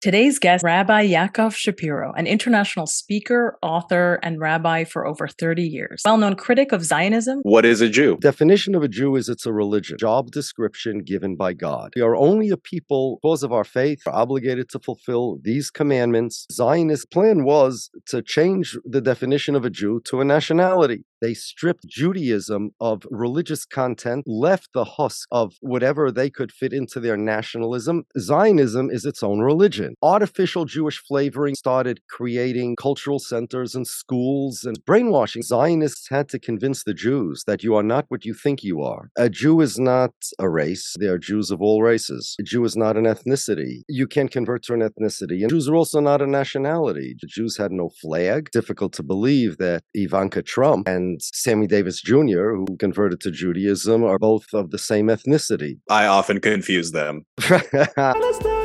Today's 0.00 0.38
guest, 0.38 0.64
Rabbi 0.64 1.08
Yaakov 1.08 1.54
Shapiro, 1.54 2.14
an 2.14 2.26
international 2.26 2.86
speaker, 2.86 3.58
author, 3.60 4.18
and 4.22 4.40
rabbi 4.40 4.84
for 4.84 5.06
over 5.06 5.28
30 5.28 5.62
years. 5.62 6.00
Well 6.06 6.16
known 6.16 6.36
critic 6.36 6.72
of 6.72 6.82
Zionism. 6.82 7.40
What 7.42 7.66
is 7.66 7.82
a 7.82 7.88
Jew? 7.90 8.16
Definition 8.18 8.74
of 8.74 8.82
a 8.82 8.88
Jew 8.88 9.14
is 9.16 9.28
it's 9.28 9.44
a 9.44 9.52
religion, 9.52 9.98
job 10.00 10.30
description 10.30 11.00
given 11.00 11.36
by 11.36 11.52
God. 11.52 11.92
We 11.94 12.00
are 12.00 12.16
only 12.16 12.48
a 12.48 12.56
people, 12.56 13.18
because 13.22 13.42
of 13.42 13.52
our 13.52 13.62
faith, 13.62 14.00
are 14.06 14.14
obligated 14.14 14.70
to 14.70 14.78
fulfill 14.78 15.36
these 15.42 15.70
commandments. 15.70 16.46
Zionist 16.50 17.10
plan 17.10 17.44
was 17.44 17.90
to 18.06 18.22
change 18.22 18.78
the 18.86 19.02
definition 19.02 19.54
of 19.54 19.66
a 19.66 19.70
Jew 19.70 20.00
to 20.06 20.22
a 20.22 20.24
nationality. 20.24 21.04
They 21.20 21.34
stripped 21.34 21.86
Judaism 21.86 22.70
of 22.80 23.02
religious 23.10 23.66
content, 23.66 24.24
left 24.26 24.72
the 24.72 24.84
husk 24.84 25.28
of 25.30 25.56
whatever 25.60 26.10
they 26.10 26.30
could 26.30 26.50
fit 26.50 26.72
into 26.72 26.98
their 26.98 27.18
nationalism. 27.18 28.04
Zionism 28.18 28.88
is 28.90 29.04
its 29.04 29.22
own 29.22 29.40
religion. 29.40 29.89
Artificial 30.02 30.64
Jewish 30.64 30.98
flavoring 30.98 31.54
started 31.54 32.00
creating 32.08 32.76
cultural 32.76 33.18
centers 33.18 33.74
and 33.74 33.86
schools 33.86 34.64
and 34.64 34.82
brainwashing. 34.84 35.42
Zionists 35.42 36.08
had 36.08 36.28
to 36.30 36.38
convince 36.38 36.84
the 36.84 36.94
Jews 36.94 37.44
that 37.46 37.62
you 37.64 37.74
are 37.74 37.82
not 37.82 38.06
what 38.08 38.24
you 38.24 38.34
think 38.34 38.62
you 38.62 38.82
are. 38.82 39.10
A 39.18 39.28
Jew 39.28 39.60
is 39.60 39.78
not 39.78 40.12
a 40.38 40.48
race, 40.48 40.94
they 40.98 41.06
are 41.06 41.18
Jews 41.18 41.50
of 41.50 41.60
all 41.60 41.82
races. 41.82 42.36
A 42.40 42.42
Jew 42.42 42.64
is 42.64 42.76
not 42.76 42.96
an 42.96 43.04
ethnicity. 43.04 43.82
You 43.88 44.06
can't 44.06 44.30
convert 44.30 44.62
to 44.64 44.74
an 44.74 44.80
ethnicity. 44.80 45.42
And 45.42 45.50
Jews 45.50 45.68
are 45.68 45.74
also 45.74 46.00
not 46.00 46.22
a 46.22 46.26
nationality. 46.26 47.16
The 47.20 47.26
Jews 47.26 47.56
had 47.56 47.72
no 47.72 47.90
flag. 48.00 48.50
Difficult 48.52 48.92
to 48.94 49.02
believe 49.02 49.58
that 49.58 49.82
Ivanka 49.94 50.42
Trump 50.42 50.86
and 50.86 51.00
and 51.00 51.22
Sammy 51.22 51.66
Davis 51.66 52.00
Jr., 52.00 52.54
who 52.54 52.76
converted 52.78 53.20
to 53.20 53.30
Judaism, 53.30 54.04
are 54.04 54.18
both 54.18 54.46
of 54.52 54.70
the 54.70 54.78
same 54.78 55.06
ethnicity. 55.08 55.80
I 55.88 56.06
often 56.06 56.40
confuse 56.40 56.92
them. 56.92 57.24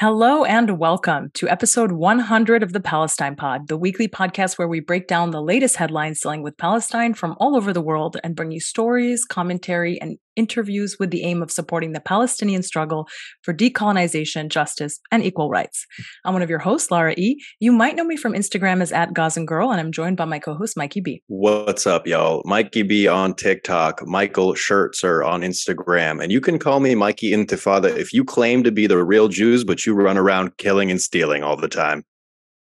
Hello 0.00 0.44
and 0.44 0.78
welcome 0.78 1.30
to 1.34 1.46
episode 1.46 1.92
100 1.92 2.62
of 2.62 2.72
the 2.72 2.80
Palestine 2.80 3.36
Pod, 3.36 3.68
the 3.68 3.76
weekly 3.76 4.08
podcast 4.08 4.56
where 4.56 4.66
we 4.66 4.80
break 4.80 5.06
down 5.06 5.30
the 5.30 5.42
latest 5.42 5.76
headlines 5.76 6.20
dealing 6.22 6.42
with 6.42 6.56
Palestine 6.56 7.12
from 7.12 7.36
all 7.38 7.54
over 7.54 7.70
the 7.70 7.82
world 7.82 8.16
and 8.24 8.34
bring 8.34 8.50
you 8.50 8.60
stories, 8.60 9.26
commentary, 9.26 10.00
and 10.00 10.16
interviews 10.36 10.96
with 10.98 11.10
the 11.10 11.22
aim 11.22 11.42
of 11.42 11.50
supporting 11.50 11.92
the 11.92 12.00
Palestinian 12.00 12.62
struggle 12.62 13.08
for 13.42 13.52
decolonization, 13.54 14.48
justice, 14.48 15.00
and 15.10 15.24
equal 15.24 15.50
rights. 15.50 15.86
I'm 16.24 16.32
one 16.32 16.42
of 16.42 16.50
your 16.50 16.58
hosts, 16.58 16.90
Lara 16.90 17.14
E. 17.16 17.42
You 17.58 17.72
might 17.72 17.96
know 17.96 18.04
me 18.04 18.16
from 18.16 18.32
Instagram 18.32 18.82
as 18.82 18.92
at 18.92 19.12
Gazan 19.12 19.46
Girl, 19.46 19.70
and 19.70 19.80
I'm 19.80 19.92
joined 19.92 20.16
by 20.16 20.24
my 20.24 20.38
co-host, 20.38 20.76
Mikey 20.76 21.00
B. 21.00 21.22
What's 21.28 21.86
up, 21.86 22.06
y'all? 22.06 22.42
Mikey 22.44 22.82
B 22.82 23.08
on 23.08 23.34
TikTok, 23.34 24.06
Michael 24.06 24.54
Schertzer 24.54 25.26
on 25.26 25.42
Instagram, 25.42 26.22
and 26.22 26.32
you 26.32 26.40
can 26.40 26.58
call 26.58 26.80
me 26.80 26.94
Mikey 26.94 27.32
Intifada 27.32 27.96
if 27.96 28.12
you 28.12 28.24
claim 28.24 28.62
to 28.64 28.72
be 28.72 28.86
the 28.86 29.02
real 29.02 29.28
Jews, 29.28 29.64
but 29.64 29.86
you 29.86 29.94
run 29.94 30.18
around 30.18 30.56
killing 30.56 30.90
and 30.90 31.00
stealing 31.00 31.42
all 31.42 31.56
the 31.56 31.68
time. 31.68 32.04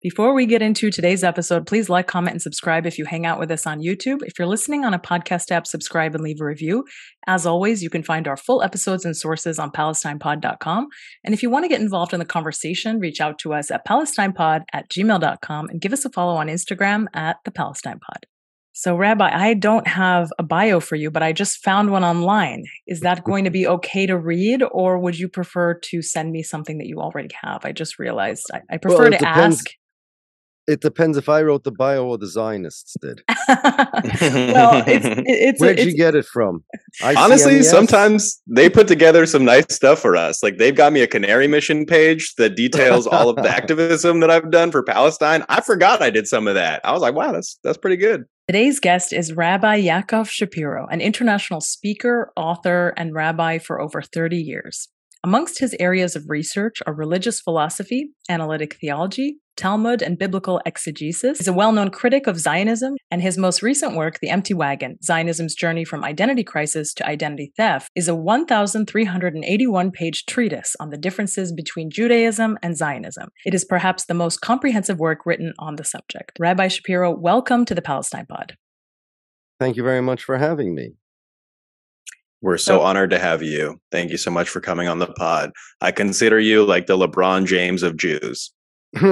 Before 0.03 0.33
we 0.33 0.47
get 0.47 0.63
into 0.63 0.91
today's 0.91 1.23
episode, 1.23 1.67
please 1.67 1.91
like, 1.91 2.07
comment, 2.07 2.33
and 2.33 2.41
subscribe 2.41 2.87
if 2.87 2.97
you 2.97 3.05
hang 3.05 3.27
out 3.27 3.39
with 3.39 3.51
us 3.51 3.67
on 3.67 3.81
YouTube. 3.81 4.21
If 4.23 4.39
you're 4.39 4.49
listening 4.49 4.83
on 4.83 4.95
a 4.95 4.99
podcast 4.99 5.51
app, 5.51 5.67
subscribe 5.67 6.15
and 6.15 6.25
leave 6.25 6.41
a 6.41 6.45
review. 6.47 6.87
As 7.27 7.45
always, 7.45 7.83
you 7.83 7.91
can 7.91 8.03
find 8.03 8.27
our 8.27 8.39
full 8.39 8.63
episodes 8.63 9.05
and 9.05 9.15
sources 9.15 9.59
on 9.59 9.71
PalestinePod.com. 9.71 10.89
And 11.23 11.35
if 11.35 11.43
you 11.43 11.51
want 11.51 11.65
to 11.65 11.69
get 11.69 11.83
involved 11.83 12.15
in 12.15 12.19
the 12.19 12.25
conversation, 12.25 12.99
reach 12.99 13.21
out 13.21 13.39
to 13.41 13.53
us 13.53 13.71
at 13.71 13.87
PalestinePod 13.87 14.63
at 14.73 14.89
gmail.com 14.89 15.69
and 15.69 15.81
give 15.83 15.93
us 15.93 16.07
a 16.07 16.11
follow 16.11 16.37
on 16.37 16.47
Instagram 16.47 17.05
at 17.13 17.37
the 17.45 17.51
Palestine 17.51 18.01
Pod. 18.01 18.25
So, 18.73 18.97
Rabbi, 18.97 19.31
I 19.31 19.53
don't 19.53 19.87
have 19.87 20.33
a 20.39 20.43
bio 20.43 20.81
for 20.81 20.97
you, 20.97 21.11
but 21.11 21.23
I 21.23 21.35
just 21.35 21.63
found 21.63 21.91
one 21.91 22.05
online. 22.05 22.65
Is 22.87 23.01
that 23.01 23.25
going 23.25 23.45
to 23.45 23.51
be 23.51 23.67
okay 23.67 24.07
to 24.07 24.17
read, 24.17 24.63
or 24.63 24.99
would 24.99 25.19
you 25.19 25.29
prefer 25.29 25.75
to 25.75 26.01
send 26.01 26.33
me 26.33 26.43
something 26.43 26.79
that 26.79 26.87
you 26.87 27.01
already 27.01 27.35
have? 27.43 27.67
I 27.67 27.73
just 27.73 27.99
realized 27.99 28.47
I, 28.55 28.61
I 28.71 28.77
prefer 28.79 28.97
well, 28.97 29.11
to 29.11 29.19
depends. 29.19 29.59
ask 29.59 29.71
it 30.71 30.81
depends 30.81 31.17
if 31.17 31.29
I 31.29 31.43
wrote 31.43 31.65
the 31.65 31.73
bio 31.73 32.07
or 32.07 32.17
the 32.17 32.29
Zionists 32.29 32.95
did. 33.01 33.23
well, 33.49 34.85
it's, 34.87 35.07
it's 35.27 35.61
where'd 35.61 35.79
it's, 35.79 35.87
you 35.91 35.97
get 35.97 36.15
it 36.15 36.25
from? 36.25 36.63
Honestly, 37.03 37.63
sometimes 37.63 38.41
they 38.47 38.71
put 38.71 38.87
together 38.87 39.27
some 39.27 39.45
nice 39.45 39.67
stuff 39.75 39.99
for 39.99 40.17
us. 40.17 40.43
Like 40.43 40.59
they've 40.59 40.75
got 40.75 40.93
me 40.93 41.01
a 41.01 41.07
Canary 41.07 41.49
Mission 41.49 41.87
page 41.87 42.35
that 42.37 42.55
details 42.55 43.07
all 43.07 43.29
of 43.29 43.37
the 43.37 43.49
activism 43.57 44.21
that 44.21 44.31
I've 44.31 44.51
done 44.51 44.71
for 44.71 44.83
Palestine. 44.83 45.45
I 45.49 45.61
forgot 45.61 46.01
I 46.01 46.11
did 46.11 46.29
some 46.29 46.47
of 46.47 46.55
that. 46.55 46.81
I 46.85 46.93
was 46.93 47.03
like, 47.03 47.15
wow, 47.15 47.33
that's 47.33 47.59
that's 47.65 47.79
pretty 47.79 47.97
good. 47.97 48.25
Today's 48.47 48.81
guest 48.81 49.13
is 49.13 49.33
Rabbi 49.33 49.83
Yaakov 49.83 50.29
Shapiro, 50.29 50.87
an 50.91 51.01
international 51.01 51.61
speaker, 51.61 52.33
author, 52.37 52.95
and 52.97 53.15
rabbi 53.15 53.59
for 53.59 53.81
over 53.81 54.03
30 54.03 54.37
years. 54.37 54.89
Amongst 55.23 55.59
his 55.59 55.77
areas 55.79 56.17
of 56.17 56.25
research 56.29 56.79
are 56.87 56.95
religious 56.95 57.41
philosophy, 57.41 58.13
analytic 58.31 58.77
theology, 58.81 59.37
Talmud, 59.61 60.01
and 60.01 60.19
biblical 60.19 60.61
exegesis. 60.65 61.39
He's 61.39 61.47
a 61.47 61.53
well 61.53 61.71
known 61.71 61.91
critic 61.91 62.27
of 62.27 62.39
Zionism, 62.39 62.97
and 63.11 63.21
his 63.21 63.37
most 63.37 63.63
recent 63.63 63.95
work, 63.95 64.19
The 64.21 64.31
Empty 64.31 64.55
Wagon 64.55 64.99
Zionism's 65.05 65.55
Journey 65.55 65.85
from 65.85 66.03
Identity 66.03 66.43
Crisis 66.43 66.95
to 66.95 67.07
Identity 67.07 67.53
Theft, 67.57 67.91
is 67.95 68.09
a 68.09 68.15
1,381 68.15 69.91
page 69.91 70.25
treatise 70.25 70.75
on 70.81 70.89
the 70.89 70.97
differences 70.97 71.53
between 71.53 71.91
Judaism 71.91 72.59
and 72.63 72.77
Zionism. 72.77 73.29
It 73.45 73.55
is 73.55 73.65
perhaps 73.65 74.07
the 74.07 74.15
most 74.15 74.41
comprehensive 74.41 74.99
work 74.99 75.27
written 75.27 75.53
on 75.59 75.77
the 75.77 75.85
subject. 75.85 76.39
Rabbi 76.41 76.69
Shapiro, 76.69 77.15
welcome 77.15 77.67
to 77.67 77.75
the 77.75 77.83
Palestine 77.83 78.27
Pod. 78.27 78.57
Thank 79.59 79.77
you 79.77 79.83
very 79.83 80.01
much 80.01 80.25
for 80.25 80.39
having 80.39 80.75
me. 80.75 80.95
We're 82.43 82.57
so 82.57 82.81
honored 82.81 83.11
to 83.11 83.19
have 83.19 83.43
you. 83.43 83.79
Thank 83.93 84.11
you 84.11 84.17
so 84.17 84.31
much 84.31 84.49
for 84.49 84.61
coming 84.61 84.89
on 84.89 84.99
the 84.99 85.09
pod. 85.09 85.51
I 85.83 85.93
consider 85.93 86.41
you 86.41 86.65
like 86.65 86.87
the 86.87 86.97
LeBron 86.97 87.45
James 87.45 87.83
of 87.83 87.99
Jews. 87.99 88.51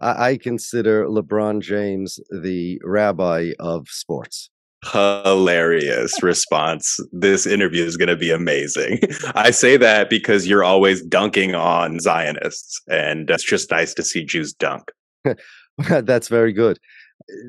I 0.00 0.38
consider 0.40 1.06
LeBron 1.06 1.60
James 1.60 2.20
the 2.30 2.80
rabbi 2.84 3.52
of 3.58 3.88
sports. 3.88 4.50
Hilarious 4.84 6.22
response. 6.22 7.00
This 7.10 7.46
interview 7.46 7.84
is 7.84 7.96
going 7.96 8.08
to 8.08 8.16
be 8.16 8.30
amazing. 8.30 9.00
I 9.34 9.50
say 9.50 9.76
that 9.76 10.08
because 10.08 10.46
you're 10.46 10.64
always 10.64 11.02
dunking 11.02 11.54
on 11.54 11.98
Zionists, 11.98 12.80
and 12.88 13.28
it's 13.28 13.44
just 13.44 13.70
nice 13.70 13.92
to 13.94 14.04
see 14.04 14.24
Jews 14.24 14.52
dunk. 14.52 14.92
That's 15.78 16.28
very 16.28 16.52
good. 16.52 16.78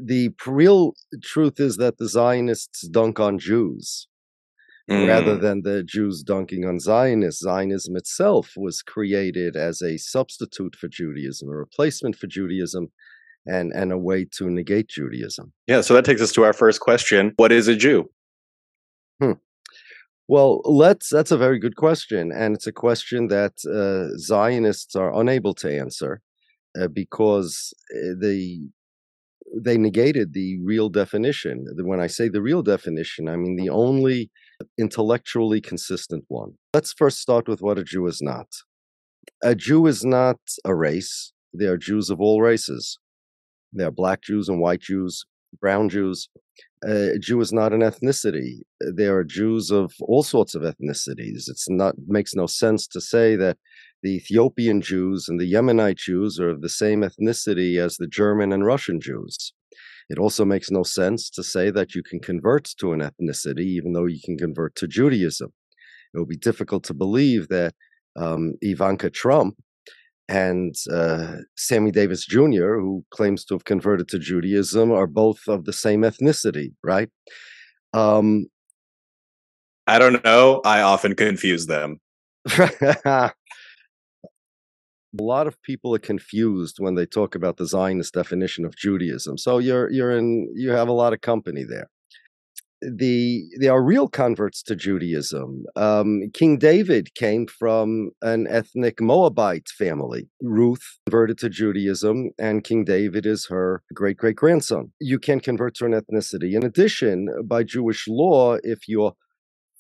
The 0.03 0.31
real 0.47 0.93
truth 1.23 1.59
is 1.59 1.77
that 1.77 1.99
the 1.99 2.09
Zionists 2.09 2.87
dunk 2.87 3.19
on 3.19 3.37
Jews 3.37 4.08
mm. 4.89 5.07
rather 5.07 5.37
than 5.37 5.61
the 5.61 5.83
Jews 5.83 6.23
dunking 6.23 6.65
on 6.65 6.79
Zionists. 6.79 7.41
Zionism 7.41 7.95
itself 7.95 8.53
was 8.57 8.81
created 8.81 9.55
as 9.55 9.81
a 9.81 9.97
substitute 9.97 10.75
for 10.75 10.87
Judaism, 10.87 11.49
a 11.49 11.55
replacement 11.55 12.15
for 12.15 12.27
Judaism, 12.27 12.91
and, 13.45 13.71
and 13.73 13.91
a 13.91 13.97
way 13.97 14.25
to 14.37 14.49
negate 14.49 14.89
Judaism. 14.89 15.53
Yeah, 15.67 15.81
so 15.81 15.93
that 15.93 16.05
takes 16.05 16.21
us 16.21 16.31
to 16.33 16.43
our 16.43 16.53
first 16.53 16.81
question 16.81 17.33
What 17.37 17.51
is 17.51 17.67
a 17.67 17.75
Jew? 17.75 18.09
Hmm. 19.21 19.33
Well, 20.27 20.61
let's. 20.63 21.09
That's 21.09 21.31
a 21.31 21.37
very 21.37 21.59
good 21.59 21.75
question, 21.75 22.31
and 22.31 22.55
it's 22.55 22.67
a 22.67 22.71
question 22.71 23.27
that 23.29 23.53
uh, 23.65 24.15
Zionists 24.19 24.95
are 24.95 25.19
unable 25.19 25.55
to 25.55 25.75
answer 25.75 26.21
uh, 26.79 26.87
because 26.87 27.73
uh, 27.91 28.13
the 28.19 28.69
they 29.55 29.77
negated 29.77 30.33
the 30.33 30.59
real 30.63 30.89
definition. 30.89 31.65
When 31.77 31.99
I 31.99 32.05
say 32.05 32.29
the 32.29 32.41
real 32.41 32.61
definition, 32.61 33.27
I 33.27 33.35
mean 33.35 33.55
the 33.55 33.69
only 33.69 34.29
intellectually 34.77 35.61
consistent 35.61 36.25
one. 36.27 36.53
Let's 36.73 36.93
first 36.93 37.19
start 37.19 37.47
with 37.47 37.61
what 37.61 37.77
a 37.77 37.83
Jew 37.83 38.07
is 38.07 38.21
not. 38.21 38.47
A 39.43 39.55
Jew 39.55 39.85
is 39.87 40.03
not 40.03 40.39
a 40.65 40.75
race, 40.75 41.33
they 41.53 41.65
are 41.65 41.77
Jews 41.77 42.09
of 42.09 42.19
all 42.19 42.41
races. 42.41 42.99
They 43.73 43.83
are 43.83 43.91
black 43.91 44.21
Jews 44.21 44.49
and 44.49 44.59
white 44.59 44.81
Jews, 44.81 45.25
brown 45.59 45.89
Jews. 45.89 46.29
A 46.83 47.19
Jew 47.19 47.39
is 47.41 47.51
not 47.51 47.73
an 47.73 47.81
ethnicity. 47.81 48.61
There 48.79 49.17
are 49.17 49.23
Jews 49.23 49.71
of 49.71 49.93
all 50.01 50.23
sorts 50.23 50.55
of 50.55 50.61
ethnicities. 50.61 51.49
It's 51.49 51.69
not 51.69 51.95
makes 52.07 52.35
no 52.35 52.47
sense 52.47 52.87
to 52.87 53.01
say 53.01 53.35
that 53.35 53.57
the 54.01 54.15
Ethiopian 54.15 54.81
Jews 54.81 55.27
and 55.27 55.39
the 55.39 55.51
Yemenite 55.51 55.97
Jews 55.97 56.39
are 56.39 56.49
of 56.49 56.61
the 56.61 56.69
same 56.69 57.01
ethnicity 57.01 57.77
as 57.77 57.97
the 57.97 58.07
German 58.07 58.53
and 58.53 58.65
Russian 58.65 59.01
Jews. 59.01 59.53
It 60.09 60.17
also 60.17 60.43
makes 60.43 60.71
no 60.71 60.83
sense 60.83 61.29
to 61.31 61.43
say 61.43 61.69
that 61.71 61.93
you 61.93 62.01
can 62.03 62.19
convert 62.19 62.65
to 62.79 62.93
an 62.93 63.01
ethnicity 63.01 63.65
even 63.65 63.93
though 63.93 64.05
you 64.05 64.19
can 64.23 64.37
convert 64.37 64.75
to 64.75 64.87
Judaism. 64.87 65.53
It 66.13 66.19
would 66.19 66.27
be 66.27 66.37
difficult 66.37 66.83
to 66.85 66.93
believe 66.93 67.49
that 67.49 67.75
um, 68.15 68.53
Ivanka 68.61 69.11
Trump 69.11 69.55
and 70.27 70.75
uh, 70.91 71.37
Sammy 71.55 71.91
Davis 71.91 72.25
Jr., 72.25 72.79
who 72.79 73.03
claims 73.11 73.45
to 73.45 73.55
have 73.55 73.65
converted 73.65 74.07
to 74.09 74.19
Judaism, 74.19 74.91
are 74.91 75.07
both 75.07 75.47
of 75.47 75.65
the 75.65 75.73
same 75.73 76.01
ethnicity, 76.01 76.73
right? 76.83 77.09
Um, 77.93 78.47
I 79.87 79.97
don't 79.97 80.23
know. 80.23 80.61
I 80.65 80.81
often 80.81 81.15
confuse 81.15 81.65
them. 81.65 81.99
a 85.17 85.23
lot 85.23 85.47
of 85.47 85.61
people 85.63 85.95
are 85.95 85.99
confused 85.99 86.77
when 86.79 86.95
they 86.95 87.05
talk 87.05 87.35
about 87.35 87.57
the 87.57 87.65
Zionist 87.65 88.13
definition 88.13 88.65
of 88.65 88.75
Judaism. 88.75 89.37
So 89.37 89.57
you're 89.57 89.89
you're 89.91 90.11
in 90.11 90.51
you 90.55 90.71
have 90.71 90.87
a 90.87 90.93
lot 90.93 91.13
of 91.13 91.21
company 91.21 91.63
there. 91.63 91.89
the 92.81 93.43
there 93.59 93.73
are 93.73 93.83
real 93.83 94.07
converts 94.07 94.61
to 94.63 94.75
Judaism. 94.75 95.65
Um, 95.75 96.29
King 96.33 96.57
David 96.57 97.13
came 97.15 97.47
from 97.47 98.11
an 98.21 98.47
ethnic 98.47 99.01
Moabite 99.01 99.69
family. 99.69 100.29
Ruth 100.41 100.85
converted 101.05 101.37
to 101.39 101.49
Judaism, 101.49 102.31
and 102.37 102.63
King 102.63 102.85
David 102.85 103.25
is 103.25 103.47
her 103.47 103.81
great 103.93 104.17
great 104.17 104.35
grandson. 104.35 104.91
You 105.01 105.19
can 105.19 105.39
convert 105.39 105.75
to 105.75 105.85
an 105.85 105.93
ethnicity. 105.93 106.53
In 106.53 106.63
addition, 106.63 107.27
by 107.45 107.63
Jewish 107.63 108.07
law, 108.07 108.57
if 108.63 108.87
your 108.87 109.13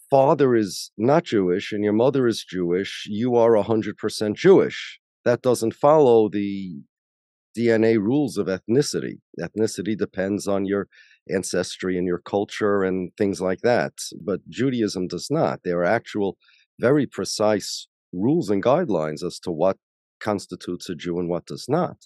father 0.09 0.55
is 0.55 0.91
not 0.97 1.23
Jewish 1.23 1.71
and 1.71 1.83
your 1.83 1.93
mother 1.93 2.27
is 2.27 2.43
Jewish, 2.43 3.05
you 3.07 3.35
are 3.35 3.51
100% 3.51 4.35
Jewish. 4.35 4.99
That 5.25 5.41
doesn't 5.41 5.73
follow 5.73 6.29
the 6.29 6.81
DNA 7.57 7.97
rules 7.97 8.37
of 8.37 8.47
ethnicity. 8.47 9.19
Ethnicity 9.39 9.97
depends 9.97 10.47
on 10.47 10.65
your 10.65 10.87
ancestry 11.29 11.97
and 11.97 12.07
your 12.07 12.19
culture 12.19 12.83
and 12.83 13.11
things 13.17 13.41
like 13.41 13.61
that. 13.61 13.93
But 14.21 14.47
Judaism 14.49 15.07
does 15.07 15.27
not. 15.29 15.61
There 15.63 15.79
are 15.79 15.85
actual, 15.85 16.37
very 16.79 17.05
precise 17.05 17.87
rules 18.13 18.49
and 18.49 18.63
guidelines 18.63 19.23
as 19.23 19.39
to 19.39 19.51
what 19.51 19.77
constitutes 20.19 20.89
a 20.89 20.95
Jew 20.95 21.19
and 21.19 21.29
what 21.29 21.45
does 21.45 21.65
not. 21.67 21.97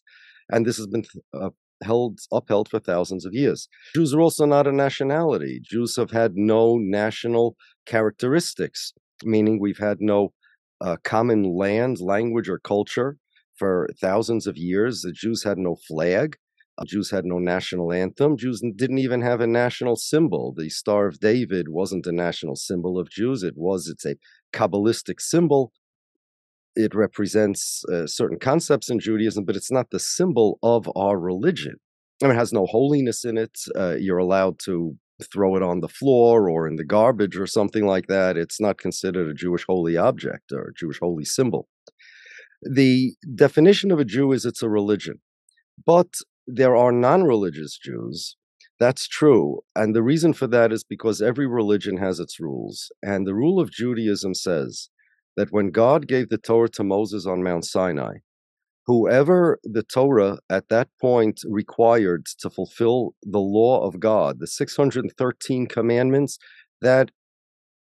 And 0.50 0.66
this 0.66 0.78
has 0.78 0.88
been 0.88 1.06
uh, 1.34 1.52
held 1.84 2.20
upheld 2.32 2.70
for 2.70 2.80
thousands 2.80 3.26
of 3.26 3.34
years. 3.34 3.68
Jews 3.96 4.14
are 4.14 4.22
also 4.22 4.46
not 4.46 4.68
a 4.68 4.72
nationality. 4.72 5.62
Jews 5.64 5.96
have 5.96 6.12
had 6.12 6.36
no 6.36 6.78
national 6.78 7.56
characteristics, 7.86 8.94
meaning 9.24 9.60
we've 9.60 9.78
had 9.78 9.98
no 10.00 10.34
uh, 10.84 10.98
common 11.04 11.44
land, 11.44 12.00
language, 12.00 12.50
or 12.50 12.60
culture 12.60 13.18
for 13.56 13.88
thousands 14.00 14.46
of 14.46 14.58
years. 14.58 15.02
The 15.02 15.12
Jews 15.12 15.44
had 15.44 15.58
no 15.58 15.76
flag. 15.88 16.36
Uh, 16.78 16.86
Jews 16.86 17.12
had 17.12 17.26
no 17.26 17.38
national 17.38 17.94
anthem. 17.94 18.36
Jews 18.36 18.62
didn't 18.76 18.98
even 18.98 19.22
have 19.22 19.42
a 19.42 19.48
national 19.48 19.96
symbol. 19.96 20.54
The 20.58 20.70
Star 20.70 21.08
of 21.08 21.20
David 21.20 21.70
wasn't 21.70 22.08
a 22.08 22.12
national 22.12 22.56
symbol 22.56 23.00
of 23.00 23.10
Jews. 23.10 23.44
It 23.44 23.54
was, 23.56 23.88
it's 23.88 24.06
a 24.06 24.16
Kabbalistic 24.52 25.22
symbol. 25.22 25.72
It 26.76 26.96
represents 26.96 27.84
uh, 27.86 28.08
certain 28.08 28.40
concepts 28.40 28.90
in 28.90 29.00
Judaism, 29.00 29.46
but 29.46 29.56
it's 29.56 29.72
not 29.72 29.92
the 29.92 30.00
symbol 30.00 30.58
of 30.64 30.90
our 30.96 31.20
religion. 31.20 31.76
I 32.22 32.28
mean, 32.28 32.36
it 32.36 32.40
has 32.40 32.54
no 32.54 32.66
holiness 32.66 33.24
in 33.24 33.38
it. 33.38 33.60
Uh, 33.76 33.96
you're 34.00 34.18
allowed 34.18 34.58
to 34.66 34.98
throw 35.22 35.56
it 35.56 35.64
on 35.64 35.80
the 35.80 35.88
floor 35.88 36.50
or 36.50 36.68
in 36.68 36.76
the 36.76 36.84
garbage 36.84 37.38
or 37.38 37.48
something 37.48 37.86
like 37.86 38.08
that. 38.08 38.38
It's 38.38 38.60
not 38.60 38.78
considered 38.78 39.30
a 39.30 39.34
Jewish 39.34 39.66
holy 39.68 39.98
object 39.98 40.52
or 40.52 40.70
a 40.70 40.74
Jewish 40.74 41.00
holy 41.00 41.26
symbol. 41.26 41.68
The 42.62 43.14
definition 43.36 43.92
of 43.92 44.00
a 44.00 44.06
Jew 44.06 44.32
is 44.32 44.46
it's 44.46 44.64
a 44.64 44.70
religion. 44.70 45.20
But 45.86 46.16
there 46.48 46.76
are 46.76 46.92
non 46.92 47.24
religious 47.24 47.78
Jews. 47.78 48.38
That's 48.80 49.08
true. 49.08 49.62
And 49.76 49.96
the 49.96 50.04
reason 50.04 50.34
for 50.34 50.48
that 50.48 50.72
is 50.72 50.84
because 50.84 51.22
every 51.22 51.48
religion 51.48 51.98
has 51.98 52.20
its 52.20 52.40
rules. 52.40 52.92
And 53.02 53.26
the 53.26 53.36
rule 53.36 53.60
of 53.60 53.72
Judaism 53.72 54.34
says 54.34 54.90
that 55.38 55.52
when 55.52 55.72
God 55.72 56.08
gave 56.08 56.30
the 56.30 56.38
Torah 56.38 56.70
to 56.70 56.84
Moses 56.84 57.26
on 57.26 57.44
Mount 57.44 57.66
Sinai, 57.66 58.18
whoever 58.86 59.60
the 59.64 59.84
Torah 59.84 60.40
at 60.50 60.70
that 60.70 60.90
point 61.00 61.42
required 61.48 62.26
to 62.40 62.50
fulfill 62.50 63.16
the 63.24 63.40
law 63.40 63.86
of 63.86 64.00
God, 64.00 64.40
the 64.40 64.48
613 64.48 65.68
commandments, 65.68 66.38
that 66.82 67.12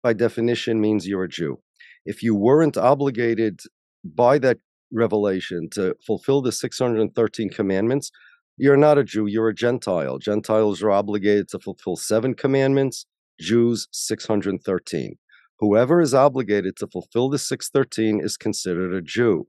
by 0.01 0.13
definition 0.13 0.79
means 0.81 1.07
you're 1.07 1.23
a 1.23 1.29
Jew. 1.29 1.59
If 2.05 2.21
you 2.21 2.35
weren't 2.35 2.77
obligated 2.77 3.61
by 4.03 4.37
that 4.39 4.57
revelation 4.91 5.69
to 5.71 5.95
fulfill 6.05 6.41
the 6.41 6.51
613 6.51 7.49
commandments, 7.49 8.11
you're 8.57 8.77
not 8.77 8.97
a 8.97 9.03
Jew, 9.03 9.25
you're 9.25 9.49
a 9.49 9.55
Gentile. 9.55 10.19
Gentiles 10.19 10.83
are 10.83 10.91
obligated 10.91 11.47
to 11.49 11.59
fulfill 11.59 11.95
seven 11.95 12.35
commandments, 12.35 13.05
Jews 13.39 13.87
613. 13.91 15.15
Whoever 15.59 16.01
is 16.01 16.13
obligated 16.13 16.75
to 16.77 16.87
fulfill 16.87 17.29
the 17.29 17.39
613 17.39 18.19
is 18.19 18.37
considered 18.37 18.93
a 18.93 19.01
Jew, 19.01 19.47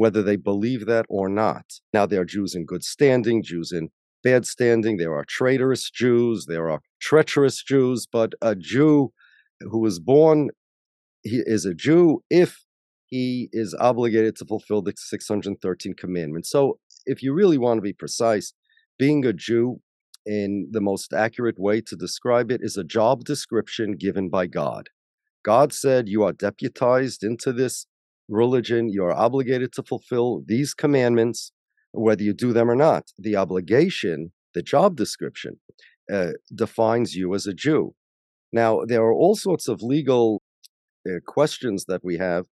whether 0.00 0.22
they 0.22 0.36
believe 0.36 0.86
that 0.86 1.04
or 1.10 1.28
not. 1.28 1.66
Now, 1.92 2.06
there 2.06 2.22
are 2.22 2.32
Jews 2.36 2.54
in 2.54 2.64
good 2.64 2.82
standing, 2.82 3.42
Jews 3.42 3.70
in 3.70 3.90
bad 4.24 4.46
standing, 4.46 4.96
there 4.96 5.14
are 5.14 5.26
traitorous 5.28 5.90
Jews, 5.90 6.46
there 6.46 6.70
are 6.70 6.80
treacherous 7.02 7.62
Jews, 7.62 8.06
but 8.10 8.32
a 8.40 8.54
Jew 8.54 9.12
who 9.60 9.84
is 9.84 10.00
born 10.00 10.48
he 11.22 11.42
is 11.44 11.66
a 11.66 11.74
Jew 11.74 12.22
if 12.30 12.64
he 13.08 13.50
is 13.52 13.76
obligated 13.78 14.36
to 14.36 14.46
fulfill 14.46 14.80
the 14.80 14.94
613 14.96 15.92
commandments. 15.92 16.48
So 16.48 16.78
if 17.04 17.22
you 17.22 17.34
really 17.34 17.58
want 17.58 17.76
to 17.76 17.82
be 17.82 17.92
precise, 17.92 18.54
being 18.98 19.26
a 19.26 19.34
Jew 19.34 19.82
in 20.24 20.68
the 20.70 20.80
most 20.80 21.12
accurate 21.12 21.58
way 21.58 21.82
to 21.82 21.94
describe 21.94 22.50
it 22.50 22.62
is 22.62 22.78
a 22.78 22.84
job 22.84 23.24
description 23.24 23.96
given 23.98 24.30
by 24.30 24.46
God. 24.46 24.88
God 25.44 25.74
said, 25.74 26.08
You 26.08 26.22
are 26.22 26.32
deputized 26.32 27.22
into 27.22 27.52
this 27.52 27.86
religion, 28.30 28.88
you 28.88 29.04
are 29.04 29.12
obligated 29.14 29.72
to 29.74 29.82
fulfill 29.82 30.42
these 30.46 30.72
commandments, 30.72 31.52
whether 31.92 32.22
you 32.22 32.32
do 32.32 32.52
them 32.52 32.70
or 32.70 32.76
not. 32.76 33.10
The 33.18 33.36
obligation, 33.36 34.32
the 34.54 34.62
job 34.62 34.96
description, 34.96 35.60
uh, 36.10 36.32
defines 36.54 37.14
you 37.14 37.34
as 37.34 37.46
a 37.46 37.54
Jew. 37.54 37.94
Now, 38.52 38.84
there 38.86 39.02
are 39.02 39.12
all 39.12 39.36
sorts 39.36 39.68
of 39.68 39.82
legal 39.82 40.42
uh, 41.06 41.20
questions 41.26 41.84
that 41.86 42.02
we 42.04 42.18
have 42.18 42.46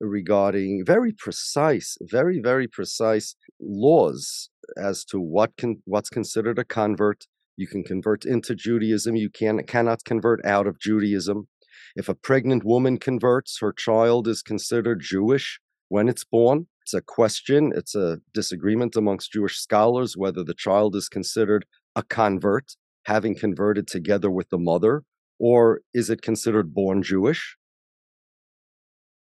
regarding 0.00 0.82
very 0.84 1.12
precise, 1.12 1.96
very 2.00 2.40
very 2.40 2.66
precise 2.66 3.36
laws 3.60 4.50
as 4.76 5.04
to 5.04 5.20
what 5.20 5.56
can 5.56 5.82
what's 5.84 6.10
considered 6.10 6.58
a 6.58 6.64
convert. 6.64 7.26
You 7.56 7.66
can 7.66 7.84
convert 7.84 8.24
into 8.24 8.54
Judaism. 8.54 9.14
You 9.14 9.30
can 9.30 9.62
cannot 9.64 10.04
convert 10.04 10.44
out 10.44 10.66
of 10.66 10.80
Judaism. 10.80 11.48
If 11.96 12.08
a 12.08 12.14
pregnant 12.14 12.64
woman 12.64 12.98
converts, 12.98 13.58
her 13.60 13.72
child 13.72 14.28
is 14.28 14.42
considered 14.42 15.00
Jewish 15.00 15.60
when 15.88 16.08
it's 16.08 16.24
born. 16.24 16.66
It's 16.82 16.94
a 16.94 17.02
question. 17.02 17.72
It's 17.74 17.94
a 17.94 18.18
disagreement 18.34 18.96
amongst 18.96 19.32
Jewish 19.32 19.58
scholars 19.58 20.16
whether 20.16 20.42
the 20.42 20.54
child 20.54 20.96
is 20.96 21.08
considered 21.08 21.64
a 21.94 22.02
convert, 22.02 22.76
having 23.04 23.34
converted 23.34 23.86
together 23.86 24.30
with 24.30 24.48
the 24.48 24.58
mother, 24.58 25.04
or 25.38 25.82
is 25.92 26.10
it 26.10 26.22
considered 26.22 26.74
born 26.74 27.02
Jewish? 27.02 27.56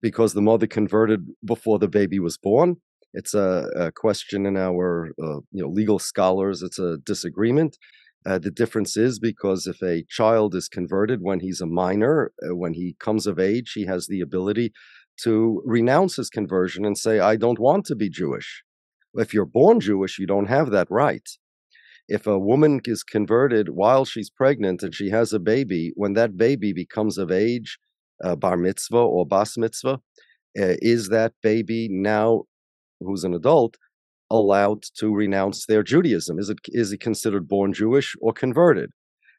because 0.03 0.33
the 0.33 0.41
mother 0.41 0.67
converted 0.67 1.25
before 1.43 1.79
the 1.79 1.87
baby 1.87 2.19
was 2.19 2.37
born. 2.37 2.75
It's 3.13 3.33
a, 3.33 3.69
a 3.75 3.91
question 3.91 4.45
in 4.45 4.57
our 4.57 5.11
uh, 5.19 5.39
you 5.51 5.63
know 5.63 5.69
legal 5.69 5.97
scholars. 5.97 6.61
It's 6.61 6.77
a 6.77 6.97
disagreement. 6.97 7.77
Uh, 8.25 8.39
the 8.39 8.51
difference 8.51 8.95
is 8.95 9.19
because 9.19 9.67
if 9.67 9.81
a 9.81 10.05
child 10.09 10.55
is 10.55 10.69
converted 10.69 11.19
when 11.21 11.39
he's 11.41 11.61
a 11.61 11.65
minor, 11.65 12.31
uh, 12.41 12.55
when 12.55 12.73
he 12.73 12.95
comes 12.99 13.27
of 13.27 13.37
age, 13.39 13.73
he 13.73 13.85
has 13.85 14.07
the 14.07 14.21
ability 14.21 14.71
to 15.21 15.61
renounce 15.65 16.15
his 16.15 16.29
conversion 16.29 16.85
and 16.85 16.97
say, 16.97 17.19
I 17.19 17.35
don't 17.35 17.59
want 17.59 17.85
to 17.85 17.95
be 17.95 18.09
Jewish. 18.09 18.63
If 19.13 19.33
you're 19.33 19.45
born 19.45 19.79
Jewish, 19.79 20.17
you 20.17 20.25
don't 20.25 20.47
have 20.47 20.71
that 20.71 20.87
right. 20.89 21.27
If 22.07 22.25
a 22.25 22.39
woman 22.39 22.81
is 22.85 23.03
converted 23.03 23.69
while 23.69 24.05
she's 24.05 24.29
pregnant 24.29 24.83
and 24.83 24.93
she 24.93 25.09
has 25.09 25.33
a 25.33 25.39
baby, 25.39 25.91
when 25.95 26.13
that 26.13 26.35
baby 26.35 26.73
becomes 26.73 27.17
of 27.17 27.31
age 27.31 27.77
uh, 28.23 28.35
bar 28.35 28.57
mitzvah 28.57 28.97
or 28.97 29.25
bas 29.25 29.57
mitzvah, 29.57 29.99
uh, 30.59 30.75
is 30.79 31.09
that 31.09 31.33
baby 31.41 31.87
now, 31.89 32.43
who's 32.99 33.23
an 33.23 33.33
adult, 33.33 33.77
allowed 34.29 34.83
to 34.99 35.13
renounce 35.13 35.65
their 35.65 35.83
Judaism? 35.83 36.39
Is 36.39 36.49
it 36.49 36.59
is 36.67 36.91
he 36.91 36.97
considered 36.97 37.47
born 37.47 37.73
Jewish 37.73 38.15
or 38.21 38.33
converted? 38.33 38.91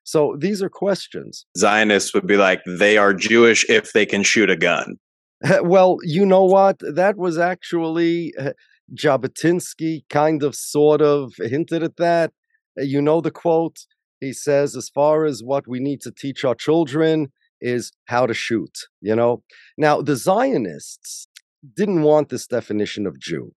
So 0.04 0.36
these 0.38 0.62
are 0.62 0.68
questions. 0.68 1.46
Zionists 1.56 2.12
would 2.12 2.26
be 2.26 2.36
like, 2.36 2.60
they 2.66 2.98
are 2.98 3.14
Jewish 3.14 3.64
if 3.70 3.92
they 3.92 4.04
can 4.04 4.22
shoot 4.22 4.50
a 4.50 4.56
gun. 4.56 4.96
well, 5.62 5.98
you 6.02 6.26
know 6.26 6.44
what? 6.44 6.78
That 6.80 7.16
was 7.16 7.38
actually 7.38 8.34
uh, 8.38 8.50
Jabotinsky 8.94 10.04
kind 10.10 10.42
of 10.42 10.54
sort 10.54 11.00
of 11.00 11.32
hinted 11.38 11.82
at 11.82 11.96
that. 11.96 12.32
Uh, 12.78 12.82
you 12.82 13.00
know 13.00 13.20
the 13.20 13.30
quote. 13.30 13.78
He 14.20 14.32
says, 14.32 14.76
as 14.76 14.90
far 14.90 15.24
as 15.24 15.42
what 15.42 15.66
we 15.66 15.80
need 15.80 16.00
to 16.02 16.12
teach 16.12 16.44
our 16.44 16.54
children, 16.54 17.32
is 17.60 17.92
how 18.06 18.26
to 18.26 18.34
shoot, 18.34 18.78
you 19.00 19.16
know? 19.16 19.42
Now, 19.78 20.02
the 20.02 20.16
Zionists 20.16 21.26
didn't 21.74 22.02
want 22.02 22.28
this 22.28 22.46
definition 22.46 23.06
of 23.06 23.18
Jew. 23.18 23.54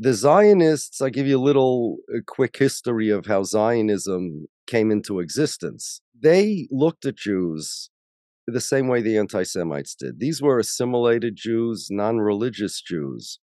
The 0.00 0.14
Zionists, 0.14 1.00
I'll 1.00 1.10
give 1.10 1.26
you 1.26 1.36
a 1.36 1.40
little 1.40 1.96
a 2.16 2.22
quick 2.24 2.56
history 2.56 3.10
of 3.10 3.26
how 3.26 3.42
Zionism 3.42 4.46
came 4.68 4.92
into 4.92 5.18
existence. 5.18 6.00
They 6.16 6.68
looked 6.70 7.04
at 7.04 7.16
Jews 7.16 7.90
the 8.46 8.60
same 8.60 8.86
way 8.86 9.02
the 9.02 9.18
anti 9.18 9.42
Semites 9.42 9.96
did. 9.96 10.20
These 10.20 10.40
were 10.40 10.60
assimilated 10.60 11.34
Jews, 11.34 11.88
non 11.90 12.18
religious 12.18 12.80
Jews, 12.80 13.40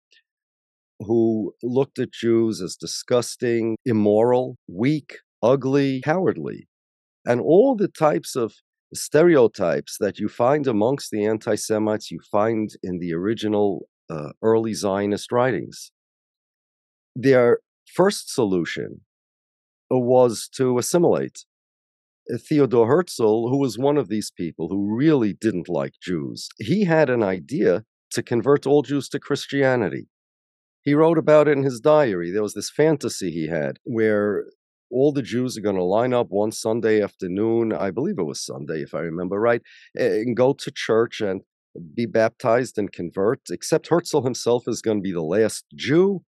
who 0.98 1.54
looked 1.62 2.00
at 2.00 2.10
Jews 2.10 2.60
as 2.60 2.74
disgusting, 2.74 3.76
immoral, 3.84 4.56
weak, 4.66 5.18
ugly, 5.44 6.00
cowardly. 6.00 6.66
And 7.24 7.40
all 7.40 7.76
the 7.76 7.86
types 7.86 8.34
of 8.34 8.54
stereotypes 8.92 9.98
that 10.00 10.18
you 10.18 10.28
find 10.28 10.66
amongst 10.66 11.12
the 11.12 11.24
anti 11.24 11.54
Semites, 11.54 12.10
you 12.10 12.18
find 12.32 12.70
in 12.82 12.98
the 12.98 13.14
original 13.14 13.88
uh, 14.10 14.32
early 14.42 14.74
Zionist 14.74 15.30
writings. 15.30 15.92
Their 17.14 17.60
first 17.86 18.32
solution 18.32 19.02
was 19.90 20.48
to 20.56 20.78
assimilate. 20.78 21.44
Uh, 22.32 22.38
Theodore 22.38 22.86
Herzl, 22.86 23.48
who 23.48 23.58
was 23.58 23.78
one 23.78 23.96
of 23.96 24.08
these 24.08 24.30
people 24.30 24.68
who 24.68 24.96
really 24.96 25.32
didn't 25.32 25.68
like 25.68 25.94
Jews, 26.00 26.48
he 26.58 26.84
had 26.84 27.10
an 27.10 27.22
idea 27.22 27.84
to 28.12 28.22
convert 28.22 28.66
all 28.66 28.82
Jews 28.82 29.08
to 29.10 29.18
Christianity. 29.18 30.08
He 30.82 30.94
wrote 30.94 31.18
about 31.18 31.48
it 31.48 31.56
in 31.56 31.64
his 31.64 31.80
diary. 31.80 32.30
There 32.30 32.42
was 32.42 32.54
this 32.54 32.70
fantasy 32.70 33.30
he 33.30 33.48
had 33.48 33.78
where 33.84 34.46
all 34.90 35.12
the 35.12 35.22
Jews 35.22 35.56
are 35.56 35.60
going 35.62 35.76
to 35.76 35.84
line 35.84 36.12
up 36.12 36.28
one 36.30 36.52
Sunday 36.52 37.00
afternoon, 37.02 37.72
I 37.72 37.90
believe 37.90 38.18
it 38.18 38.24
was 38.24 38.44
Sunday, 38.44 38.82
if 38.82 38.94
I 38.94 39.00
remember 39.00 39.38
right, 39.38 39.62
and 39.94 40.36
go 40.36 40.52
to 40.52 40.70
church 40.70 41.20
and 41.20 41.42
be 41.94 42.06
baptized 42.06 42.76
and 42.78 42.90
convert, 42.90 43.42
except 43.50 43.88
Herzl 43.88 44.22
himself 44.22 44.64
is 44.66 44.82
going 44.82 44.98
to 44.98 45.02
be 45.02 45.12
the 45.12 45.22
last 45.22 45.64
Jew. 45.74 46.24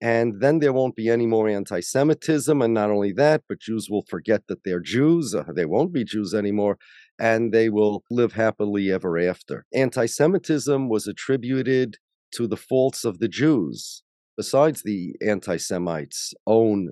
And 0.00 0.40
then 0.40 0.60
there 0.60 0.72
won't 0.72 0.96
be 0.96 1.10
any 1.10 1.26
more 1.26 1.48
anti 1.48 1.80
Semitism. 1.80 2.62
And 2.62 2.72
not 2.72 2.90
only 2.90 3.12
that, 3.12 3.42
but 3.48 3.60
Jews 3.60 3.88
will 3.90 4.04
forget 4.08 4.46
that 4.48 4.64
they're 4.64 4.80
Jews. 4.80 5.34
Uh, 5.34 5.44
they 5.54 5.66
won't 5.66 5.92
be 5.92 6.04
Jews 6.04 6.32
anymore. 6.34 6.78
And 7.18 7.52
they 7.52 7.68
will 7.68 8.02
live 8.10 8.32
happily 8.32 8.90
ever 8.90 9.18
after. 9.18 9.66
Anti 9.74 10.06
Semitism 10.06 10.88
was 10.88 11.06
attributed 11.06 11.98
to 12.34 12.46
the 12.46 12.56
faults 12.56 13.04
of 13.04 13.18
the 13.18 13.28
Jews, 13.28 14.02
besides 14.36 14.82
the 14.82 15.16
anti 15.20 15.58
Semites' 15.58 16.32
own 16.46 16.90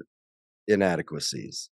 inadequacies. 0.67 1.71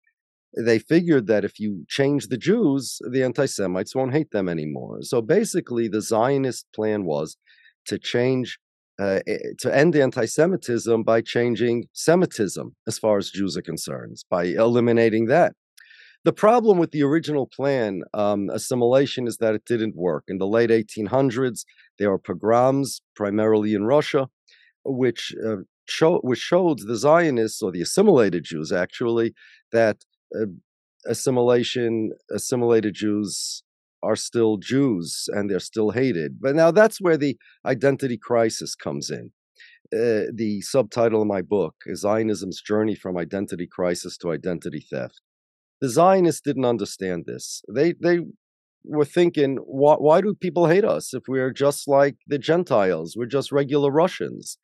They 0.55 0.77
figured 0.77 1.25
that 1.27 1.43
if 1.43 1.59
you 1.59 1.83
change 1.89 2.27
the 2.27 2.37
Jews, 2.37 2.99
the 3.09 3.23
anti 3.23 3.47
Semites 3.47 3.95
won't 3.95 4.13
hate 4.13 4.29
them 4.29 4.47
anymore. 4.47 4.99
So 5.01 5.19
basically, 5.19 5.87
the 5.87 6.01
Zionist 6.01 6.67
plan 6.75 7.05
was 7.05 7.37
to 7.87 7.97
change 7.97 8.59
uh, 9.03 9.19
eh, 9.27 9.37
to 9.59 9.75
end 9.75 9.95
anti-Semitism 9.95 11.03
by 11.03 11.21
changing 11.21 11.85
Semitism 11.93 12.75
as 12.87 12.97
far 12.97 13.17
as 13.17 13.29
Jews 13.29 13.57
are 13.57 13.61
concerned, 13.61 14.17
by 14.29 14.45
eliminating 14.45 15.25
that. 15.27 15.53
The 16.25 16.33
problem 16.33 16.77
with 16.77 16.91
the 16.91 17.03
original 17.03 17.47
plan, 17.47 18.03
um, 18.13 18.49
assimilation, 18.49 19.27
is 19.27 19.37
that 19.37 19.55
it 19.55 19.65
didn't 19.65 19.95
work. 19.95 20.23
In 20.29 20.37
the 20.37 20.47
late 20.47 20.69
1800s, 20.69 21.65
there 21.99 22.11
were 22.11 22.19
pogroms, 22.19 23.01
primarily 23.15 23.73
in 23.73 23.83
Russia, 23.83 24.29
which 24.85 25.33
uh, 25.45 25.57
which 26.21 26.39
showed 26.39 26.79
the 26.79 26.95
Zionists 26.95 27.61
or 27.61 27.71
the 27.71 27.81
assimilated 27.81 28.45
Jews 28.45 28.71
actually 28.71 29.33
that 29.73 29.97
uh, 30.33 30.45
assimilation, 31.05 32.11
assimilated 32.31 32.93
Jews 32.93 33.62
are 34.03 34.15
still 34.15 34.57
Jews 34.57 35.29
and 35.33 35.49
they're 35.49 35.59
still 35.59 35.91
hated. 35.91 36.41
But 36.41 36.55
now 36.55 36.71
that's 36.71 37.01
where 37.01 37.17
the 37.17 37.37
identity 37.65 38.17
crisis 38.17 38.75
comes 38.75 39.09
in. 39.09 39.31
Uh, 39.93 40.31
the 40.33 40.61
subtitle 40.61 41.21
of 41.21 41.27
my 41.27 41.41
book 41.41 41.75
is 41.85 42.01
Zionism's 42.01 42.61
Journey 42.61 42.95
from 42.95 43.17
Identity 43.17 43.67
Crisis 43.67 44.17
to 44.17 44.31
Identity 44.31 44.85
Theft. 44.91 45.21
The 45.81 45.89
Zionists 45.89 46.41
didn't 46.41 46.65
understand 46.65 47.25
this. 47.25 47.61
They 47.73 47.93
they 48.01 48.19
were 48.85 49.05
thinking, 49.05 49.57
why, 49.65 49.95
why 49.95 50.21
do 50.21 50.33
people 50.33 50.67
hate 50.67 50.85
us 50.85 51.13
if 51.13 51.23
we're 51.27 51.51
just 51.51 51.87
like 51.87 52.17
the 52.27 52.37
Gentiles? 52.37 53.15
We're 53.17 53.25
just 53.25 53.51
regular 53.51 53.91
Russians. 53.91 54.57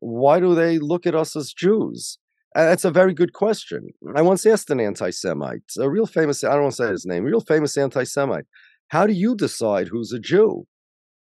Why 0.00 0.40
do 0.40 0.54
they 0.54 0.78
look 0.78 1.06
at 1.06 1.14
us 1.14 1.36
as 1.36 1.52
Jews? 1.52 2.18
That's 2.54 2.84
a 2.84 2.90
very 2.90 3.12
good 3.12 3.34
question. 3.34 3.90
I 4.14 4.22
once 4.22 4.46
asked 4.46 4.70
an 4.70 4.80
anti 4.80 5.10
Semite, 5.10 5.72
a 5.78 5.90
real 5.90 6.06
famous, 6.06 6.42
I 6.42 6.52
don't 6.52 6.62
want 6.62 6.74
to 6.76 6.84
say 6.84 6.90
his 6.90 7.04
name, 7.04 7.24
real 7.24 7.40
famous 7.40 7.76
anti 7.76 8.04
Semite. 8.04 8.46
How 8.88 9.06
do 9.06 9.12
you 9.12 9.34
decide 9.34 9.88
who's 9.88 10.12
a 10.12 10.18
Jew? 10.18 10.66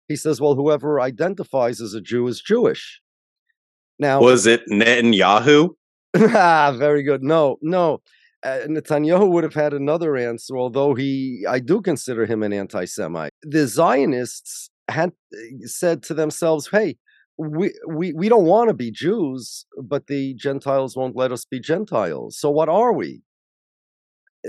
He 0.08 0.16
says, 0.16 0.40
well, 0.40 0.54
whoever 0.54 1.00
identifies 1.00 1.80
as 1.80 1.94
a 1.94 2.00
Jew 2.00 2.26
is 2.28 2.40
Jewish. 2.40 3.00
Now, 3.98 4.20
was 4.20 4.46
it 4.46 4.62
Netanyahu? 4.68 5.70
ah, 6.16 6.74
very 6.76 7.02
good. 7.02 7.22
No, 7.22 7.56
no. 7.62 8.02
Uh, 8.44 8.60
Netanyahu 8.66 9.28
would 9.30 9.42
have 9.42 9.54
had 9.54 9.72
another 9.72 10.16
answer, 10.16 10.56
although 10.56 10.94
he, 10.94 11.44
I 11.48 11.58
do 11.58 11.80
consider 11.80 12.26
him 12.26 12.42
an 12.42 12.52
anti-Semite. 12.52 13.32
The 13.42 13.66
Zionists 13.66 14.70
had 14.88 15.12
uh, 15.34 15.66
said 15.66 16.02
to 16.04 16.14
themselves, 16.14 16.68
"Hey, 16.70 16.96
we 17.38 17.72
we 17.88 18.12
we 18.12 18.28
don't 18.28 18.44
want 18.44 18.68
to 18.68 18.74
be 18.74 18.90
Jews, 18.90 19.66
but 19.82 20.06
the 20.06 20.34
Gentiles 20.34 20.96
won't 20.96 21.16
let 21.16 21.32
us 21.32 21.44
be 21.44 21.60
Gentiles. 21.60 22.38
So 22.38 22.50
what 22.50 22.68
are 22.68 22.92
we? 22.92 23.22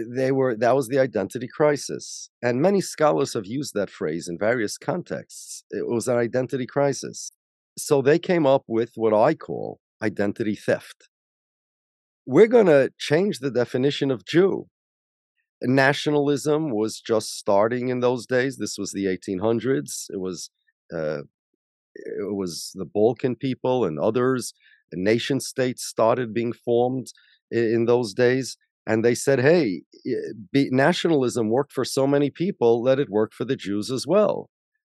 They 0.06 0.32
were 0.32 0.56
that 0.56 0.76
was 0.76 0.88
the 0.88 1.00
identity 1.00 1.48
crisis 1.48 2.30
and 2.42 2.62
many 2.62 2.82
scholars 2.82 3.34
have 3.34 3.46
used 3.46 3.74
that 3.74 3.90
phrase 3.90 4.28
in 4.28 4.38
various 4.38 4.78
contexts. 4.78 5.64
It 5.72 5.88
was 5.88 6.08
an 6.08 6.18
identity 6.18 6.66
crisis. 6.66 7.32
So 7.78 8.02
they 8.02 8.20
came 8.20 8.46
up 8.46 8.64
with 8.68 8.92
what 8.96 9.14
i 9.14 9.34
call 9.34 9.80
identity 10.02 10.56
theft. 10.56 11.10
We're 12.26 12.48
going 12.48 12.66
to 12.68 12.92
change 12.98 13.40
the 13.40 13.52
definition 13.52 14.12
of 14.12 14.26
jew. 14.26 14.68
Nationalism 15.62 16.72
was 16.72 17.00
just 17.00 17.38
starting 17.38 17.88
in 17.88 18.00
those 18.00 18.28
days. 18.28 18.58
This 18.58 18.78
was 18.78 18.92
the 18.92 19.06
1800s 19.06 20.06
it 20.10 20.20
was 20.20 20.50
uh, 20.94 21.22
it 21.96 22.36
was 22.36 22.72
the 22.76 22.86
balkan 22.86 23.36
people 23.36 23.86
and 23.86 24.00
others 24.00 24.54
nation 24.94 25.40
states 25.40 25.84
started 25.84 26.34
being 26.34 26.54
formed 26.54 27.08
in 27.52 27.86
those 27.86 28.14
days 28.14 28.58
and 28.88 29.04
they 29.06 29.14
said, 29.14 29.40
"Hey, 29.40 29.84
nationalism 30.56 31.50
worked 31.50 31.74
for 31.74 31.86
so 31.86 32.08
many 32.08 32.30
people. 32.32 32.82
Let 32.82 33.00
it 33.00 33.10
work 33.10 33.34
for 33.34 33.46
the 33.46 33.56
Jews 33.56 33.92
as 33.92 34.08
well." 34.08 34.50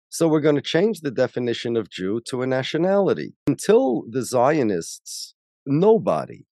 So 0.09 0.27
we're 0.27 0.41
going 0.41 0.55
to 0.55 0.61
change 0.61 0.99
the 0.99 1.09
definition 1.11 1.75
of 1.75 1.89
Jew 1.89 2.21
to 2.27 2.43
a 2.43 2.47
nationality. 2.47 3.33
Until 3.47 4.03
the 4.09 4.21
Zionists, 4.23 5.33
nobody 5.65 6.45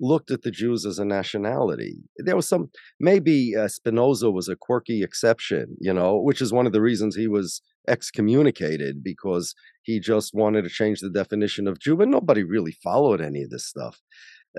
looked 0.00 0.30
at 0.30 0.42
the 0.42 0.50
Jews 0.50 0.84
as 0.86 0.98
a 0.98 1.04
nationality. 1.04 1.96
There 2.18 2.36
was 2.36 2.48
some, 2.48 2.70
maybe 3.00 3.54
uh, 3.56 3.68
Spinoza 3.68 4.30
was 4.30 4.48
a 4.48 4.56
quirky 4.56 5.02
exception, 5.02 5.76
you 5.80 5.92
know, 5.92 6.20
which 6.20 6.40
is 6.40 6.52
one 6.52 6.66
of 6.66 6.72
the 6.72 6.80
reasons 6.80 7.16
he 7.16 7.28
was 7.28 7.62
excommunicated 7.88 9.02
because 9.02 9.54
he 9.82 10.00
just 10.00 10.32
wanted 10.34 10.62
to 10.62 10.70
change 10.70 11.00
the 11.00 11.10
definition 11.10 11.66
of 11.66 11.78
Jew, 11.78 11.96
but 11.96 12.08
nobody 12.08 12.42
really 12.42 12.72
followed 12.72 13.20
any 13.20 13.42
of 13.42 13.50
this 13.50 13.66
stuff. 13.66 14.00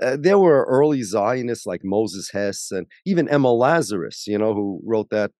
Uh, 0.02 0.16
there 0.18 0.38
were 0.38 0.64
early 0.64 1.02
Zionists 1.02 1.66
like 1.66 1.80
Moses 1.84 2.30
Hess 2.30 2.70
and 2.70 2.86
even 3.06 3.28
Emma 3.28 3.52
Lazarus, 3.52 4.26
you 4.26 4.38
know, 4.38 4.54
who 4.54 4.80
wrote 4.84 5.10
that 5.10 5.30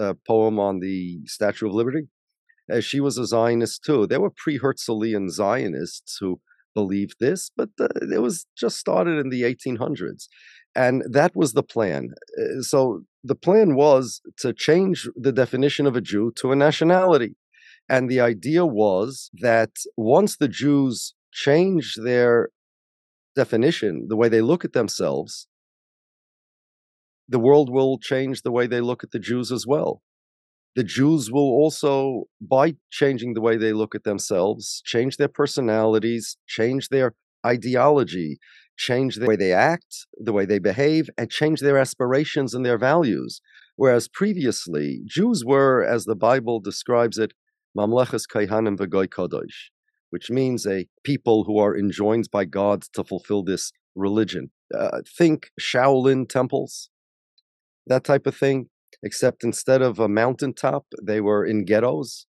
uh, 0.00 0.14
poem 0.26 0.58
on 0.58 0.80
the 0.80 1.20
Statue 1.26 1.68
of 1.68 1.74
Liberty. 1.74 2.08
Uh, 2.72 2.80
she 2.80 3.00
was 3.00 3.18
a 3.18 3.26
Zionist 3.26 3.84
too. 3.84 4.06
There 4.06 4.20
were 4.20 4.30
pre 4.30 4.58
Herzlian 4.58 5.30
Zionists 5.30 6.18
who 6.20 6.40
believed 6.74 7.16
this, 7.20 7.50
but 7.56 7.70
uh, 7.80 7.88
it 8.12 8.20
was 8.20 8.46
just 8.56 8.78
started 8.78 9.18
in 9.18 9.30
the 9.30 9.42
1800s. 9.42 10.28
And 10.74 11.02
that 11.10 11.34
was 11.34 11.54
the 11.54 11.62
plan. 11.62 12.10
Uh, 12.38 12.60
so 12.60 13.02
the 13.24 13.34
plan 13.34 13.74
was 13.74 14.20
to 14.38 14.52
change 14.52 15.08
the 15.16 15.32
definition 15.32 15.86
of 15.86 15.96
a 15.96 16.00
Jew 16.00 16.32
to 16.36 16.52
a 16.52 16.56
nationality. 16.56 17.34
And 17.88 18.10
the 18.10 18.20
idea 18.20 18.66
was 18.66 19.30
that 19.40 19.70
once 19.96 20.36
the 20.36 20.48
Jews 20.48 21.14
change 21.32 21.94
their 22.02 22.50
definition, 23.36 24.06
the 24.08 24.16
way 24.16 24.28
they 24.28 24.40
look 24.40 24.64
at 24.64 24.72
themselves, 24.72 25.46
the 27.28 27.38
world 27.38 27.70
will 27.70 27.98
change 27.98 28.42
the 28.42 28.50
way 28.50 28.66
they 28.66 28.80
look 28.80 29.04
at 29.04 29.10
the 29.12 29.18
Jews 29.18 29.52
as 29.52 29.66
well. 29.66 30.02
The 30.74 30.84
Jews 30.84 31.30
will 31.30 31.50
also, 31.62 32.24
by 32.40 32.76
changing 32.90 33.34
the 33.34 33.40
way 33.40 33.56
they 33.56 33.72
look 33.72 33.94
at 33.94 34.04
themselves, 34.04 34.82
change 34.84 35.16
their 35.16 35.28
personalities, 35.28 36.36
change 36.46 36.88
their 36.88 37.14
ideology, 37.46 38.38
change 38.76 39.16
the 39.16 39.26
way 39.26 39.36
they 39.36 39.52
act, 39.52 40.06
the 40.18 40.32
way 40.32 40.44
they 40.44 40.58
behave, 40.58 41.08
and 41.16 41.30
change 41.30 41.60
their 41.60 41.78
aspirations 41.78 42.54
and 42.54 42.64
their 42.64 42.78
values. 42.78 43.40
Whereas 43.76 44.08
previously, 44.08 45.02
Jews 45.06 45.44
were, 45.44 45.82
as 45.82 46.04
the 46.04 46.16
Bible 46.16 46.60
describes 46.60 47.18
it, 47.18 47.32
Mamleches 47.76 48.24
Kaihanim 48.32 48.76
V'Goy 48.76 49.08
Kodosh 49.08 49.70
which 50.10 50.30
means 50.30 50.66
a 50.66 50.86
people 51.04 51.44
who 51.44 51.58
are 51.58 51.76
enjoined 51.76 52.30
by 52.30 52.44
God 52.44 52.82
to 52.94 53.04
fulfill 53.04 53.42
this 53.42 53.72
religion. 53.94 54.50
Uh, 54.76 55.00
think 55.18 55.50
Shaolin 55.60 56.28
temples, 56.28 56.90
that 57.86 58.04
type 58.04 58.26
of 58.26 58.36
thing, 58.36 58.68
except 59.02 59.44
instead 59.44 59.82
of 59.82 59.98
a 59.98 60.08
mountaintop, 60.08 60.86
they 61.02 61.20
were 61.20 61.44
in 61.44 61.64
ghettos. 61.64 62.26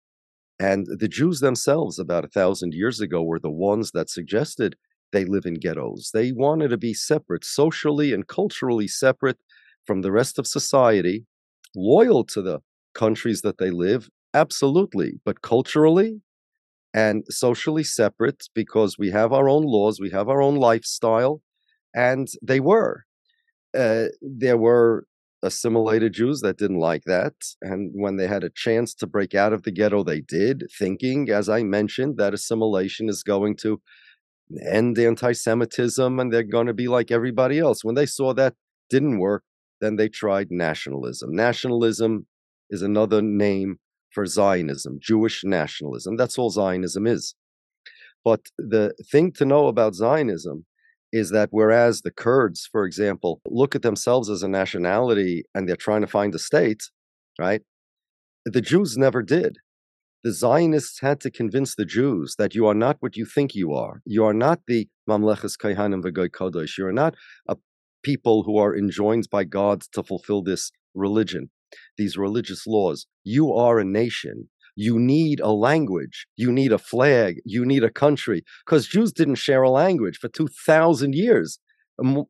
And 0.59 0.87
the 0.87 1.09
Jews 1.09 1.40
themselves, 1.40 1.99
about 1.99 2.25
a 2.25 2.28
thousand 2.28 2.75
years 2.75 3.00
ago, 3.00 3.23
were 3.23 3.40
the 3.40 3.50
ones 3.50 3.90
that 3.93 4.09
suggested 4.09 4.76
they 5.12 5.25
live 5.25 5.47
in 5.47 5.54
ghettos. 5.54 6.11
They 6.12 6.33
wanted 6.33 6.69
to 6.69 6.76
be 6.76 6.95
separate, 6.95 7.45
socially 7.45 8.12
and 8.12 8.26
culturally 8.26 8.88
separate 8.88 9.38
from 9.87 10.02
the 10.02 10.12
rest 10.12 10.38
of 10.38 10.47
society, 10.47 11.26
loyal 11.75 12.25
to 12.25 12.43
the 12.43 12.61
countries 12.95 13.43
that 13.43 13.59
they 13.59 13.71
live, 13.71 14.09
absolutely, 14.33 15.21
but 15.25 15.43
culturally 15.43 16.21
and 16.95 17.25
socially 17.29 17.83
separate 17.83 18.45
because 18.55 18.97
we 18.97 19.11
have 19.11 19.33
our 19.33 19.49
own 19.49 19.65
laws, 19.65 19.99
we 20.01 20.11
have 20.11 20.29
our 20.29 20.41
own 20.41 20.55
lifestyle, 20.55 21.43
and 21.95 22.29
they 22.41 22.61
were. 22.61 23.05
Uh, 23.77 24.07
there 24.23 24.57
were 24.57 25.05
assimilated 25.43 26.13
Jews 26.15 26.41
that 26.41 26.57
didn't 26.57 26.79
like 26.79 27.03
that. 27.05 27.35
And 27.61 27.91
when 27.95 28.17
they 28.17 28.29
had 28.29 28.45
a 28.45 28.51
chance 28.55 28.95
to 28.95 29.07
break 29.07 29.35
out 29.35 29.53
of 29.53 29.65
the 29.65 29.73
ghetto, 29.73 30.05
they 30.05 30.21
did, 30.21 30.65
thinking, 30.79 31.29
as 31.29 31.49
I 31.49 31.65
mentioned, 31.65 32.17
that 32.17 32.33
assimilation 32.33 33.09
is 33.09 33.25
going 33.25 33.57
to 33.57 33.83
end 34.65 34.97
anti 34.99 35.33
Semitism 35.33 36.21
and 36.21 36.33
they're 36.33 36.45
going 36.45 36.69
to 36.69 36.75
be 36.75 36.87
like 36.87 37.11
everybody 37.11 37.59
else. 37.59 37.83
When 37.83 37.97
they 37.97 38.07
saw 38.07 38.33
that 38.35 38.55
didn't 38.89 39.19
work, 39.19 39.43
then 39.81 39.97
they 39.97 40.09
tried 40.09 40.49
nationalism. 40.51 41.35
Nationalism 41.35 42.27
is 42.71 42.83
another 42.83 43.21
name 43.21 43.79
for 44.14 44.25
Zionism, 44.26 44.99
Jewish 45.00 45.42
nationalism. 45.44 46.16
That's 46.16 46.38
all 46.38 46.50
Zionism 46.50 47.06
is. 47.06 47.35
But 48.25 48.40
the 48.56 48.94
thing 49.11 49.33
to 49.33 49.44
know 49.44 49.66
about 49.66 49.94
Zionism 49.94 50.64
is 51.12 51.30
that 51.30 51.49
whereas 51.52 52.00
the 52.02 52.11
Kurds, 52.11 52.68
for 52.71 52.85
example, 52.87 53.40
look 53.47 53.75
at 53.75 53.83
themselves 53.83 54.30
as 54.30 54.42
a 54.42 54.49
nationality 54.49 55.44
and 55.54 55.68
they're 55.68 55.76
trying 55.76 56.00
to 56.00 56.06
find 56.06 56.35
a 56.35 56.38
state, 56.38 56.83
right? 57.38 57.62
The 58.44 58.61
Jews 58.61 58.97
never 58.97 59.23
did. 59.23 59.59
The 60.25 60.33
Zionists 60.33 61.00
had 61.00 61.21
to 61.21 61.30
convince 61.30 61.75
the 61.75 61.85
Jews 61.85 62.37
that 62.38 62.54
you 62.54 62.66
are 62.66 62.75
not 62.75 62.97
what 63.00 63.16
you 63.16 63.26
think 63.26 63.54
you 63.54 63.75
are. 63.75 64.00
You 64.06 64.25
are 64.25 64.33
not 64.33 64.61
the 64.66 64.88
Mamleches 65.09 65.59
Kaihanim 65.59 66.02
V'Goy 66.02 66.30
Kodesh. 66.30 66.78
You 66.78 66.87
are 66.87 66.92
not 66.92 67.14
a 67.47 67.56
people 68.02 68.42
who 68.44 68.56
are 68.56 68.76
enjoined 68.76 69.28
by 69.30 69.44
God 69.44 69.83
to 69.92 70.02
fulfill 70.02 70.42
this 70.42 70.71
religion, 70.94 71.50
these 71.97 72.16
religious 72.16 72.66
laws. 72.66 73.07
You 73.23 73.52
are 73.52 73.78
a 73.78 73.85
nation. 73.85 74.49
You 74.76 74.99
need 74.99 75.40
a 75.40 75.50
language. 75.50 76.26
You 76.37 76.50
need 76.50 76.73
a 76.73 76.78
flag. 76.78 77.40
You 77.45 77.64
need 77.64 77.85
a 77.85 77.90
country. 77.90 78.43
Because 78.64 78.88
Jews 78.88 79.12
didn't 79.12 79.37
share 79.37 79.62
a 79.62 79.71
language 79.71 80.19
for 80.19 80.28
2,000 80.28 81.14
years. 81.14 81.59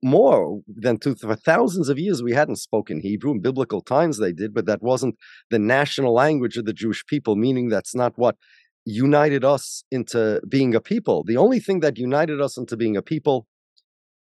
more 0.02 0.60
than 0.68 0.98
two, 0.98 1.14
for 1.14 1.34
thousands 1.34 1.88
of 1.88 1.98
years, 1.98 2.22
we 2.22 2.32
hadn't 2.32 2.56
spoken 2.56 3.00
Hebrew. 3.00 3.32
In 3.32 3.40
biblical 3.40 3.80
times, 3.80 4.18
they 4.18 4.32
did, 4.32 4.52
but 4.52 4.66
that 4.66 4.82
wasn't 4.82 5.16
the 5.50 5.58
national 5.58 6.12
language 6.12 6.58
of 6.58 6.66
the 6.66 6.74
Jewish 6.74 7.02
people, 7.06 7.34
meaning 7.34 7.70
that's 7.70 7.94
not 7.94 8.12
what 8.16 8.36
united 8.84 9.42
us 9.42 9.84
into 9.90 10.40
being 10.48 10.74
a 10.74 10.80
people. 10.80 11.24
The 11.24 11.38
only 11.38 11.60
thing 11.60 11.80
that 11.80 11.98
united 11.98 12.40
us 12.40 12.58
into 12.58 12.76
being 12.76 12.96
a 12.96 13.02
people 13.02 13.46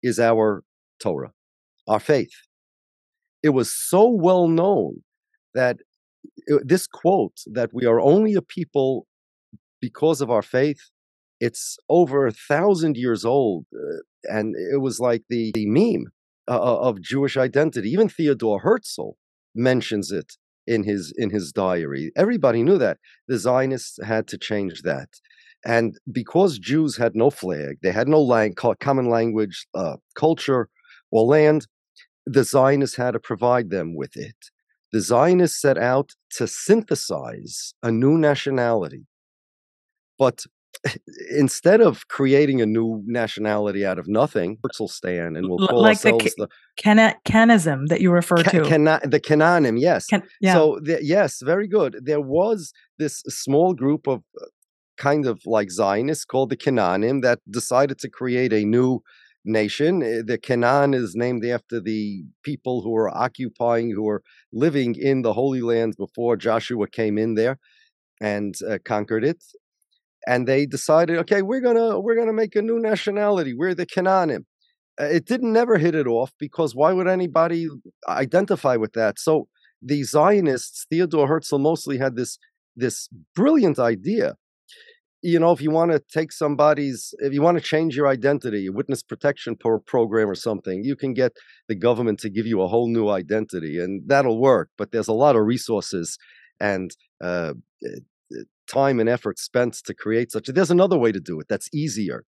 is 0.02 0.20
our 0.20 0.64
Torah, 1.00 1.34
our 1.88 2.00
faith. 2.00 2.34
It 3.44 3.50
was 3.50 3.72
so 3.72 4.10
well 4.10 4.48
known 4.48 5.04
that 5.54 5.78
this 6.64 6.88
quote 6.88 7.38
that 7.48 7.74
we 7.74 7.86
are 7.86 8.00
only 8.00 8.34
a 8.34 8.42
people 8.42 9.08
because 9.82 10.22
of 10.22 10.30
our 10.30 10.42
faith 10.42 10.90
it's 11.40 11.78
over 11.90 12.26
a 12.26 12.32
thousand 12.32 12.98
years 12.98 13.24
old 13.24 13.66
uh, 13.74 13.98
and 14.24 14.56
it 14.56 14.82
was 14.82 15.00
like 15.00 15.24
the, 15.30 15.52
the 15.54 15.68
meme 15.68 16.06
uh, 16.48 16.56
uh, 16.56 16.80
of 16.80 17.02
jewish 17.02 17.38
identity. 17.38 17.90
Even 17.90 18.10
theodore 18.10 18.60
herzl 18.60 19.12
mentions 19.56 20.12
it 20.12 20.34
in 20.66 20.84
his 20.84 21.14
in 21.18 21.30
his 21.30 21.52
diary. 21.52 22.12
Everybody 22.16 22.64
knew 22.64 22.78
that. 22.78 22.98
The 23.28 23.38
zionists 23.38 24.00
had 24.04 24.28
to 24.28 24.38
change 24.38 24.82
that. 24.82 25.10
And 25.66 25.98
because 26.12 26.60
jews 26.60 26.98
had 26.98 27.16
no 27.16 27.30
flag 27.30 27.78
they 27.82 27.92
had 27.92 28.08
no 28.08 28.22
lang- 28.22 28.56
common 28.80 29.10
language 29.10 29.68
uh, 29.76 29.98
culture 30.16 30.70
or 31.12 31.26
land 31.26 31.68
the 32.26 32.44
zionists 32.44 32.98
had 32.98 33.12
to 33.12 33.20
provide 33.20 33.70
them 33.70 33.96
with 33.96 34.16
it 34.16 34.36
the 34.92 35.02
Zionists 35.02 35.60
set 35.60 35.78
out 35.78 36.12
to 36.32 36.48
synthesize 36.48 37.74
a 37.84 37.92
new 37.92 38.18
nationality. 38.18 39.06
But 40.18 40.46
instead 41.32 41.82
of 41.82 42.08
creating 42.08 42.62
a 42.62 42.66
new 42.66 43.04
nationality 43.06 43.86
out 43.86 44.00
of 44.00 44.08
nothing, 44.08 44.58
we'll 44.80 44.88
stand 44.88 45.38
and 45.38 45.50
we'll 45.50 45.68
call 45.68 45.82
like 45.82 45.98
ourselves 45.98 46.36
the, 46.36 46.48
the 46.78 47.16
canism 47.26 47.88
that 47.88 48.02
you 48.02 48.12
refer 48.12 48.38
to. 48.38 48.64
Cana, 48.64 49.00
the 49.04 49.20
canonym, 49.20 49.80
yes. 49.80 50.06
Can, 50.06 50.24
yeah. 50.40 50.54
So 50.54 50.80
the, 50.82 51.00
yes, 51.02 51.42
very 51.42 51.68
good. 51.68 51.98
There 52.04 52.22
was 52.22 52.74
this 52.98 53.22
small 53.28 53.74
group 53.74 54.08
of 54.08 54.24
uh, 54.40 54.46
kind 54.98 55.26
of 55.26 55.42
like 55.46 55.70
Zionists 55.72 56.26
called 56.26 56.50
the 56.50 56.58
Canaanim 56.58 57.22
that 57.22 57.40
decided 57.50 58.00
to 58.00 58.10
create 58.10 58.54
a 58.54 58.66
new 58.66 59.02
nation. 59.48 60.04
Eh, 60.04 60.22
the 60.26 60.38
Canaan 60.38 60.94
is 60.94 61.16
named 61.16 61.46
after 61.46 61.80
the 61.80 62.24
people 62.44 62.82
who 62.82 62.92
were 62.92 63.10
occupying, 63.10 63.92
who 63.92 64.04
were 64.04 64.24
living 64.52 64.96
in 64.96 65.22
the 65.22 65.34
Holy 65.34 65.62
Land 65.62 65.96
before 65.98 66.38
Joshua 66.38 66.88
came 66.88 67.18
in 67.18 67.36
there 67.36 67.58
and 68.22 68.56
uh, 68.70 68.78
conquered 68.84 69.24
it. 69.24 69.44
And 70.28 70.48
they 70.48 70.66
decided, 70.66 71.18
okay, 71.20 71.42
we're 71.42 71.62
gonna 71.62 72.00
we're 72.00 72.16
gonna 72.16 72.34
make 72.34 72.56
a 72.56 72.62
new 72.62 72.80
nationality. 72.80 73.54
We're 73.54 73.74
the 73.76 73.86
Canaanim. 73.86 74.44
Uh, 75.00 75.06
it 75.06 75.26
didn't 75.26 75.54
never 75.54 75.78
hit 75.78 75.96
it 75.96 76.08
off 76.08 76.32
because 76.40 76.76
why 76.76 76.92
would 76.92 77.08
anybody 77.08 77.68
identify 78.08 78.76
with 78.76 78.94
that? 78.94 79.20
So 79.20 79.48
the 79.82 80.04
Zionists, 80.04 80.86
Theodore 80.90 81.28
Herzl 81.28 81.60
mostly 81.60 81.98
had 81.98 82.16
this 82.16 82.40
this 82.76 83.10
brilliant 83.36 83.80
idea 83.80 84.36
you 85.22 85.40
know, 85.40 85.52
if 85.52 85.62
you 85.62 85.72
want 85.72 85.92
to 85.92 86.00
take 86.00 86.32
somebody's, 86.32 87.14
if 87.20 87.34
you 87.34 87.42
want 87.42 87.58
to 87.58 87.64
change 87.64 87.96
your 87.96 88.08
identity, 88.08 88.70
witness 88.70 89.02
protection 89.02 89.56
pro- 89.56 89.80
program 89.80 90.30
or 90.30 90.36
something, 90.36 90.84
you 90.84 90.96
can 90.96 91.14
get 91.14 91.34
the 91.68 91.76
government 91.76 92.20
to 92.20 92.30
give 92.30 92.46
you 92.46 92.62
a 92.62 92.68
whole 92.68 92.88
new 92.88 93.10
identity, 93.10 93.80
and 93.80 94.04
that'll 94.08 94.40
work. 94.40 94.70
But 94.78 94.92
there's 94.92 95.08
a 95.08 95.14
lot 95.14 95.36
of 95.36 95.46
resources 95.46 96.18
and 96.60 96.92
uh, 97.22 97.54
eh, 97.84 98.00
eh, 98.34 98.44
time 98.68 99.00
and 99.00 99.10
effort 99.10 99.40
spent 99.40 99.74
to 99.86 99.94
create 99.94 100.32
such. 100.32 100.50
A 100.50 100.52
there's 100.52 100.72
another 100.72 100.98
way 100.98 101.12
to 101.12 101.20
do 101.20 101.40
it 101.40 101.48
that's 101.48 101.70
easier. 101.74 102.24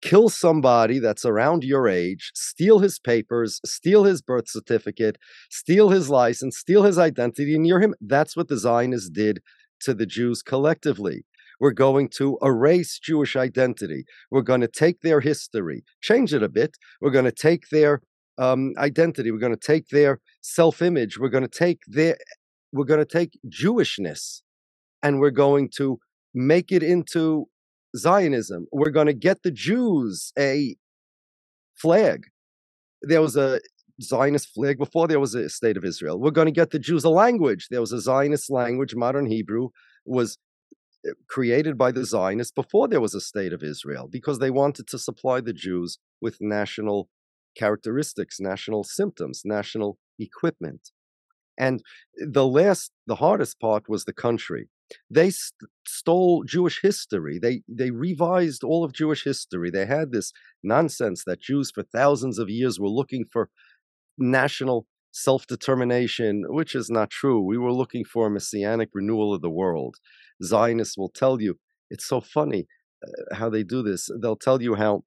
Kill 0.00 0.28
somebody 0.28 0.98
that's 0.98 1.24
around 1.24 1.62
your 1.62 1.88
age, 1.88 2.32
steal 2.34 2.80
his 2.80 2.98
papers, 2.98 3.60
steal 3.64 4.04
his 4.04 4.20
birth 4.20 4.48
certificate, 4.48 5.16
steal 5.48 5.90
his 5.90 6.08
license, 6.10 6.56
steal 6.58 6.82
his 6.82 6.98
identity, 6.98 7.54
and 7.54 7.66
you're 7.66 7.80
him. 7.80 7.94
That's 8.00 8.36
what 8.36 8.48
the 8.48 8.56
Zionists 8.56 9.10
did 9.10 9.40
to 9.80 9.94
the 9.94 10.06
Jews 10.06 10.42
collectively 10.42 11.24
we're 11.62 11.70
going 11.70 12.08
to 12.08 12.36
erase 12.42 12.98
Jewish 12.98 13.36
identity. 13.36 14.04
We're 14.32 14.42
going 14.42 14.62
to 14.62 14.66
take 14.66 15.02
their 15.02 15.20
history, 15.20 15.84
change 16.00 16.34
it 16.34 16.42
a 16.42 16.48
bit. 16.48 16.76
We're 17.00 17.12
going 17.12 17.24
to 17.24 17.30
take 17.48 17.68
their 17.70 18.02
um, 18.36 18.72
identity. 18.78 19.30
We're 19.30 19.38
going 19.38 19.54
to 19.54 19.66
take 19.72 19.86
their 19.90 20.18
self-image. 20.40 21.20
We're 21.20 21.28
going 21.28 21.48
to 21.48 21.58
take 21.66 21.82
their 21.86 22.16
we're 22.72 22.90
going 22.92 22.98
to 22.98 23.06
take 23.20 23.38
Jewishness 23.48 24.40
and 25.04 25.20
we're 25.20 25.30
going 25.30 25.68
to 25.76 26.00
make 26.34 26.72
it 26.72 26.82
into 26.82 27.46
Zionism. 27.96 28.66
We're 28.72 28.90
going 28.90 29.06
to 29.06 29.14
get 29.28 29.44
the 29.44 29.52
Jews 29.52 30.32
a 30.36 30.74
flag. 31.76 32.24
There 33.02 33.22
was 33.22 33.36
a 33.36 33.60
Zionist 34.02 34.48
flag 34.52 34.78
before 34.78 35.06
there 35.06 35.20
was 35.20 35.36
a 35.36 35.48
state 35.48 35.76
of 35.76 35.84
Israel. 35.84 36.18
We're 36.18 36.32
going 36.32 36.46
to 36.46 36.60
get 36.60 36.70
the 36.70 36.80
Jews 36.80 37.04
a 37.04 37.10
language. 37.10 37.68
There 37.70 37.80
was 37.80 37.92
a 37.92 38.00
Zionist 38.00 38.50
language, 38.50 38.96
modern 38.96 39.26
Hebrew 39.26 39.68
was 40.04 40.38
created 41.28 41.76
by 41.76 41.92
the 41.92 42.04
Zionists 42.04 42.52
before 42.52 42.88
there 42.88 43.00
was 43.00 43.14
a 43.14 43.20
state 43.20 43.52
of 43.52 43.62
Israel 43.62 44.08
because 44.10 44.38
they 44.38 44.50
wanted 44.50 44.86
to 44.88 44.98
supply 44.98 45.40
the 45.40 45.52
Jews 45.52 45.98
with 46.20 46.38
national 46.40 47.08
characteristics, 47.56 48.40
national 48.40 48.84
symptoms, 48.84 49.42
national 49.44 49.98
equipment. 50.18 50.90
And 51.58 51.82
the 52.16 52.46
last, 52.46 52.92
the 53.06 53.16
hardest 53.16 53.60
part 53.60 53.88
was 53.88 54.04
the 54.04 54.12
country. 54.12 54.68
They 55.10 55.30
st- 55.30 55.70
stole 55.86 56.44
Jewish 56.44 56.80
history. 56.82 57.38
They 57.38 57.62
they 57.68 57.90
revised 57.90 58.62
all 58.62 58.84
of 58.84 58.92
Jewish 58.92 59.24
history. 59.24 59.70
They 59.70 59.86
had 59.86 60.12
this 60.12 60.32
nonsense 60.62 61.24
that 61.24 61.40
Jews 61.40 61.70
for 61.70 61.82
thousands 61.82 62.38
of 62.38 62.50
years 62.50 62.78
were 62.78 62.88
looking 62.88 63.24
for 63.32 63.48
national 64.18 64.86
self 65.12 65.46
determination, 65.46 66.44
which 66.48 66.74
is 66.74 66.90
not 66.90 67.10
true. 67.10 67.40
We 67.40 67.58
were 67.58 67.72
looking 67.72 68.04
for 68.04 68.26
a 68.26 68.30
messianic 68.30 68.90
renewal 68.92 69.34
of 69.34 69.42
the 69.42 69.50
world. 69.50 69.96
Zionists 70.42 70.96
will 70.98 71.10
tell 71.10 71.40
you. 71.40 71.58
It's 71.90 72.06
so 72.06 72.20
funny 72.20 72.66
uh, 73.06 73.34
how 73.34 73.50
they 73.50 73.62
do 73.62 73.82
this. 73.82 74.08
They'll 74.20 74.36
tell 74.36 74.62
you 74.62 74.74
how 74.74 75.04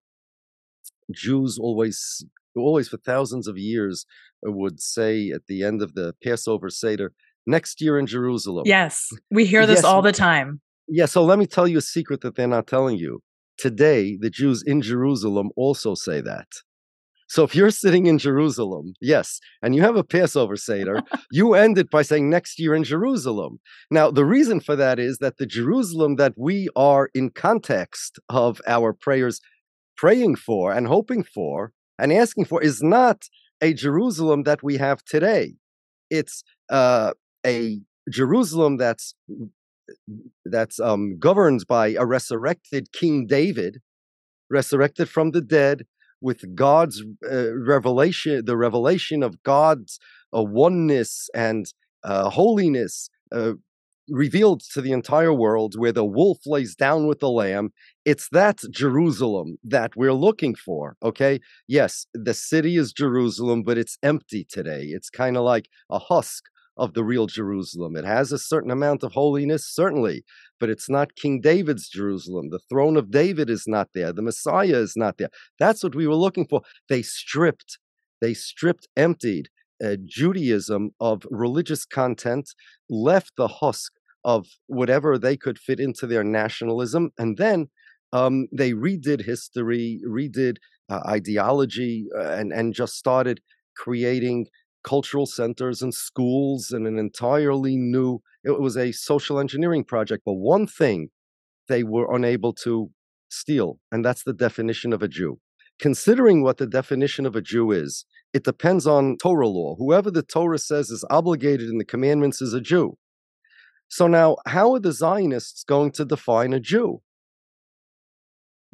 Jews 1.14 1.58
always, 1.60 2.26
always 2.56 2.88
for 2.88 2.98
thousands 2.98 3.48
of 3.48 3.58
years, 3.58 4.06
uh, 4.48 4.52
would 4.52 4.82
say 4.82 5.32
at 5.32 5.48
the 5.48 5.64
end 5.64 5.82
of 5.82 5.96
the 5.96 6.14
Passover 6.24 6.70
Seder, 6.70 7.14
next 7.46 7.82
year 7.82 7.98
in 7.98 8.08
Jerusalem. 8.08 8.64
Yes, 8.66 9.10
we 9.32 9.46
hear 9.46 9.66
this 9.66 9.78
yes, 9.78 9.86
all 9.86 10.02
the 10.02 10.12
time. 10.12 10.62
Yeah, 10.88 11.06
so 11.06 11.24
let 11.24 11.40
me 11.40 11.48
tell 11.48 11.68
you 11.68 11.80
a 11.80 11.82
secret 11.82 12.22
that 12.22 12.36
they're 12.36 12.48
not 12.48 12.68
telling 12.68 12.98
you. 12.98 13.22
Today, 13.58 14.18
the 14.20 14.30
Jews 14.30 14.64
in 14.66 14.82
Jerusalem 14.82 15.50
also 15.56 15.96
say 15.96 16.22
that. 16.22 16.48
So 17.28 17.44
if 17.44 17.56
you're 17.56 17.72
sitting 17.72 18.06
in 18.06 18.18
Jerusalem, 18.18 18.94
yes, 19.02 19.40
and 19.62 19.76
you 19.76 19.82
have 19.82 19.96
a 19.96 20.04
Passover 20.04 20.56
Seder, 20.56 21.02
you 21.32 21.56
end 21.56 21.78
it 21.78 21.90
by 21.90 22.04
saying 22.04 22.30
next 22.30 22.60
year 22.60 22.76
in 22.76 22.84
Jerusalem. 22.84 23.60
Now, 23.90 24.12
the 24.12 24.26
reason 24.26 24.60
for 24.60 24.76
that 24.76 25.00
is 25.00 25.18
that 25.18 25.38
the 25.38 25.48
Jerusalem 25.48 26.18
that 26.18 26.34
we 26.38 26.70
are 26.76 27.10
in 27.14 27.32
context 27.32 28.20
of 28.30 28.62
our 28.68 28.94
prayers 28.94 29.42
praying 29.98 30.36
for 30.36 30.72
and 30.72 30.88
hoping 30.88 31.24
for 31.24 31.72
and 31.98 32.14
asking 32.14 32.46
for 32.46 32.62
is 32.62 32.84
not 32.84 33.24
a 33.62 33.74
Jerusalem 33.74 34.44
that 34.44 34.62
we 34.62 34.78
have 34.78 35.04
today. 35.04 35.56
It's 36.10 36.44
uh, 36.70 37.14
a 37.46 37.80
Jerusalem 38.10 38.78
that's 38.78 39.16
that's 40.46 40.80
um, 40.80 41.18
governed 41.20 41.66
by 41.68 41.96
a 41.98 42.06
resurrected 42.06 42.92
King 42.92 43.28
David, 43.28 43.82
resurrected 44.50 45.10
from 45.10 45.32
the 45.32 45.42
dead, 45.42 45.86
with 46.22 46.56
God's 46.56 47.04
uh, 47.30 47.54
revelation, 47.56 48.46
the 48.46 48.58
revelation 48.58 49.24
of 49.24 49.42
God's 49.44 50.00
uh, 50.36 50.44
oneness 50.44 51.30
and 51.34 51.66
uh, 52.04 52.30
holiness, 52.30 53.10
uh, 53.32 53.54
revealed 54.10 54.62
to 54.74 54.82
the 54.82 54.92
entire 54.92 55.34
world 55.34 55.76
where 55.78 55.92
the 55.92 56.06
wolf 56.06 56.40
lays 56.46 56.76
down 56.76 57.08
with 57.08 57.20
the 57.20 57.30
lamb. 57.30 57.72
It's 58.06 58.30
that 58.32 58.60
Jerusalem 58.70 59.58
that 59.64 59.96
we're 59.96 60.14
looking 60.14 60.56
for. 60.56 60.96
Okay. 61.02 61.40
Yes, 61.68 62.06
the 62.14 62.34
city 62.34 62.78
is 62.78 62.94
Jerusalem, 62.94 63.64
but 63.64 63.78
it's 63.78 63.98
empty 64.04 64.46
today. 64.48 64.84
It's 64.84 65.10
kind 65.10 65.38
of 65.38 65.44
like 65.44 65.70
a 65.90 66.00
husk 66.00 66.44
of 66.78 66.94
the 66.94 67.04
real 67.04 67.28
Jerusalem. 67.28 67.96
It 67.96 68.06
has 68.06 68.32
a 68.32 68.40
certain 68.40 68.72
amount 68.72 69.04
of 69.04 69.14
holiness, 69.14 69.66
certainly, 69.68 70.24
but 70.60 70.70
it's 70.70 70.90
not 70.90 71.16
King 71.16 71.42
David's 71.42 71.90
Jerusalem. 71.90 72.50
The 72.50 72.60
throne 72.70 72.98
of 72.98 73.12
David 73.12 73.50
is 73.50 73.66
not 73.68 73.90
there. 73.94 74.12
The 74.12 74.22
Messiah 74.22 74.78
is 74.78 74.94
not 74.96 75.18
there. 75.18 75.30
That's 75.60 75.84
what 75.84 75.96
we 75.96 76.08
were 76.08 76.16
looking 76.16 76.48
for. 76.48 76.62
They 76.90 77.02
stripped, 77.02 77.78
they 78.22 78.34
stripped, 78.34 78.88
emptied 78.96 79.50
uh, 79.84 79.98
Judaism 80.06 80.92
of 81.00 81.26
religious 81.30 81.86
content, 81.86 82.50
left 82.90 83.32
the 83.38 83.48
husk 83.48 83.94
of 84.24 84.48
whatever 84.68 85.18
they 85.18 85.38
could 85.38 85.60
fit 85.60 85.80
into 85.80 86.08
their 86.08 86.24
nationalism, 86.24 87.12
and 87.18 87.38
then 87.38 87.68
um, 88.14 88.48
they 88.52 88.72
redid 88.72 89.26
history, 89.26 90.02
redid 90.08 90.58
uh, 90.90 91.02
ideology, 91.08 92.08
uh, 92.18 92.32
and 92.32 92.52
and 92.52 92.74
just 92.74 92.96
started 92.96 93.42
creating 93.76 94.48
cultural 94.86 95.26
centers 95.26 95.82
and 95.82 95.94
schools 95.94 96.72
and 96.72 96.86
an 96.86 97.00
entirely 97.00 97.76
new 97.76 98.22
it 98.44 98.60
was 98.60 98.78
a 98.78 98.92
social 98.92 99.40
engineering 99.40 99.84
project 99.84 100.22
but 100.26 100.34
one 100.34 100.68
thing 100.68 101.10
they 101.68 101.84
were 101.84 102.16
unable 102.16 102.54
to 102.54 102.92
steal 103.30 103.80
and 103.92 104.06
that's 104.06 104.24
the 104.24 104.34
definition 104.34 104.94
of 104.94 105.02
a 105.02 105.08
jew. 105.08 105.40
Considering 105.80 106.42
what 106.42 106.58
the 106.58 106.68
definition 106.68 107.26
of 107.26 107.36
a 107.36 107.42
jew 107.42 107.72
is 107.72 108.06
it 108.34 108.44
depends 108.44 108.88
on 108.88 109.18
torah 109.18 109.48
law. 109.48 109.76
Whoever 109.78 110.12
the 110.12 110.24
torah 110.24 110.60
says 110.60 110.90
is 110.90 111.06
obligated 111.10 111.70
in 111.70 111.78
the 111.78 111.86
commandments 111.86 112.42
is 112.42 112.54
a 112.54 112.62
jew. 112.62 112.98
So 113.88 114.08
now 114.08 114.38
how 114.46 114.74
are 114.74 114.80
the 114.80 114.94
zionists 114.94 115.64
going 115.64 115.92
to 115.94 116.06
define 116.06 116.54
a 116.54 116.60
jew 116.60 117.02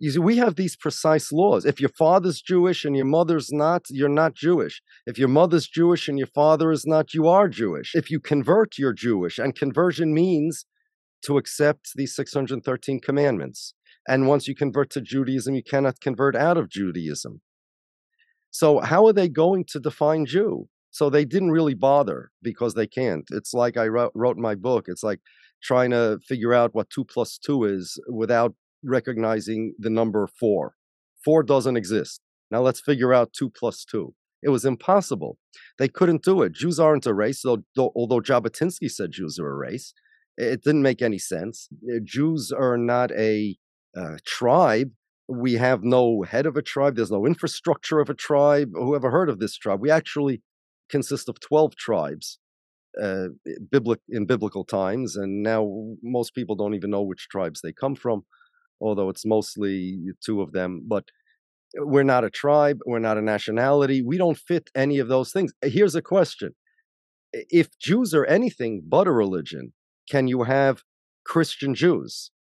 see, 0.09 0.17
we 0.17 0.37
have 0.37 0.55
these 0.55 0.75
precise 0.75 1.31
laws. 1.31 1.63
If 1.63 1.79
your 1.79 1.91
father's 1.95 2.41
Jewish 2.41 2.85
and 2.85 2.95
your 2.95 3.05
mother's 3.05 3.51
not, 3.51 3.85
you're 3.89 4.09
not 4.09 4.33
Jewish. 4.33 4.81
If 5.05 5.19
your 5.19 5.27
mother's 5.27 5.67
Jewish 5.67 6.07
and 6.07 6.17
your 6.17 6.27
father 6.33 6.71
is 6.71 6.87
not, 6.87 7.13
you 7.13 7.27
are 7.27 7.47
Jewish. 7.47 7.93
If 7.93 8.09
you 8.09 8.19
convert, 8.19 8.79
you're 8.79 8.93
Jewish. 8.93 9.37
And 9.37 9.53
conversion 9.53 10.11
means 10.11 10.65
to 11.25 11.37
accept 11.37 11.91
these 11.93 12.15
613 12.15 12.99
commandments. 12.99 13.75
And 14.07 14.27
once 14.27 14.47
you 14.47 14.55
convert 14.55 14.89
to 14.91 15.01
Judaism, 15.01 15.53
you 15.53 15.61
cannot 15.61 15.99
convert 15.99 16.35
out 16.35 16.57
of 16.57 16.67
Judaism. 16.67 17.41
So, 18.49 18.79
how 18.79 19.05
are 19.05 19.13
they 19.13 19.29
going 19.29 19.65
to 19.69 19.79
define 19.79 20.25
Jew? 20.25 20.67
So, 20.89 21.11
they 21.11 21.25
didn't 21.25 21.51
really 21.51 21.75
bother 21.75 22.31
because 22.41 22.73
they 22.73 22.87
can't. 22.87 23.25
It's 23.31 23.53
like 23.53 23.77
I 23.77 23.87
wrote, 23.87 24.11
wrote 24.15 24.37
my 24.37 24.55
book, 24.55 24.85
it's 24.87 25.03
like 25.03 25.19
trying 25.61 25.91
to 25.91 26.17
figure 26.27 26.53
out 26.53 26.73
what 26.73 26.89
two 26.89 27.05
plus 27.05 27.37
two 27.37 27.63
is 27.63 27.99
without 28.09 28.55
recognizing 28.83 29.73
the 29.77 29.89
number 29.89 30.27
four. 30.27 30.75
Four 31.23 31.43
doesn't 31.43 31.77
exist. 31.77 32.21
Now 32.49 32.61
let's 32.61 32.81
figure 32.81 33.13
out 33.13 33.33
two 33.33 33.49
plus 33.49 33.85
two. 33.85 34.13
It 34.43 34.49
was 34.49 34.65
impossible. 34.65 35.37
They 35.77 35.87
couldn't 35.87 36.23
do 36.23 36.41
it. 36.41 36.53
Jews 36.53 36.79
aren't 36.79 37.05
a 37.05 37.13
race, 37.13 37.43
though, 37.43 37.63
although 37.77 38.21
Jabotinsky 38.21 38.89
said 38.89 39.11
Jews 39.11 39.37
are 39.39 39.49
a 39.49 39.55
race. 39.55 39.93
It 40.37 40.63
didn't 40.63 40.81
make 40.81 41.01
any 41.01 41.19
sense. 41.19 41.69
Uh, 41.87 41.99
Jews 42.03 42.51
are 42.51 42.77
not 42.77 43.11
a 43.11 43.57
uh, 43.95 44.17
tribe. 44.25 44.91
We 45.27 45.53
have 45.53 45.83
no 45.83 46.23
head 46.23 46.45
of 46.45 46.57
a 46.57 46.61
tribe. 46.61 46.95
There's 46.95 47.11
no 47.11 47.25
infrastructure 47.25 47.99
of 47.99 48.09
a 48.09 48.15
tribe. 48.15 48.71
Whoever 48.73 49.11
heard 49.11 49.29
of 49.29 49.39
this 49.39 49.55
tribe? 49.55 49.79
We 49.79 49.91
actually 49.91 50.41
consist 50.89 51.29
of 51.29 51.39
12 51.39 51.75
tribes 51.75 52.39
uh, 53.01 53.27
in 54.09 54.25
biblical 54.25 54.65
times. 54.65 55.15
And 55.15 55.43
now 55.43 55.95
most 56.01 56.33
people 56.33 56.55
don't 56.55 56.73
even 56.73 56.89
know 56.89 57.03
which 57.03 57.27
tribes 57.29 57.61
they 57.61 57.71
come 57.71 57.95
from 57.95 58.23
although 58.81 59.09
it's 59.09 59.25
mostly 59.25 59.99
two 60.23 60.41
of 60.41 60.51
them. 60.51 60.83
But 60.85 61.05
uh, 61.79 61.85
we're 61.85 62.03
not 62.03 62.23
a 62.23 62.29
tribe, 62.29 62.79
we're 62.85 62.99
not 62.99 63.17
a 63.17 63.21
nationality, 63.21 64.01
we 64.01 64.17
don't 64.17 64.37
fit 64.37 64.69
any 64.75 64.99
of 64.99 65.07
those 65.07 65.31
things. 65.31 65.53
Uh, 65.63 65.69
here's 65.69 65.95
a 65.95 66.01
question 66.01 66.55
If 67.33 67.77
Jews 67.79 68.13
are 68.13 68.25
anything 68.25 68.83
but 68.87 69.07
a 69.07 69.11
religion, 69.11 69.73
can 70.09 70.27
you 70.27 70.43
have 70.43 70.83
Christian 71.25 71.75
Jews? 71.75 72.31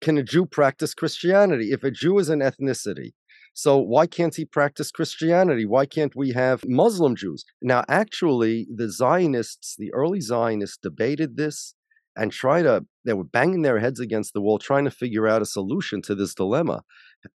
Can 0.00 0.18
a 0.18 0.22
Jew 0.22 0.46
practice 0.46 0.94
Christianity? 0.94 1.72
If 1.72 1.82
a 1.82 1.90
Jew 1.90 2.18
is 2.18 2.28
an 2.28 2.40
ethnicity, 2.40 3.12
so 3.54 3.78
why 3.78 4.06
can't 4.06 4.34
he 4.34 4.44
practice 4.44 4.90
Christianity? 4.90 5.64
Why 5.64 5.86
can't 5.86 6.14
we 6.14 6.32
have 6.32 6.62
Muslim 6.66 7.16
Jews? 7.16 7.42
Now, 7.62 7.84
actually, 7.88 8.66
the 8.68 8.90
Zionists, 8.90 9.74
the 9.78 9.90
early 9.94 10.20
Zionists, 10.20 10.76
debated 10.76 11.38
this 11.38 11.74
and 12.16 12.32
try 12.32 12.62
to 12.62 12.84
they 13.04 13.12
were 13.12 13.24
banging 13.24 13.62
their 13.62 13.78
heads 13.78 14.00
against 14.00 14.32
the 14.32 14.40
wall 14.40 14.58
trying 14.58 14.84
to 14.84 14.90
figure 14.90 15.28
out 15.28 15.42
a 15.42 15.46
solution 15.46 16.02
to 16.02 16.14
this 16.14 16.34
dilemma. 16.34 16.82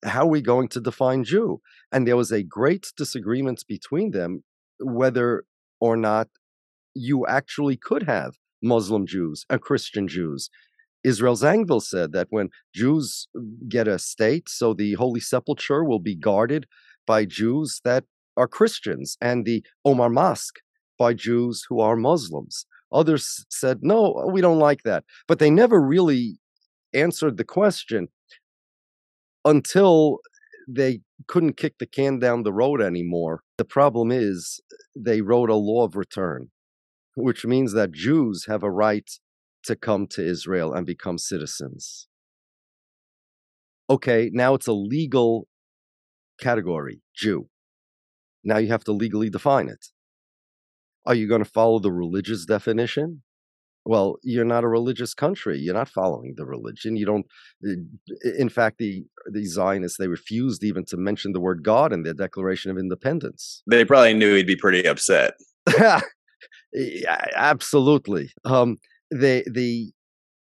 How 0.03 0.23
are 0.23 0.27
we 0.27 0.41
going 0.41 0.67
to 0.69 0.81
define 0.81 1.23
jew 1.23 1.61
and 1.91 2.07
there 2.07 2.17
was 2.17 2.31
a 2.31 2.43
great 2.43 2.91
disagreement 2.97 3.63
between 3.67 4.11
them 4.11 4.43
whether 4.79 5.43
or 5.79 5.95
not 5.95 6.27
you 6.93 7.25
actually 7.27 7.77
could 7.77 8.03
have 8.03 8.35
muslim 8.61 9.05
jews 9.05 9.45
and 9.49 9.61
christian 9.61 10.07
jews. 10.07 10.49
Israel 11.03 11.35
zangwill 11.35 11.81
said 11.81 12.11
that 12.11 12.27
when 12.29 12.49
jews 12.75 13.27
get 13.67 13.87
a 13.87 13.99
state 13.99 14.49
so 14.49 14.73
the 14.73 14.93
holy 14.93 15.19
sepulchre 15.19 15.83
will 15.83 15.99
be 15.99 16.15
guarded 16.15 16.67
by 17.05 17.25
jews 17.25 17.81
that 17.83 18.03
are 18.37 18.47
christians 18.47 19.17
and 19.21 19.45
the 19.45 19.63
omar 19.85 20.09
mosque 20.09 20.59
by 20.97 21.13
jews 21.13 21.65
who 21.69 21.79
are 21.79 21.95
muslims 21.95 22.65
Others 22.93 23.45
said, 23.49 23.79
no, 23.81 24.13
uh, 24.13 24.27
we 24.27 24.41
don't 24.41 24.59
like 24.59 24.83
that. 24.83 25.03
But 25.27 25.39
they 25.39 25.49
never 25.49 25.81
really 25.81 26.39
answered 26.93 27.37
the 27.37 27.43
question 27.43 28.09
until 29.45 30.19
they 30.67 31.01
couldn't 31.27 31.57
kick 31.57 31.77
the 31.79 31.85
can 31.85 32.19
down 32.19 32.43
the 32.43 32.53
road 32.53 32.81
anymore. 32.81 33.41
The 33.57 33.65
problem 33.65 34.11
is 34.11 34.59
they 34.95 35.21
wrote 35.21 35.49
a 35.49 35.55
law 35.55 35.85
of 35.85 35.95
return, 35.95 36.49
which 37.15 37.45
means 37.45 37.73
that 37.73 37.91
Jews 37.91 38.45
have 38.47 38.63
a 38.63 38.71
right 38.71 39.09
to 39.63 39.75
come 39.75 40.07
to 40.07 40.25
Israel 40.25 40.73
and 40.73 40.85
become 40.85 41.17
citizens. 41.17 42.07
Okay, 43.89 44.29
now 44.33 44.53
it's 44.53 44.67
a 44.67 44.73
legal 44.73 45.47
category, 46.39 47.01
Jew. 47.15 47.49
Now 48.43 48.57
you 48.57 48.69
have 48.69 48.83
to 48.85 48.91
legally 48.91 49.29
define 49.29 49.67
it. 49.67 49.87
Are 51.05 51.15
you 51.15 51.27
going 51.27 51.43
to 51.43 51.49
follow 51.49 51.79
the 51.79 51.91
religious 51.91 52.45
definition? 52.45 53.23
Well, 53.83 54.17
you're 54.21 54.45
not 54.45 54.63
a 54.63 54.67
religious 54.67 55.15
country. 55.15 55.57
You're 55.57 55.73
not 55.73 55.89
following 55.89 56.35
the 56.37 56.45
religion. 56.45 56.95
You 56.95 57.05
don't. 57.05 57.25
In 58.37 58.49
fact, 58.49 58.77
the 58.77 59.03
the 59.31 59.45
Zionists 59.45 59.97
they 59.97 60.07
refused 60.07 60.63
even 60.63 60.85
to 60.85 60.97
mention 60.97 61.31
the 61.31 61.39
word 61.39 61.63
God 61.63 61.91
in 61.91 62.03
their 62.03 62.13
Declaration 62.13 62.69
of 62.69 62.77
Independence. 62.77 63.63
They 63.67 63.83
probably 63.83 64.13
knew 64.13 64.35
he'd 64.35 64.45
be 64.45 64.55
pretty 64.55 64.85
upset. 64.85 65.33
yeah, 66.73 67.25
absolutely. 67.35 68.31
Um, 68.45 68.77
the 69.09 69.43
the 69.51 69.91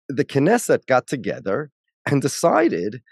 the 0.09 0.25
Knesset 0.25 0.87
got 0.87 1.09
together 1.09 1.73
and 2.09 2.23
decided 2.23 3.03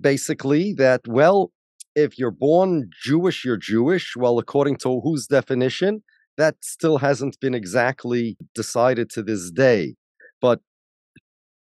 basically 0.00 0.72
that 0.74 1.00
well, 1.08 1.50
if 1.96 2.16
you're 2.16 2.30
born 2.30 2.90
Jewish, 3.02 3.44
you're 3.44 3.56
Jewish. 3.56 4.14
Well, 4.16 4.38
according 4.38 4.76
to 4.78 5.00
whose 5.00 5.26
definition? 5.26 6.04
That 6.36 6.56
still 6.60 6.98
hasn't 6.98 7.38
been 7.40 7.54
exactly 7.54 8.36
decided 8.54 9.10
to 9.10 9.22
this 9.22 9.50
day. 9.50 9.94
But 10.40 10.60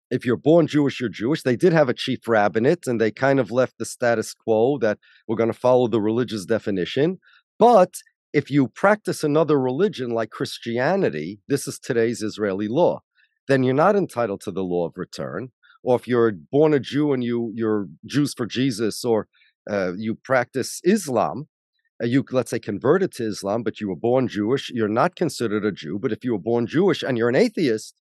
if 0.09 0.25
you're 0.25 0.37
born 0.37 0.67
Jewish, 0.67 0.99
you're 0.99 1.09
Jewish. 1.09 1.43
They 1.43 1.55
did 1.55 1.73
have 1.73 1.89
a 1.89 1.93
chief 1.93 2.27
rabbinate, 2.27 2.85
and 2.87 2.99
they 2.99 3.11
kind 3.11 3.39
of 3.39 3.49
left 3.51 3.77
the 3.77 3.85
status 3.85 4.33
quo 4.33 4.77
that 4.79 4.99
we're 5.27 5.37
going 5.37 5.51
to 5.51 5.57
follow 5.57 5.87
the 5.87 6.01
religious 6.01 6.45
definition. 6.45 7.19
But 7.57 7.95
if 8.33 8.51
you 8.51 8.67
practice 8.67 9.23
another 9.23 9.59
religion 9.59 10.11
like 10.11 10.29
Christianity, 10.29 11.39
this 11.47 11.67
is 11.67 11.79
today's 11.79 12.21
Israeli 12.21 12.67
law, 12.67 13.01
then 13.47 13.63
you're 13.63 13.73
not 13.73 13.95
entitled 13.95 14.41
to 14.41 14.51
the 14.51 14.63
law 14.63 14.87
of 14.87 14.93
return. 14.95 15.49
Or 15.83 15.95
if 15.95 16.07
you're 16.07 16.33
born 16.51 16.73
a 16.73 16.79
Jew 16.79 17.11
and 17.13 17.23
you 17.23 17.51
you're 17.55 17.87
Jews 18.05 18.33
for 18.33 18.45
Jesus, 18.45 19.03
or 19.03 19.27
uh, 19.69 19.93
you 19.97 20.15
practice 20.15 20.79
Islam, 20.83 21.47
Uh, 22.01 22.05
you 22.05 22.23
let's 22.31 22.51
say 22.51 22.59
converted 22.59 23.11
to 23.13 23.25
Islam, 23.25 23.63
but 23.63 23.79
you 23.79 23.87
were 23.89 23.95
born 23.95 24.27
Jewish, 24.27 24.69
you're 24.69 24.87
not 24.87 25.15
considered 25.15 25.65
a 25.65 25.71
Jew. 25.71 25.99
But 25.99 26.11
if 26.11 26.23
you 26.23 26.31
were 26.31 26.39
born 26.39 26.67
Jewish 26.67 27.03
and 27.03 27.17
you're 27.17 27.29
an 27.29 27.35
atheist, 27.35 27.95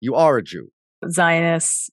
you 0.00 0.14
are 0.14 0.38
a 0.38 0.42
Jew. 0.42 0.70
Zionists 1.08 1.90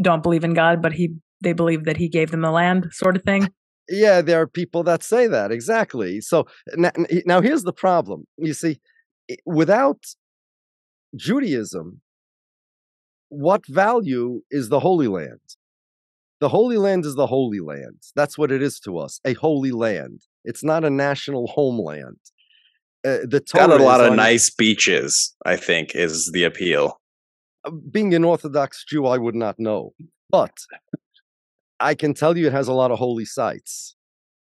don't 0.00 0.22
believe 0.22 0.44
in 0.44 0.54
God, 0.54 0.82
but 0.82 0.92
he 0.92 1.14
they 1.42 1.52
believe 1.52 1.84
that 1.84 1.96
he 1.96 2.08
gave 2.08 2.30
them 2.30 2.42
the 2.42 2.50
land, 2.50 2.88
sort 2.92 3.16
of 3.16 3.22
thing. 3.22 3.48
Yeah, 3.92 4.20
there 4.20 4.40
are 4.40 4.46
people 4.46 4.84
that 4.84 5.02
say 5.02 5.26
that 5.26 5.50
exactly. 5.50 6.20
So 6.20 6.46
now, 6.76 6.92
now 7.26 7.40
here's 7.40 7.64
the 7.64 7.72
problem. 7.72 8.24
You 8.36 8.54
see, 8.54 8.78
without 9.44 9.98
Judaism, 11.16 12.00
what 13.30 13.66
value 13.66 14.42
is 14.48 14.68
the 14.68 14.78
Holy 14.78 15.08
Land? 15.08 15.40
The 16.38 16.50
Holy 16.50 16.76
Land 16.76 17.04
is 17.04 17.16
the 17.16 17.26
Holy 17.26 17.58
Land. 17.58 18.00
That's 18.14 18.38
what 18.38 18.52
it 18.52 18.62
is 18.62 18.78
to 18.80 18.96
us 18.98 19.18
a 19.24 19.32
holy 19.32 19.72
land. 19.72 20.20
It's 20.44 20.64
not 20.64 20.84
a 20.84 20.90
national 20.90 21.46
homeland. 21.54 22.18
uh, 23.04 23.18
the 23.24 23.42
got 23.54 23.70
a 23.70 23.82
lot 23.82 24.00
of 24.00 24.14
nice 24.14 24.50
beaches. 24.50 25.34
I 25.44 25.56
think 25.56 25.94
is 25.94 26.30
the 26.32 26.44
appeal. 26.44 27.00
Uh, 27.64 27.70
being 27.70 28.14
an 28.14 28.24
Orthodox 28.24 28.84
Jew, 28.84 29.06
I 29.06 29.18
would 29.18 29.34
not 29.34 29.58
know, 29.58 29.92
but 30.30 30.56
I 31.78 31.94
can 31.94 32.14
tell 32.14 32.36
you 32.36 32.46
it 32.46 32.52
has 32.52 32.68
a 32.68 32.74
lot 32.74 32.90
of 32.90 32.98
holy 32.98 33.24
sites. 33.24 33.96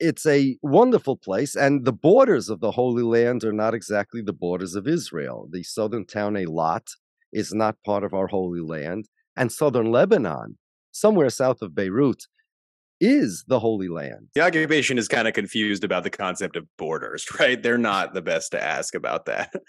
It's 0.00 0.26
a 0.26 0.56
wonderful 0.62 1.16
place, 1.16 1.56
and 1.56 1.84
the 1.84 1.92
borders 1.92 2.48
of 2.48 2.60
the 2.60 2.70
Holy 2.70 3.02
Land 3.02 3.42
are 3.42 3.52
not 3.52 3.74
exactly 3.74 4.22
the 4.22 4.32
borders 4.32 4.74
of 4.76 4.86
Israel. 4.86 5.48
The 5.50 5.64
southern 5.64 6.06
town 6.06 6.34
Eilat 6.34 6.86
is 7.32 7.52
not 7.52 7.82
part 7.84 8.04
of 8.04 8.14
our 8.14 8.28
Holy 8.28 8.60
Land, 8.60 9.08
and 9.36 9.50
southern 9.50 9.90
Lebanon, 9.90 10.56
somewhere 10.92 11.30
south 11.30 11.62
of 11.62 11.74
Beirut, 11.74 12.26
is 13.00 13.44
the 13.48 13.60
Holy 13.60 13.88
Land. 13.88 14.28
The 14.34 14.42
occupation 14.42 14.98
is 14.98 15.08
kind 15.08 15.28
of 15.28 15.34
confused 15.34 15.84
about 15.84 16.04
the 16.04 16.10
concept 16.10 16.56
of 16.56 16.64
borders, 16.76 17.26
right? 17.38 17.62
They're 17.62 17.78
not 17.78 18.14
the 18.14 18.22
best 18.22 18.52
to 18.52 18.62
ask 18.62 18.94
about 18.94 19.26
that. 19.26 19.52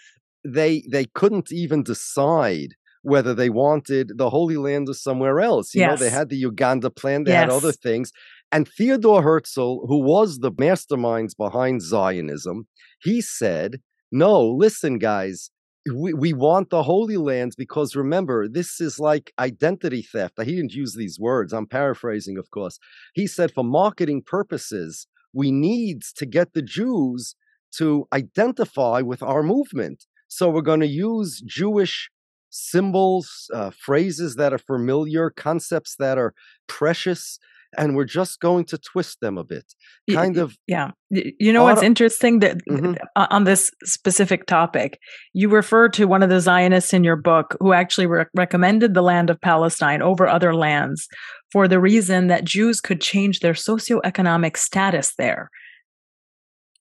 They 0.45 0.85
they 0.89 1.03
couldn't 1.03 1.51
even 1.51 1.83
decide 1.83 2.69
whether 3.01 3.33
they 3.33 3.49
wanted 3.49 4.13
the 4.15 4.29
Holy 4.29 4.55
Land 4.55 4.87
or 4.87 4.93
somewhere 4.93 5.41
else. 5.41 5.75
You 5.75 5.81
yes. 5.81 5.99
know, 5.99 6.05
they 6.05 6.09
had 6.09 6.29
the 6.29 6.37
Uganda 6.37 6.89
plan, 6.89 7.25
they 7.25 7.31
yes. 7.31 7.41
had 7.41 7.49
other 7.49 7.73
things. 7.73 8.13
And 8.49 8.65
Theodore 8.65 9.21
Herzl, 9.21 9.85
who 9.87 9.99
was 10.01 10.39
the 10.39 10.51
masterminds 10.51 11.35
behind 11.35 11.81
Zionism, 11.81 12.67
he 13.01 13.19
said, 13.19 13.81
No, 14.13 14.47
listen, 14.47 14.97
guys, 14.97 15.51
we, 15.85 16.13
we 16.13 16.33
want 16.33 16.69
the 16.69 16.83
Holy 16.83 17.17
Lands 17.17 17.55
because 17.55 17.95
remember, 17.95 18.47
this 18.47 18.81
is 18.81 18.99
like 18.99 19.33
identity 19.39 20.01
theft. 20.01 20.41
He 20.41 20.55
didn't 20.55 20.73
use 20.73 20.95
these 20.95 21.19
words. 21.19 21.53
I'm 21.53 21.67
paraphrasing, 21.67 22.37
of 22.37 22.51
course. 22.51 22.79
He 23.13 23.27
said, 23.27 23.51
for 23.51 23.63
marketing 23.63 24.23
purposes, 24.25 25.07
we 25.33 25.51
need 25.51 26.01
to 26.17 26.25
get 26.25 26.53
the 26.53 26.61
Jews 26.61 27.35
to 27.77 28.07
identify 28.11 29.01
with 29.01 29.21
our 29.21 29.43
movement. 29.43 30.05
So 30.27 30.49
we're 30.49 30.61
going 30.61 30.79
to 30.81 30.87
use 30.87 31.41
Jewish 31.45 32.09
symbols, 32.49 33.49
uh, 33.53 33.69
phrases 33.71 34.35
that 34.35 34.53
are 34.53 34.59
familiar, 34.59 35.29
concepts 35.29 35.95
that 35.99 36.17
are 36.17 36.33
precious 36.67 37.39
and 37.77 37.95
we're 37.95 38.05
just 38.05 38.39
going 38.39 38.65
to 38.65 38.77
twist 38.77 39.19
them 39.21 39.37
a 39.37 39.43
bit 39.43 39.65
kind 40.11 40.37
of 40.37 40.57
yeah. 40.67 40.91
You 41.09 41.53
know 41.53 41.63
what's 41.63 41.83
interesting? 41.83 42.39
That 42.39 42.65
mm-hmm. 42.65 42.95
on 43.15 43.43
this 43.43 43.71
specific 43.83 44.45
topic 44.45 44.99
you 45.33 45.49
refer 45.49 45.89
to 45.89 46.05
one 46.05 46.23
of 46.23 46.29
the 46.29 46.39
zionists 46.39 46.93
in 46.93 47.03
your 47.03 47.15
book 47.15 47.55
who 47.59 47.73
actually 47.73 48.07
re- 48.07 48.25
recommended 48.35 48.93
the 48.93 49.01
land 49.01 49.29
of 49.29 49.39
palestine 49.41 50.01
over 50.01 50.27
other 50.27 50.53
lands 50.53 51.07
for 51.51 51.67
the 51.67 51.79
reason 51.79 52.27
that 52.27 52.43
jews 52.43 52.81
could 52.81 53.01
change 53.01 53.39
their 53.39 53.53
socioeconomic 53.53 54.57
status 54.57 55.13
there. 55.17 55.49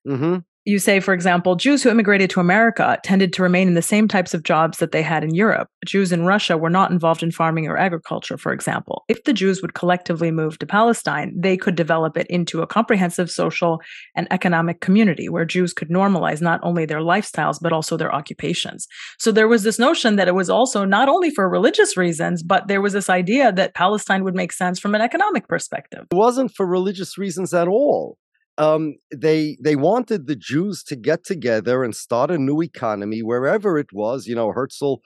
Mm-hmm 0.06 0.38
you 0.68 0.78
say, 0.78 1.00
for 1.00 1.14
example, 1.14 1.56
Jews 1.56 1.82
who 1.82 1.88
immigrated 1.88 2.28
to 2.30 2.40
America 2.40 2.98
tended 3.02 3.32
to 3.32 3.42
remain 3.42 3.68
in 3.68 3.74
the 3.74 3.80
same 3.80 4.06
types 4.06 4.34
of 4.34 4.42
jobs 4.42 4.78
that 4.78 4.92
they 4.92 5.00
had 5.00 5.24
in 5.24 5.34
Europe. 5.34 5.70
Jews 5.86 6.12
in 6.12 6.26
Russia 6.26 6.58
were 6.58 6.68
not 6.68 6.90
involved 6.90 7.22
in 7.22 7.30
farming 7.30 7.66
or 7.66 7.78
agriculture, 7.78 8.36
for 8.36 8.52
example. 8.52 9.04
If 9.08 9.24
the 9.24 9.32
Jews 9.32 9.62
would 9.62 9.72
collectively 9.72 10.30
move 10.30 10.58
to 10.58 10.66
Palestine, 10.66 11.32
they 11.34 11.56
could 11.56 11.74
develop 11.74 12.18
it 12.18 12.26
into 12.26 12.60
a 12.60 12.66
comprehensive 12.66 13.30
social 13.30 13.80
and 14.14 14.28
economic 14.30 14.82
community 14.82 15.30
where 15.30 15.46
Jews 15.46 15.72
could 15.72 15.88
normalize 15.88 16.42
not 16.42 16.60
only 16.62 16.84
their 16.84 17.00
lifestyles, 17.00 17.56
but 17.62 17.72
also 17.72 17.96
their 17.96 18.14
occupations. 18.14 18.86
So 19.18 19.32
there 19.32 19.48
was 19.48 19.62
this 19.62 19.78
notion 19.78 20.16
that 20.16 20.28
it 20.28 20.34
was 20.34 20.50
also 20.50 20.84
not 20.84 21.08
only 21.08 21.30
for 21.30 21.48
religious 21.48 21.96
reasons, 21.96 22.42
but 22.42 22.68
there 22.68 22.82
was 22.82 22.92
this 22.92 23.08
idea 23.08 23.52
that 23.52 23.72
Palestine 23.72 24.22
would 24.22 24.34
make 24.34 24.52
sense 24.52 24.78
from 24.78 24.94
an 24.94 25.00
economic 25.00 25.48
perspective. 25.48 26.04
It 26.10 26.14
wasn't 26.14 26.54
for 26.54 26.66
religious 26.66 27.16
reasons 27.16 27.54
at 27.54 27.68
all 27.68 28.18
um, 28.58 28.96
they 29.14 29.56
they 29.62 29.76
wanted 29.76 30.26
the 30.26 30.36
Jews 30.36 30.82
to 30.84 30.96
get 30.96 31.24
together 31.24 31.84
and 31.84 31.94
start 31.94 32.30
a 32.30 32.38
new 32.38 32.60
economy 32.60 33.22
wherever 33.22 33.78
it 33.78 33.92
was. 33.92 34.26
You 34.26 34.34
know, 34.34 34.52
Herzl 34.52 34.96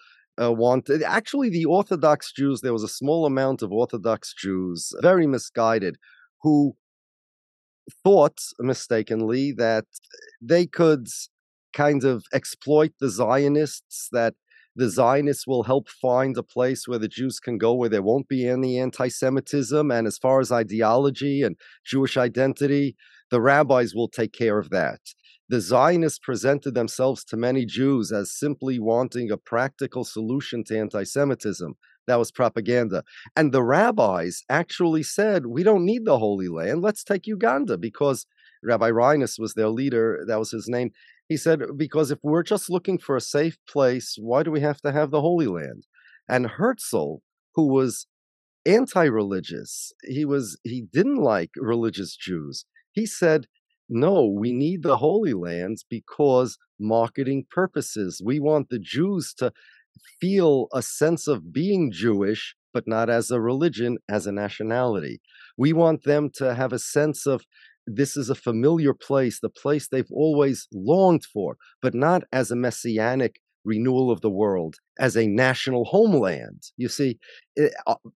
uh, 0.42 0.52
wanted 0.52 1.02
actually 1.02 1.50
the 1.50 1.66
Orthodox 1.66 2.32
Jews. 2.32 2.62
There 2.62 2.72
was 2.72 2.82
a 2.82 2.88
small 2.88 3.26
amount 3.26 3.62
of 3.62 3.70
Orthodox 3.70 4.34
Jews, 4.34 4.92
very 5.02 5.26
misguided, 5.26 5.96
who 6.40 6.74
thought 8.02 8.38
mistakenly 8.58 9.52
that 9.52 9.84
they 10.40 10.66
could 10.66 11.06
kind 11.74 12.04
of 12.04 12.24
exploit 12.32 12.92
the 13.00 13.10
Zionists 13.10 14.08
that 14.12 14.34
the 14.74 14.88
Zionists 14.88 15.46
will 15.46 15.64
help 15.64 15.88
find 15.90 16.36
a 16.38 16.42
place 16.42 16.88
where 16.88 16.98
the 16.98 17.08
Jews 17.08 17.38
can 17.38 17.58
go 17.58 17.74
where 17.74 17.90
there 17.90 18.02
won't 18.02 18.28
be 18.28 18.46
any 18.46 18.78
anti 18.78 19.08
Semitism. 19.08 19.90
And 19.90 20.06
as 20.06 20.16
far 20.16 20.40
as 20.40 20.50
ideology 20.50 21.42
and 21.42 21.56
Jewish 21.84 22.16
identity, 22.16 22.96
the 23.32 23.40
rabbis 23.40 23.94
will 23.94 24.08
take 24.08 24.34
care 24.34 24.58
of 24.58 24.68
that. 24.70 25.00
The 25.48 25.62
Zionists 25.62 26.18
presented 26.18 26.74
themselves 26.74 27.24
to 27.24 27.36
many 27.38 27.64
Jews 27.64 28.12
as 28.12 28.38
simply 28.38 28.78
wanting 28.78 29.30
a 29.30 29.38
practical 29.38 30.04
solution 30.04 30.62
to 30.64 30.78
anti 30.78 31.04
Semitism. 31.04 31.74
That 32.06 32.18
was 32.18 32.30
propaganda. 32.30 33.04
And 33.34 33.50
the 33.50 33.62
rabbis 33.62 34.42
actually 34.50 35.02
said, 35.02 35.46
We 35.46 35.62
don't 35.62 35.86
need 35.86 36.04
the 36.04 36.18
Holy 36.18 36.48
Land. 36.48 36.82
Let's 36.82 37.04
take 37.04 37.26
Uganda 37.26 37.78
because 37.78 38.26
Rabbi 38.62 38.90
Reines 38.90 39.38
was 39.38 39.54
their 39.54 39.70
leader. 39.70 40.24
That 40.28 40.38
was 40.38 40.50
his 40.50 40.68
name. 40.68 40.90
He 41.26 41.38
said, 41.38 41.62
because 41.78 42.10
if 42.10 42.18
we're 42.22 42.42
just 42.42 42.68
looking 42.68 42.98
for 42.98 43.16
a 43.16 43.20
safe 43.20 43.56
place, 43.66 44.16
why 44.20 44.42
do 44.42 44.50
we 44.50 44.60
have 44.60 44.82
to 44.82 44.92
have 44.92 45.10
the 45.10 45.22
Holy 45.22 45.46
Land? 45.46 45.86
And 46.28 46.46
Herzl, 46.46 47.22
who 47.54 47.68
was 47.68 48.06
anti-religious, 48.66 49.92
he 50.04 50.26
was 50.26 50.58
he 50.62 50.82
didn't 50.92 51.16
like 51.16 51.50
religious 51.56 52.14
Jews. 52.14 52.66
He 52.92 53.06
said, 53.06 53.46
no, 53.88 54.26
we 54.26 54.52
need 54.52 54.82
the 54.82 54.96
Holy 54.96 55.34
Lands 55.34 55.84
because 55.88 56.56
marketing 56.78 57.44
purposes. 57.50 58.22
We 58.24 58.40
want 58.40 58.68
the 58.70 58.78
Jews 58.78 59.34
to 59.34 59.52
feel 60.20 60.68
a 60.72 60.82
sense 60.82 61.26
of 61.28 61.52
being 61.52 61.92
Jewish, 61.92 62.54
but 62.72 62.88
not 62.88 63.10
as 63.10 63.30
a 63.30 63.40
religion, 63.40 63.98
as 64.08 64.26
a 64.26 64.32
nationality. 64.32 65.20
We 65.56 65.72
want 65.72 66.04
them 66.04 66.30
to 66.36 66.54
have 66.54 66.72
a 66.72 66.78
sense 66.78 67.26
of 67.26 67.42
this 67.86 68.16
is 68.16 68.30
a 68.30 68.34
familiar 68.34 68.94
place, 68.94 69.40
the 69.40 69.50
place 69.50 69.88
they've 69.88 70.10
always 70.10 70.68
longed 70.72 71.24
for, 71.24 71.56
but 71.80 71.94
not 71.94 72.22
as 72.32 72.50
a 72.50 72.56
messianic 72.56 73.40
renewal 73.64 74.10
of 74.10 74.20
the 74.20 74.30
world, 74.30 74.76
as 74.98 75.16
a 75.16 75.26
national 75.26 75.84
homeland. 75.84 76.62
You 76.76 76.88
see, 76.88 77.18
eh, 77.58 77.68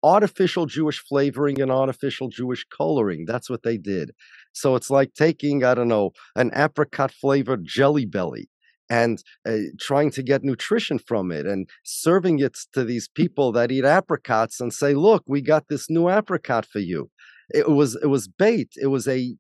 artificial 0.04 0.66
Jewish 0.66 1.00
flavoring 1.00 1.62
and 1.62 1.72
artificial 1.72 2.30
Jewish 2.30 2.66
coloring, 2.66 3.26
that's 3.26 3.50
what 3.50 3.64
they 3.64 3.78
did. 3.78 4.12
So 4.54 4.76
it's 4.76 4.90
like 4.90 5.14
taking, 5.14 5.64
I 5.64 5.74
don't 5.74 5.88
know, 5.88 6.12
an 6.36 6.52
apricot 6.56 7.12
flavored 7.12 7.66
jelly 7.66 8.06
belly 8.06 8.50
and 8.90 9.24
uh, 9.48 9.58
trying 9.80 10.12
to 10.12 10.24
get 10.24 10.44
nutrition 10.44 11.00
from 11.00 11.32
it 11.32 11.46
and 11.46 11.70
serving 11.84 12.40
it 12.40 12.58
to 12.74 12.84
these 12.84 13.08
people 13.08 13.52
that 13.54 13.72
eat 13.72 13.86
apricots 13.86 14.60
and 14.60 14.74
say, 14.74 14.94
look, 14.94 15.24
we 15.28 15.42
got 15.42 15.68
this 15.68 15.90
new 15.90 16.10
apricot 16.10 16.66
for 16.66 16.80
you. 16.80 17.10
It 17.50 17.70
was 17.70 17.96
it 17.96 18.08
was 18.08 18.28
bait. 18.28 18.74
It 18.82 18.88
was 18.88 19.08
a 19.08 19.36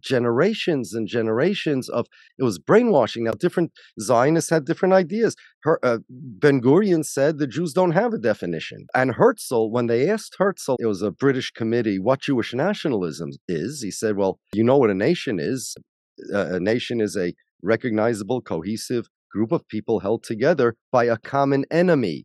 generations 0.00 0.94
and 0.94 1.06
generations 1.06 1.88
of 1.88 2.06
it 2.38 2.42
was 2.42 2.58
brainwashing. 2.58 3.24
Now, 3.24 3.32
different 3.32 3.72
Zionists 4.00 4.50
had 4.50 4.64
different 4.64 4.94
ideas. 4.94 5.36
Her, 5.62 5.78
uh, 5.82 5.98
ben 6.08 6.60
Gurion 6.60 7.04
said 7.04 7.38
the 7.38 7.46
Jews 7.46 7.72
don't 7.72 7.92
have 7.92 8.12
a 8.12 8.18
definition, 8.18 8.86
and 8.94 9.12
Herzl, 9.12 9.70
when 9.70 9.86
they 9.86 10.08
asked 10.08 10.36
Herzl, 10.38 10.76
it 10.78 10.86
was 10.86 11.02
a 11.02 11.10
British 11.10 11.50
committee, 11.50 11.98
what 11.98 12.20
Jewish 12.22 12.54
nationalism 12.54 13.30
is. 13.48 13.82
He 13.82 13.90
said, 13.90 14.16
"Well, 14.16 14.38
you 14.52 14.64
know 14.64 14.78
what 14.78 14.90
a 14.90 14.94
nation 14.94 15.38
is. 15.38 15.74
a 16.30 16.60
nation 16.60 17.00
is 17.00 17.16
a 17.16 17.34
recognizable, 17.60 18.40
cohesive 18.40 19.08
group 19.32 19.50
of 19.50 19.66
people 19.66 19.98
held 19.98 20.22
together 20.22 20.76
by 20.92 21.04
a 21.04 21.16
common 21.18 21.64
enemy." 21.70 22.24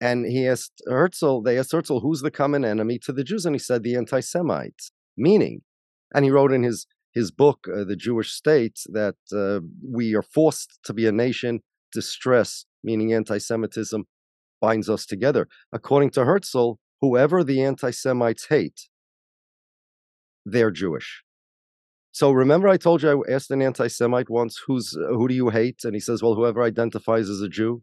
And 0.00 0.26
he 0.26 0.48
asked 0.48 0.82
Herzl, 0.88 1.42
they 1.42 1.56
asked 1.56 1.70
Herzl, 1.70 2.00
who's 2.00 2.22
the 2.22 2.30
common 2.32 2.64
enemy 2.64 2.98
to 3.04 3.12
the 3.12 3.22
Jews? 3.22 3.46
And 3.46 3.54
he 3.54 3.60
said, 3.60 3.84
the 3.84 3.94
anti 3.94 4.18
Semites. 4.18 4.90
Meaning, 5.16 5.62
and 6.14 6.24
he 6.24 6.30
wrote 6.30 6.52
in 6.52 6.62
his 6.62 6.86
his 7.12 7.30
book, 7.30 7.66
uh, 7.68 7.84
The 7.84 7.96
Jewish 7.96 8.30
State, 8.32 8.80
that 8.86 9.16
uh, 9.32 9.60
we 9.86 10.14
are 10.14 10.22
forced 10.22 10.78
to 10.84 10.92
be 10.94 11.06
a 11.06 11.12
nation. 11.12 11.60
Distress, 11.92 12.64
meaning 12.82 13.12
anti-Semitism, 13.12 14.06
binds 14.62 14.88
us 14.88 15.04
together. 15.04 15.46
According 15.72 16.10
to 16.12 16.24
Herzl, 16.24 16.78
whoever 17.02 17.44
the 17.44 17.62
anti-Semites 17.62 18.46
hate, 18.48 18.88
they're 20.46 20.70
Jewish. 20.70 21.22
So 22.12 22.30
remember, 22.30 22.68
I 22.68 22.78
told 22.78 23.02
you 23.02 23.10
I 23.10 23.32
asked 23.32 23.50
an 23.50 23.60
anti-Semite 23.60 24.30
once, 24.30 24.58
"Who's 24.66 24.92
who 24.92 25.28
do 25.28 25.34
you 25.34 25.50
hate?" 25.50 25.80
And 25.84 25.94
he 25.94 26.00
says, 26.00 26.22
"Well, 26.22 26.34
whoever 26.34 26.62
identifies 26.62 27.28
as 27.28 27.42
a 27.42 27.48
Jew." 27.48 27.82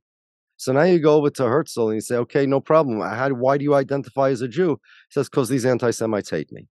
So 0.58 0.72
now 0.74 0.84
you 0.84 1.00
go 1.00 1.16
over 1.16 1.30
to 1.30 1.44
Herzl 1.44 1.88
and 1.90 1.96
you 1.96 2.02
say, 2.02 2.16
"Okay, 2.16 2.46
no 2.46 2.60
problem. 2.60 2.98
Why 3.40 3.58
do 3.58 3.64
you 3.64 3.76
identify 3.76 4.30
as 4.30 4.42
a 4.42 4.48
Jew?" 4.48 4.80
He 5.10 5.14
says, 5.14 5.30
"Because 5.30 5.50
these 5.50 5.66
anti-Semites 5.66 6.32
hate 6.32 6.52
me." 6.52 6.68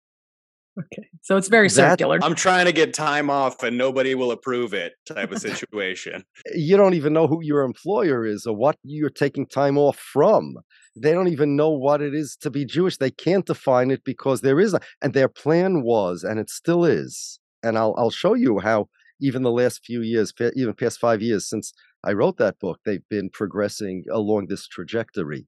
Okay. 0.78 1.08
So 1.22 1.36
it's 1.36 1.48
very 1.48 1.68
that, 1.68 1.74
circular. 1.74 2.18
I'm 2.22 2.34
trying 2.34 2.66
to 2.66 2.72
get 2.72 2.94
time 2.94 3.30
off 3.30 3.62
and 3.62 3.78
nobody 3.78 4.14
will 4.14 4.32
approve 4.32 4.74
it 4.74 4.94
type 5.06 5.30
of 5.30 5.38
situation. 5.38 6.24
you 6.54 6.76
don't 6.76 6.94
even 6.94 7.12
know 7.12 7.26
who 7.26 7.42
your 7.42 7.62
employer 7.62 8.26
is 8.26 8.46
or 8.46 8.56
what 8.56 8.76
you're 8.82 9.10
taking 9.10 9.46
time 9.46 9.78
off 9.78 9.96
from. 9.98 10.56
They 10.96 11.12
don't 11.12 11.28
even 11.28 11.56
know 11.56 11.70
what 11.70 12.02
it 12.02 12.14
is 12.14 12.36
to 12.40 12.50
be 12.50 12.64
Jewish. 12.64 12.96
They 12.96 13.10
can't 13.10 13.46
define 13.46 13.90
it 13.90 14.04
because 14.04 14.40
there 14.40 14.60
is 14.60 14.74
a, 14.74 14.80
and 15.00 15.12
their 15.12 15.28
plan 15.28 15.82
was, 15.82 16.24
and 16.24 16.38
it 16.38 16.50
still 16.50 16.84
is. 16.84 17.40
And 17.62 17.78
I'll 17.78 17.94
I'll 17.96 18.10
show 18.10 18.34
you 18.34 18.60
how 18.60 18.88
even 19.20 19.42
the 19.42 19.50
last 19.50 19.84
few 19.84 20.02
years, 20.02 20.32
even 20.54 20.74
past 20.74 21.00
five 21.00 21.22
years 21.22 21.48
since 21.48 21.72
I 22.04 22.12
wrote 22.12 22.36
that 22.38 22.58
book, 22.58 22.80
they've 22.84 23.08
been 23.08 23.30
progressing 23.30 24.04
along 24.10 24.46
this 24.46 24.66
trajectory 24.68 25.46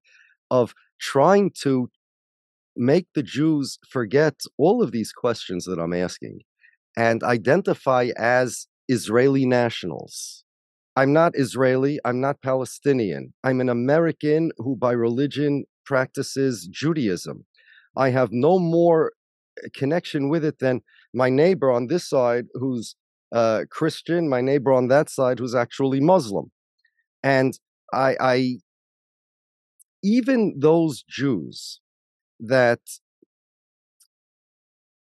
of 0.51 0.75
trying 0.99 1.51
to 1.63 1.91
make 2.77 3.07
the 3.15 3.23
Jews 3.23 3.79
forget 3.89 4.35
all 4.59 4.83
of 4.83 4.93
these 4.93 5.13
questions 5.13 5.65
that 5.65 5.79
I'm 5.79 5.93
asking 5.93 6.41
and 6.97 7.23
identify 7.23 8.11
as 8.17 8.67
Israeli 8.89 9.47
nationals. 9.47 10.45
I'm 10.97 11.13
not 11.13 11.33
Israeli. 11.35 11.99
I'm 12.05 12.21
not 12.21 12.41
Palestinian. 12.41 13.35
I'm 13.45 13.61
an 13.61 13.69
American 13.69 14.51
who, 14.57 14.77
by 14.77 14.93
religion, 14.93 15.65
practices 15.85 16.67
Judaism. 16.71 17.45
I 17.97 18.11
have 18.11 18.31
no 18.33 18.59
more 18.59 19.13
uh, 19.63 19.69
connection 19.75 20.29
with 20.29 20.45
it 20.45 20.59
than 20.59 20.81
my 21.13 21.29
neighbor 21.29 21.71
on 21.71 21.87
this 21.87 22.09
side, 22.09 22.47
who's 22.55 22.97
uh, 23.33 23.65
Christian, 23.71 24.29
my 24.29 24.41
neighbor 24.41 24.73
on 24.73 24.89
that 24.89 25.11
side, 25.11 25.39
who's 25.39 25.55
actually 25.55 26.01
Muslim. 26.01 26.51
And 27.23 27.59
I, 27.93 28.17
I 28.21 28.57
even 30.03 30.55
those 30.59 31.03
Jews 31.09 31.81
that 32.41 32.81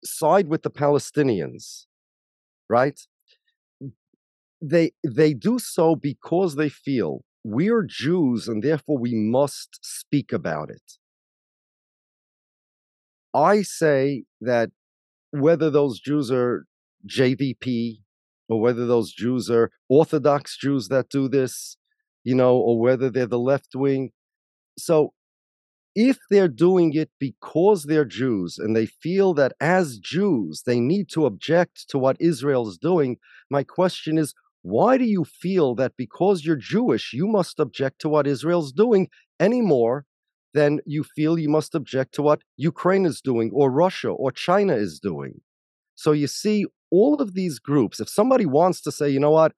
side 0.05 0.49
with 0.49 0.63
the 0.63 0.71
Palestinians, 0.71 1.87
right? 2.69 3.01
They 4.61 4.93
they 5.07 5.35
do 5.35 5.59
so 5.59 5.97
because 5.97 6.55
they 6.55 6.69
feel 6.69 7.25
we're 7.45 7.83
Jews 7.83 8.49
and 8.49 8.63
therefore 8.63 8.99
we 8.99 9.15
must 9.15 9.79
speak 9.83 10.33
about 10.33 10.71
it. 10.71 10.99
I 13.35 13.63
say 13.63 14.25
that 14.41 14.71
whether 15.31 15.71
those 15.71 16.01
Jews 16.01 16.31
are 16.31 16.65
JVP 17.07 17.99
or 18.49 18.61
whether 18.61 18.87
those 18.87 19.13
Jews 19.13 19.51
are 19.51 19.71
Orthodox 19.89 20.57
Jews 20.57 20.89
that 20.89 21.09
do 21.09 21.29
this, 21.29 21.77
you 22.23 22.35
know, 22.35 22.57
or 22.57 22.79
whether 22.79 23.11
they're 23.11 23.27
the 23.27 23.39
left 23.39 23.75
wing. 23.75 24.11
So 24.79 25.13
if 25.95 26.19
they're 26.31 26.49
doing 26.49 26.93
it 26.95 27.11
because 27.21 27.85
they're 27.85 28.05
Jews 28.05 28.59
and 28.59 28.75
they 28.75 28.87
feel 28.87 29.35
that 29.35 29.53
as 29.61 29.99
Jews 29.99 30.63
they 30.67 30.81
need 30.81 31.09
to 31.11 31.27
object 31.27 31.89
to 31.91 31.99
what 31.99 32.17
Israel 32.21 32.69
is 32.69 32.79
doing, 32.79 33.19
my 33.51 33.63
question 33.63 34.19
is 34.19 34.35
why 34.63 34.97
do 34.97 35.05
you 35.05 35.25
feel 35.25 35.75
that 35.75 35.93
because 35.97 36.45
you're 36.45 36.57
Jewish, 36.57 37.13
you 37.13 37.27
must 37.27 37.61
object 37.61 38.01
to 38.01 38.09
what 38.09 38.27
Israel's 38.27 38.73
doing 38.73 39.09
any 39.39 39.61
more 39.61 40.07
than 40.55 40.81
you 40.87 41.05
feel 41.05 41.39
you 41.39 41.51
must 41.51 41.75
object 41.75 42.15
to 42.15 42.23
what 42.23 42.43
Ukraine 42.57 43.05
is 43.05 43.21
doing 43.21 43.51
or 43.53 43.71
Russia 43.71 44.09
or 44.09 44.33
China 44.33 44.75
is 44.75 44.99
doing? 44.99 45.43
So 45.97 46.13
you 46.13 46.27
see, 46.27 46.67
all 46.91 47.21
of 47.21 47.35
these 47.35 47.59
groups, 47.59 48.01
if 48.01 48.09
somebody 48.09 48.47
wants 48.47 48.81
to 48.83 48.93
say, 48.93 49.11
you 49.11 49.21
know 49.21 49.33
what, 49.33 49.53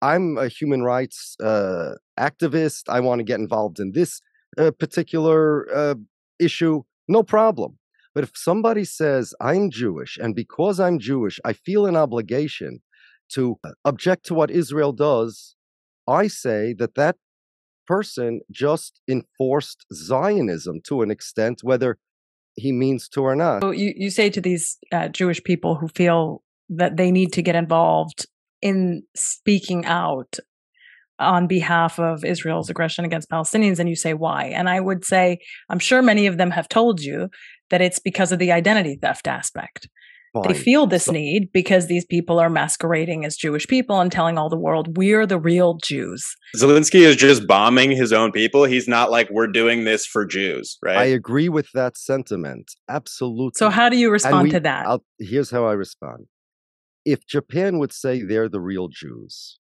I'm 0.00 0.38
a 0.38 0.48
human 0.48 0.82
rights 0.82 1.36
uh, 1.40 1.96
activist, 2.18 2.84
I 2.88 3.00
want 3.00 3.18
to 3.18 3.24
get 3.24 3.40
involved 3.40 3.80
in 3.80 3.92
this 3.92 4.20
a 4.56 4.72
particular 4.72 5.68
uh, 5.74 5.94
issue, 6.38 6.82
no 7.06 7.22
problem. 7.22 7.78
But 8.14 8.24
if 8.24 8.32
somebody 8.34 8.84
says, 8.84 9.34
I'm 9.40 9.70
Jewish, 9.70 10.18
and 10.18 10.34
because 10.34 10.80
I'm 10.80 10.98
Jewish, 10.98 11.38
I 11.44 11.52
feel 11.52 11.86
an 11.86 11.96
obligation 11.96 12.80
to 13.34 13.58
uh, 13.62 13.70
object 13.84 14.26
to 14.26 14.34
what 14.34 14.50
Israel 14.50 14.92
does, 14.92 15.54
I 16.06 16.26
say 16.26 16.74
that 16.78 16.94
that 16.94 17.16
person 17.86 18.40
just 18.50 19.00
enforced 19.08 19.86
Zionism 19.92 20.80
to 20.88 21.02
an 21.02 21.10
extent, 21.10 21.60
whether 21.62 21.98
he 22.56 22.72
means 22.72 23.08
to 23.10 23.22
or 23.22 23.36
not. 23.36 23.62
So 23.62 23.70
you, 23.70 23.92
you 23.96 24.10
say 24.10 24.30
to 24.30 24.40
these 24.40 24.78
uh, 24.92 25.08
Jewish 25.08 25.42
people 25.44 25.76
who 25.76 25.88
feel 25.88 26.42
that 26.70 26.96
they 26.96 27.10
need 27.10 27.32
to 27.34 27.42
get 27.42 27.54
involved 27.54 28.26
in 28.60 29.04
speaking 29.14 29.86
out 29.86 30.38
on 31.18 31.46
behalf 31.46 31.98
of 31.98 32.24
Israel's 32.24 32.70
aggression 32.70 33.04
against 33.04 33.30
Palestinians 33.30 33.78
and 33.78 33.88
you 33.88 33.96
say 33.96 34.14
why. 34.14 34.44
And 34.44 34.68
I 34.68 34.80
would 34.80 35.04
say, 35.04 35.38
I'm 35.68 35.78
sure 35.78 36.02
many 36.02 36.26
of 36.26 36.38
them 36.38 36.50
have 36.50 36.68
told 36.68 37.00
you 37.00 37.28
that 37.70 37.80
it's 37.80 37.98
because 37.98 38.32
of 38.32 38.38
the 38.38 38.52
identity 38.52 38.98
theft 39.00 39.28
aspect. 39.28 39.88
Fine. 40.32 40.42
They 40.52 40.54
feel 40.54 40.86
this 40.86 41.04
so- 41.04 41.12
need 41.12 41.50
because 41.52 41.86
these 41.86 42.04
people 42.04 42.38
are 42.38 42.50
masquerading 42.50 43.24
as 43.24 43.36
Jewish 43.36 43.66
people 43.66 44.00
and 44.00 44.12
telling 44.12 44.36
all 44.36 44.48
the 44.48 44.58
world 44.58 44.96
we're 44.96 45.26
the 45.26 45.38
real 45.38 45.78
Jews. 45.82 46.24
Zelensky 46.56 47.00
is 47.00 47.16
just 47.16 47.46
bombing 47.46 47.90
his 47.90 48.12
own 48.12 48.32
people. 48.32 48.64
He's 48.64 48.86
not 48.86 49.10
like 49.10 49.28
we're 49.30 49.46
doing 49.46 49.84
this 49.84 50.04
for 50.06 50.26
Jews, 50.26 50.78
right? 50.84 50.98
I 50.98 51.04
agree 51.04 51.48
with 51.48 51.68
that 51.72 51.96
sentiment. 51.96 52.72
Absolutely. 52.88 53.56
So 53.56 53.70
how 53.70 53.88
do 53.88 53.96
you 53.96 54.10
respond 54.10 54.44
we, 54.44 54.50
to 54.50 54.60
that? 54.60 54.86
I'll, 54.86 55.04
here's 55.18 55.50
how 55.50 55.64
I 55.64 55.72
respond. 55.72 56.26
If 57.04 57.26
Japan 57.26 57.78
would 57.78 57.92
say 57.92 58.22
they're 58.22 58.50
the 58.50 58.60
real 58.60 58.88
Jews, 58.88 59.58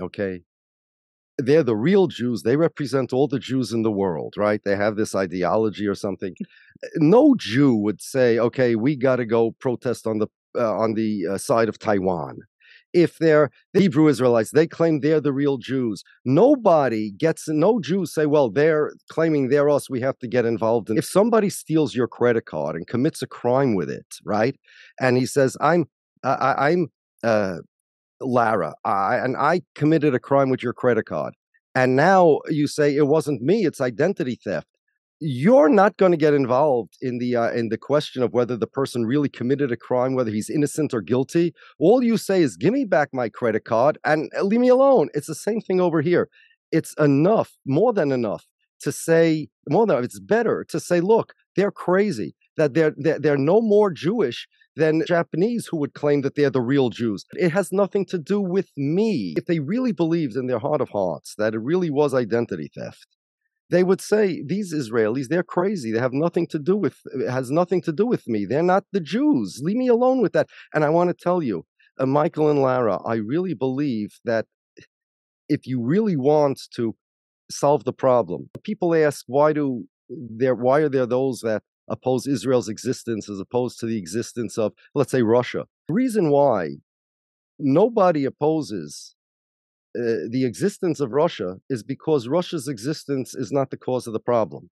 okay, 0.00 0.42
they're 1.42 1.62
the 1.62 1.76
real 1.76 2.06
Jews. 2.06 2.42
They 2.42 2.56
represent 2.56 3.12
all 3.12 3.28
the 3.28 3.38
Jews 3.38 3.72
in 3.72 3.82
the 3.82 3.90
world, 3.90 4.34
right? 4.36 4.60
They 4.64 4.76
have 4.76 4.96
this 4.96 5.14
ideology 5.14 5.86
or 5.86 5.94
something. 5.94 6.34
No 6.96 7.34
Jew 7.38 7.74
would 7.74 8.00
say, 8.00 8.38
"Okay, 8.38 8.74
we 8.76 8.96
got 8.96 9.16
to 9.16 9.26
go 9.26 9.52
protest 9.60 10.06
on 10.06 10.18
the 10.18 10.28
uh, 10.56 10.74
on 10.76 10.94
the 10.94 11.26
uh, 11.26 11.38
side 11.38 11.68
of 11.68 11.78
Taiwan." 11.78 12.38
If 12.92 13.18
they're 13.18 13.50
the 13.72 13.80
Hebrew 13.80 14.08
Israelites, 14.08 14.50
they 14.50 14.66
claim 14.66 15.00
they're 15.00 15.20
the 15.20 15.32
real 15.32 15.58
Jews. 15.58 16.02
Nobody 16.24 17.12
gets 17.12 17.48
no 17.48 17.80
Jews 17.80 18.12
say, 18.12 18.26
"Well, 18.26 18.50
they're 18.50 18.92
claiming 19.10 19.48
they're 19.48 19.70
us. 19.70 19.90
We 19.90 20.00
have 20.00 20.18
to 20.20 20.28
get 20.28 20.44
involved." 20.46 20.90
And 20.90 20.98
if 20.98 21.04
somebody 21.04 21.50
steals 21.50 21.94
your 21.94 22.08
credit 22.08 22.46
card 22.46 22.76
and 22.76 22.86
commits 22.86 23.22
a 23.22 23.26
crime 23.26 23.74
with 23.74 23.90
it, 23.90 24.06
right? 24.24 24.56
And 25.00 25.16
he 25.16 25.26
says, 25.26 25.56
"I'm 25.60 25.86
I, 26.24 26.70
I'm 26.70 26.88
uh, 27.22 27.58
Lara, 28.20 28.74
I, 28.84 29.16
and 29.16 29.36
I 29.36 29.62
committed 29.74 30.14
a 30.14 30.18
crime 30.18 30.50
with 30.50 30.62
your 30.62 30.72
credit 30.72 31.04
card. 31.04 31.34
And 31.74 31.96
now 31.96 32.40
you 32.48 32.66
say 32.66 32.94
it 32.94 33.06
wasn't 33.06 33.42
me, 33.42 33.64
it's 33.64 33.80
identity 33.80 34.38
theft. 34.42 34.66
You're 35.20 35.68
not 35.68 35.98
going 35.98 36.12
to 36.12 36.16
get 36.18 36.32
involved 36.32 36.96
in 37.02 37.18
the 37.18 37.36
uh, 37.36 37.50
in 37.50 37.68
the 37.68 37.76
question 37.76 38.22
of 38.22 38.32
whether 38.32 38.56
the 38.56 38.66
person 38.66 39.04
really 39.04 39.28
committed 39.28 39.70
a 39.70 39.76
crime, 39.76 40.14
whether 40.14 40.30
he's 40.30 40.48
innocent 40.48 40.94
or 40.94 41.02
guilty. 41.02 41.52
All 41.78 42.02
you 42.02 42.16
say 42.16 42.40
is, 42.40 42.56
"Give 42.56 42.72
me 42.72 42.86
back 42.86 43.10
my 43.12 43.28
credit 43.28 43.64
card 43.66 43.98
and 44.02 44.30
uh, 44.36 44.42
leave 44.42 44.60
me 44.60 44.68
alone." 44.68 45.10
It's 45.12 45.26
the 45.26 45.34
same 45.34 45.60
thing 45.60 45.78
over 45.78 46.00
here. 46.00 46.30
It's 46.72 46.94
enough, 46.94 47.58
more 47.66 47.92
than 47.92 48.12
enough, 48.12 48.46
to 48.80 48.92
say 48.92 49.48
more 49.68 49.86
than 49.86 50.02
it's 50.02 50.18
better 50.18 50.64
to 50.70 50.80
say, 50.80 51.00
"Look, 51.02 51.34
they're 51.54 51.70
crazy. 51.70 52.34
That 52.56 52.72
they're 52.72 52.94
they're, 52.96 53.18
they're 53.18 53.36
no 53.36 53.60
more 53.60 53.90
Jewish 53.90 54.48
than 54.80 55.02
Japanese 55.06 55.66
who 55.66 55.76
would 55.76 55.94
claim 55.94 56.22
that 56.22 56.34
they're 56.34 56.50
the 56.50 56.60
real 56.60 56.88
Jews. 56.90 57.24
It 57.32 57.50
has 57.50 57.70
nothing 57.70 58.04
to 58.06 58.18
do 58.18 58.40
with 58.40 58.70
me. 58.76 59.34
If 59.36 59.44
they 59.44 59.60
really 59.60 59.92
believed 59.92 60.36
in 60.36 60.46
their 60.46 60.58
heart 60.58 60.80
of 60.80 60.88
hearts 60.88 61.34
that 61.38 61.54
it 61.54 61.60
really 61.60 61.90
was 61.90 62.14
identity 62.14 62.70
theft, 62.74 63.06
they 63.70 63.84
would 63.84 64.00
say 64.00 64.42
these 64.44 64.74
Israelis, 64.74 65.28
they're 65.28 65.42
crazy. 65.44 65.92
They 65.92 66.00
have 66.00 66.12
nothing 66.12 66.46
to 66.48 66.58
do 66.58 66.76
with 66.76 66.96
it 67.14 67.30
has 67.30 67.50
nothing 67.50 67.80
to 67.82 67.92
do 67.92 68.06
with 68.06 68.26
me. 68.26 68.44
They're 68.44 68.62
not 68.74 68.84
the 68.92 69.00
Jews. 69.00 69.60
Leave 69.62 69.76
me 69.76 69.88
alone 69.88 70.20
with 70.22 70.32
that. 70.32 70.48
And 70.74 70.84
I 70.84 70.88
want 70.88 71.10
to 71.10 71.14
tell 71.28 71.42
you, 71.42 71.64
uh, 71.98 72.06
Michael 72.06 72.50
and 72.50 72.60
Lara, 72.60 72.98
I 73.04 73.16
really 73.16 73.54
believe 73.54 74.10
that 74.24 74.46
if 75.48 75.66
you 75.66 75.82
really 75.82 76.16
want 76.16 76.58
to 76.76 76.94
solve 77.50 77.84
the 77.84 77.92
problem, 77.92 78.50
people 78.64 78.94
ask 78.94 79.24
why 79.26 79.52
do 79.52 79.84
there 80.08 80.54
why 80.54 80.80
are 80.80 80.88
there 80.88 81.06
those 81.06 81.40
that 81.40 81.62
oppose 81.90 82.26
Israel's 82.26 82.68
existence 82.68 83.28
as 83.28 83.40
opposed 83.40 83.78
to 83.80 83.86
the 83.86 83.98
existence 83.98 84.56
of, 84.56 84.72
let's 84.94 85.10
say, 85.10 85.22
Russia. 85.22 85.66
The 85.88 85.94
reason 85.94 86.30
why 86.30 86.76
nobody 87.58 88.24
opposes 88.24 89.14
uh, 89.98 90.30
the 90.30 90.44
existence 90.44 91.00
of 91.00 91.10
Russia 91.10 91.56
is 91.68 91.82
because 91.82 92.28
Russia's 92.28 92.68
existence 92.68 93.34
is 93.34 93.50
not 93.50 93.70
the 93.70 93.76
cause 93.76 94.06
of 94.06 94.12
the 94.12 94.20
problem. 94.20 94.70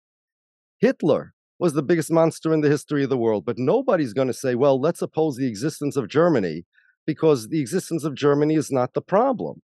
Hitler 0.80 1.34
was 1.60 1.74
the 1.74 1.82
biggest 1.82 2.12
monster 2.12 2.54
in 2.54 2.62
the 2.62 2.70
history 2.70 3.04
of 3.04 3.10
the 3.10 3.18
world, 3.18 3.44
but 3.44 3.58
nobody's 3.58 4.14
going 4.14 4.28
to 4.28 4.34
say, 4.34 4.54
well, 4.54 4.80
let's 4.80 5.02
oppose 5.02 5.36
the 5.36 5.48
existence 5.48 5.96
of 5.96 6.08
Germany 6.08 6.66
because 7.08 7.48
the 7.48 7.60
existence 7.60 8.04
of 8.04 8.14
Germany 8.14 8.54
is 8.54 8.70
not 8.70 8.94
the 8.94 9.02
problem. 9.02 9.62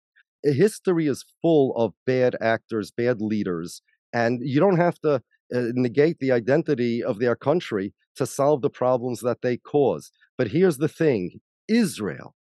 History 0.44 1.08
is 1.08 1.24
full 1.42 1.74
of 1.78 1.94
bad 2.06 2.36
actors, 2.42 2.92
bad 2.92 3.22
leaders, 3.22 3.82
and 4.12 4.42
you 4.44 4.60
don't 4.60 4.78
have 4.78 5.00
to 5.00 5.22
Uh, 5.54 5.72
negate 5.74 6.20
the 6.20 6.32
identity 6.32 7.02
of 7.02 7.20
their 7.20 7.36
country 7.36 7.94
to 8.18 8.26
solve 8.26 8.62
the 8.62 8.70
problems 8.70 9.22
that 9.22 9.42
they 9.42 9.56
cause. 9.56 10.12
But 10.38 10.50
here's 10.50 10.78
the 10.78 10.90
thing 10.90 11.40
Israel, 11.70 12.36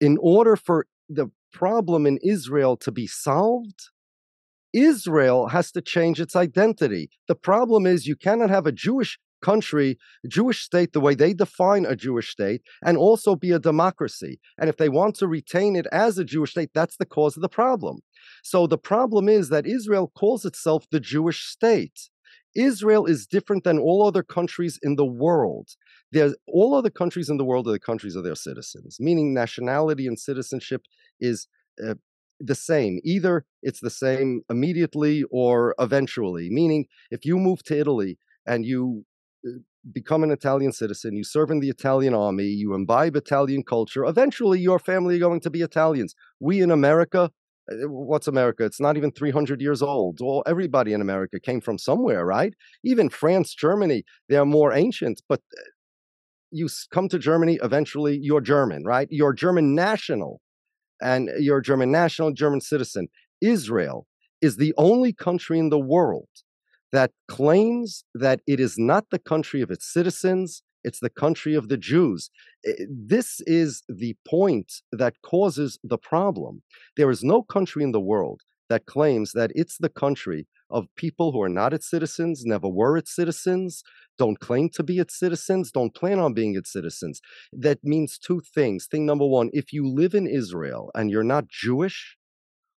in 0.00 0.18
order 0.20 0.54
for 0.54 0.86
the 1.08 1.30
problem 1.52 2.06
in 2.06 2.18
Israel 2.22 2.76
to 2.78 2.92
be 2.92 3.06
solved, 3.06 3.88
Israel 4.74 5.48
has 5.48 5.70
to 5.72 5.80
change 5.80 6.20
its 6.20 6.36
identity. 6.36 7.08
The 7.28 7.34
problem 7.34 7.86
is 7.86 8.06
you 8.06 8.16
cannot 8.16 8.50
have 8.50 8.66
a 8.66 8.72
Jewish 8.72 9.18
country, 9.40 9.98
Jewish 10.26 10.62
state, 10.62 10.92
the 10.92 11.00
way 11.00 11.14
they 11.14 11.34
define 11.34 11.84
a 11.84 11.94
Jewish 11.94 12.30
state, 12.30 12.62
and 12.84 12.96
also 12.96 13.36
be 13.36 13.52
a 13.52 13.58
democracy. 13.58 14.40
And 14.58 14.68
if 14.68 14.78
they 14.78 14.88
want 14.88 15.14
to 15.16 15.28
retain 15.28 15.76
it 15.76 15.86
as 15.92 16.18
a 16.18 16.24
Jewish 16.24 16.52
state, 16.52 16.70
that's 16.74 16.96
the 16.96 17.06
cause 17.06 17.36
of 17.36 17.42
the 17.42 17.48
problem. 17.48 18.00
So 18.42 18.66
the 18.66 18.78
problem 18.78 19.28
is 19.28 19.50
that 19.50 19.66
Israel 19.66 20.10
calls 20.16 20.44
itself 20.44 20.86
the 20.90 21.00
Jewish 21.00 21.44
state. 21.44 22.08
Israel 22.54 23.06
is 23.06 23.26
different 23.26 23.64
than 23.64 23.78
all 23.78 24.06
other 24.06 24.22
countries 24.22 24.78
in 24.82 24.96
the 24.96 25.04
world. 25.04 25.70
There's 26.12 26.34
all 26.46 26.74
other 26.74 26.90
countries 26.90 27.28
in 27.28 27.36
the 27.36 27.44
world 27.44 27.66
are 27.68 27.72
the 27.72 27.80
countries 27.80 28.16
of 28.16 28.24
their 28.24 28.34
citizens, 28.34 28.98
meaning 29.00 29.34
nationality 29.34 30.06
and 30.06 30.18
citizenship 30.18 30.82
is 31.20 31.48
uh, 31.84 31.94
the 32.40 32.54
same. 32.54 33.00
Either 33.04 33.44
it's 33.62 33.80
the 33.80 33.90
same 33.90 34.42
immediately 34.50 35.24
or 35.30 35.74
eventually, 35.78 36.48
meaning 36.50 36.86
if 37.10 37.24
you 37.24 37.38
move 37.38 37.62
to 37.64 37.78
Italy 37.78 38.18
and 38.46 38.64
you 38.64 39.04
uh, 39.46 39.50
become 39.92 40.22
an 40.22 40.30
Italian 40.30 40.72
citizen, 40.72 41.14
you 41.14 41.24
serve 41.24 41.50
in 41.50 41.60
the 41.60 41.68
Italian 41.68 42.14
army, 42.14 42.46
you 42.46 42.74
imbibe 42.74 43.16
Italian 43.16 43.62
culture, 43.62 44.04
eventually 44.04 44.58
your 44.60 44.78
family 44.78 45.16
are 45.16 45.20
going 45.20 45.40
to 45.40 45.50
be 45.50 45.62
Italians. 45.62 46.14
We 46.40 46.60
in 46.60 46.70
America, 46.70 47.30
what's 47.68 48.28
America? 48.28 48.64
It's 48.64 48.80
not 48.80 48.96
even 48.96 49.10
300 49.10 49.60
years 49.60 49.82
old. 49.82 50.18
Well, 50.20 50.42
everybody 50.46 50.92
in 50.92 51.00
America 51.00 51.40
came 51.40 51.60
from 51.60 51.78
somewhere, 51.78 52.24
right? 52.24 52.54
Even 52.84 53.08
France, 53.08 53.54
Germany, 53.54 54.04
they 54.28 54.36
are 54.36 54.46
more 54.46 54.72
ancient, 54.72 55.22
but 55.28 55.40
uh, 55.56 55.62
you 56.50 56.68
come 56.92 57.08
to 57.08 57.18
Germany, 57.18 57.58
eventually 57.62 58.18
you're 58.20 58.40
German, 58.40 58.84
right? 58.84 59.08
You're 59.10 59.32
German 59.32 59.74
national 59.74 60.40
and 61.00 61.30
you're 61.38 61.60
German 61.60 61.90
national, 61.90 62.32
German 62.32 62.60
citizen. 62.60 63.08
Israel 63.40 64.06
is 64.40 64.56
the 64.56 64.74
only 64.76 65.12
country 65.12 65.58
in 65.58 65.70
the 65.70 65.78
world 65.78 66.28
that 66.92 67.10
claims 67.26 68.04
that 68.14 68.40
it 68.46 68.60
is 68.60 68.76
not 68.78 69.06
the 69.10 69.18
country 69.18 69.62
of 69.62 69.70
its 69.70 69.92
citizens, 69.92 70.62
it's 70.84 71.00
the 71.00 71.10
country 71.10 71.54
of 71.54 71.68
the 71.68 71.76
Jews. 71.76 72.30
This 72.88 73.40
is 73.46 73.82
the 73.88 74.16
point 74.26 74.82
that 74.92 75.14
causes 75.22 75.78
the 75.82 75.98
problem. 75.98 76.62
There 76.96 77.10
is 77.10 77.24
no 77.24 77.42
country 77.42 77.82
in 77.82 77.92
the 77.92 78.00
world 78.00 78.42
that 78.68 78.86
claims 78.86 79.32
that 79.32 79.50
it's 79.54 79.78
the 79.78 79.88
country 79.88 80.46
of 80.70 80.86
people 80.96 81.32
who 81.32 81.42
are 81.42 81.48
not 81.48 81.74
its 81.74 81.88
citizens, 81.88 82.42
never 82.44 82.68
were 82.68 82.96
its 82.96 83.14
citizens, 83.14 83.82
don't 84.18 84.40
claim 84.40 84.68
to 84.70 84.82
be 84.82 84.98
its 84.98 85.18
citizens, 85.18 85.70
don't 85.70 85.94
plan 85.94 86.18
on 86.18 86.34
being 86.34 86.56
its 86.56 86.72
citizens. 86.72 87.20
That 87.52 87.78
means 87.84 88.18
two 88.18 88.40
things. 88.54 88.86
Thing 88.86 89.04
number 89.06 89.26
one, 89.26 89.50
if 89.52 89.72
you 89.72 89.86
live 89.86 90.14
in 90.14 90.26
Israel 90.26 90.90
and 90.94 91.10
you're 91.10 91.22
not 91.22 91.48
Jewish, 91.48 92.16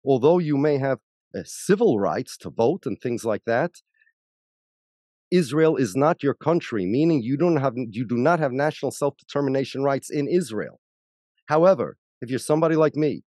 although 0.05 0.39
you 0.39 0.57
may 0.57 0.77
have 0.77 0.99
uh, 1.35 1.41
civil 1.45 1.99
rights 1.99 2.37
to 2.37 2.49
vote 2.49 2.85
and 2.85 2.99
things 2.99 3.23
like 3.23 3.45
that, 3.45 3.71
Israel 5.32 5.75
is 5.75 5.95
not 5.95 6.23
your 6.23 6.34
country, 6.34 6.86
meaning 6.86 7.21
you 7.21 7.38
don't 7.38 7.57
have 7.57 7.73
you 7.75 8.05
do 8.05 8.17
not 8.17 8.39
have 8.39 8.51
national 8.51 8.91
self-determination 8.91 9.84
rights 9.84 10.09
in 10.09 10.28
Israel. 10.28 10.80
However, 11.47 11.97
if 12.21 12.30
you're 12.30 12.39
somebody 12.39 12.75
like 12.75 12.95
me 12.95 13.23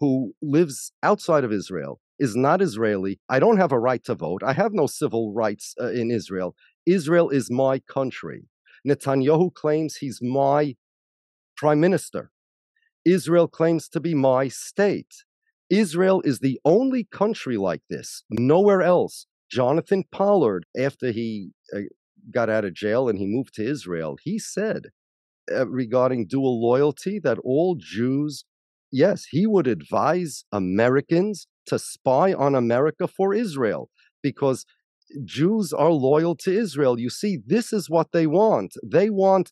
who 0.00 0.34
lives 0.42 0.92
outside 1.02 1.44
of 1.44 1.52
Israel, 1.52 2.00
is 2.18 2.36
not 2.36 2.62
Israeli, 2.62 3.18
I 3.28 3.40
don't 3.40 3.56
have 3.56 3.72
a 3.72 3.78
right 3.78 4.02
to 4.04 4.14
vote. 4.14 4.42
I 4.44 4.52
have 4.52 4.72
no 4.72 4.86
civil 4.86 5.32
rights 5.32 5.74
uh, 5.80 5.90
in 5.90 6.10
Israel. 6.10 6.54
Israel 6.86 7.30
is 7.30 7.50
my 7.50 7.80
country. 7.80 8.44
Netanyahu 8.86 9.52
claims 9.54 9.96
he's 9.96 10.20
my 10.22 10.76
prime 11.56 11.80
minister. 11.80 12.30
Israel 13.04 13.48
claims 13.48 13.88
to 13.88 14.00
be 14.00 14.14
my 14.14 14.48
state. 14.48 15.24
Israel 15.68 16.22
is 16.24 16.38
the 16.38 16.60
only 16.64 17.04
country 17.04 17.56
like 17.56 17.82
this. 17.90 18.22
Nowhere 18.30 18.82
else 18.82 19.26
Jonathan 19.52 20.04
Pollard, 20.10 20.64
after 20.78 21.12
he 21.12 21.50
uh, 21.76 21.80
got 22.30 22.48
out 22.48 22.64
of 22.64 22.72
jail 22.72 23.08
and 23.08 23.18
he 23.18 23.26
moved 23.26 23.52
to 23.54 23.64
Israel, 23.64 24.16
he 24.22 24.38
said 24.38 24.86
uh, 25.54 25.68
regarding 25.68 26.26
dual 26.26 26.62
loyalty 26.62 27.20
that 27.22 27.38
all 27.44 27.76
Jews, 27.78 28.44
yes, 28.90 29.26
he 29.30 29.46
would 29.46 29.66
advise 29.66 30.44
Americans 30.52 31.46
to 31.66 31.78
spy 31.78 32.32
on 32.32 32.54
America 32.54 33.06
for 33.06 33.34
Israel 33.34 33.90
because 34.22 34.64
Jews 35.22 35.74
are 35.74 35.90
loyal 35.90 36.34
to 36.36 36.50
Israel. 36.50 36.98
You 36.98 37.10
see, 37.10 37.38
this 37.44 37.74
is 37.74 37.90
what 37.90 38.12
they 38.12 38.26
want. 38.26 38.72
They 38.82 39.10
want 39.10 39.50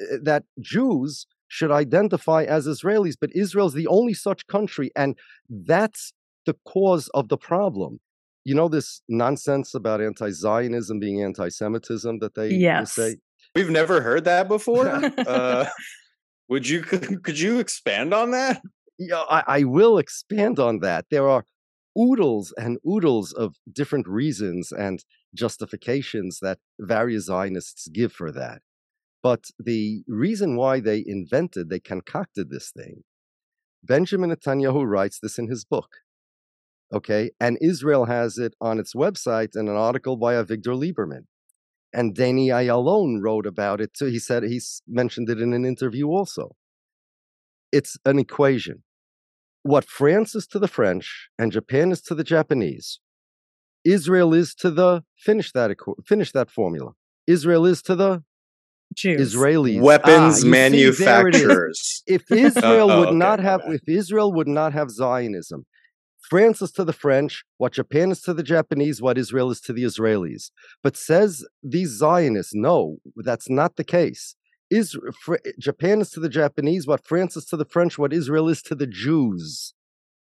uh, 0.00 0.18
that 0.22 0.44
Jews 0.60 1.26
should 1.48 1.72
identify 1.72 2.44
as 2.44 2.68
Israelis, 2.68 3.16
but 3.20 3.34
Israel's 3.34 3.74
the 3.74 3.88
only 3.88 4.14
such 4.14 4.46
country, 4.46 4.92
and 4.94 5.18
that's 5.48 6.12
the 6.46 6.56
cause 6.64 7.08
of 7.14 7.28
the 7.28 7.36
problem 7.36 7.98
you 8.44 8.54
know 8.54 8.68
this 8.68 9.02
nonsense 9.08 9.74
about 9.74 10.00
anti-Zionism 10.00 10.98
being 10.98 11.22
anti-Semitism 11.22 12.18
that 12.18 12.34
they, 12.34 12.50
yes. 12.50 12.92
say. 12.94 13.16
We've 13.54 13.70
never 13.70 14.00
heard 14.00 14.24
that 14.24 14.48
before. 14.48 14.88
uh, 15.26 15.66
would 16.48 16.68
you 16.68 16.82
could 16.82 17.38
you 17.38 17.58
expand 17.58 18.12
on 18.12 18.32
that? 18.32 18.60
Yeah, 18.98 19.22
I, 19.28 19.42
I 19.46 19.64
will 19.64 19.98
expand 19.98 20.58
on 20.58 20.80
that. 20.80 21.06
There 21.10 21.28
are 21.28 21.44
oodles 21.98 22.52
and 22.56 22.78
oodles 22.86 23.32
of 23.32 23.56
different 23.72 24.06
reasons 24.08 24.72
and 24.72 25.04
justifications 25.34 26.38
that 26.42 26.58
various 26.78 27.26
Zionists 27.26 27.88
give 27.88 28.12
for 28.12 28.30
that. 28.32 28.60
But 29.22 29.44
the 29.58 30.02
reason 30.06 30.56
why 30.56 30.80
they 30.80 31.02
invented, 31.06 31.70
they 31.70 31.80
concocted 31.80 32.50
this 32.50 32.70
thing, 32.70 33.04
Benjamin 33.82 34.30
Netanyahu 34.30 34.86
writes 34.86 35.18
this 35.20 35.38
in 35.38 35.48
his 35.48 35.64
book. 35.64 35.88
Okay. 36.94 37.30
And 37.40 37.58
Israel 37.60 38.04
has 38.04 38.38
it 38.38 38.54
on 38.60 38.78
its 38.78 38.94
website 38.94 39.56
in 39.56 39.68
an 39.68 39.76
article 39.76 40.16
by 40.16 40.34
a 40.34 40.44
Victor 40.44 40.72
Lieberman. 40.72 41.24
And 41.92 42.14
Danny 42.14 42.48
Ayalon 42.48 43.20
wrote 43.20 43.46
about 43.46 43.80
it 43.80 43.94
too. 43.94 44.06
He 44.06 44.18
said 44.18 44.44
he's 44.44 44.82
mentioned 44.86 45.28
it 45.28 45.40
in 45.40 45.52
an 45.52 45.64
interview 45.64 46.08
also. 46.08 46.56
It's 47.72 47.96
an 48.04 48.18
equation. 48.18 48.84
What 49.62 49.84
France 49.84 50.34
is 50.34 50.46
to 50.48 50.58
the 50.58 50.68
French 50.68 51.28
and 51.38 51.50
Japan 51.50 51.90
is 51.90 52.00
to 52.02 52.14
the 52.14 52.24
Japanese, 52.24 53.00
Israel 53.84 54.32
is 54.32 54.54
to 54.56 54.70
the 54.70 55.04
finish 55.18 55.52
that 55.52 55.74
finish 56.06 56.32
that 56.32 56.50
formula. 56.50 56.92
Israel 57.26 57.64
is 57.66 57.82
to 57.82 57.94
the 57.94 58.22
Jews. 58.94 59.34
Israelis, 59.34 59.80
weapons 59.80 60.44
ah, 60.44 60.46
manufacturers. 60.46 62.02
See, 62.06 62.14
if 62.14 62.30
Israel 62.30 62.88
would 62.98 63.08
okay, 63.08 63.16
not 63.16 63.40
have, 63.40 63.62
if 63.66 63.88
Israel 63.88 64.32
would 64.32 64.48
not 64.48 64.72
have 64.72 64.90
Zionism, 64.90 65.66
France 66.28 66.62
is 66.62 66.72
to 66.72 66.84
the 66.84 66.92
French 66.92 67.44
what 67.58 67.74
Japan 67.74 68.10
is 68.10 68.22
to 68.22 68.32
the 68.32 68.42
Japanese, 68.42 69.02
what 69.02 69.18
Israel 69.18 69.50
is 69.50 69.60
to 69.62 69.72
the 69.72 69.84
Israelis. 69.84 70.50
But 70.82 70.96
says 70.96 71.44
these 71.62 71.90
Zionists, 71.90 72.54
no, 72.54 72.96
that's 73.16 73.50
not 73.50 73.76
the 73.76 73.84
case. 73.84 74.34
Japan 75.58 76.00
is 76.00 76.10
to 76.10 76.20
the 76.20 76.28
Japanese 76.28 76.86
what 76.86 77.06
France 77.06 77.36
is 77.36 77.44
to 77.46 77.56
the 77.56 77.66
French, 77.66 77.98
what 77.98 78.12
Israel 78.12 78.48
is 78.48 78.62
to 78.62 78.74
the 78.74 78.86
Jews. 78.86 79.74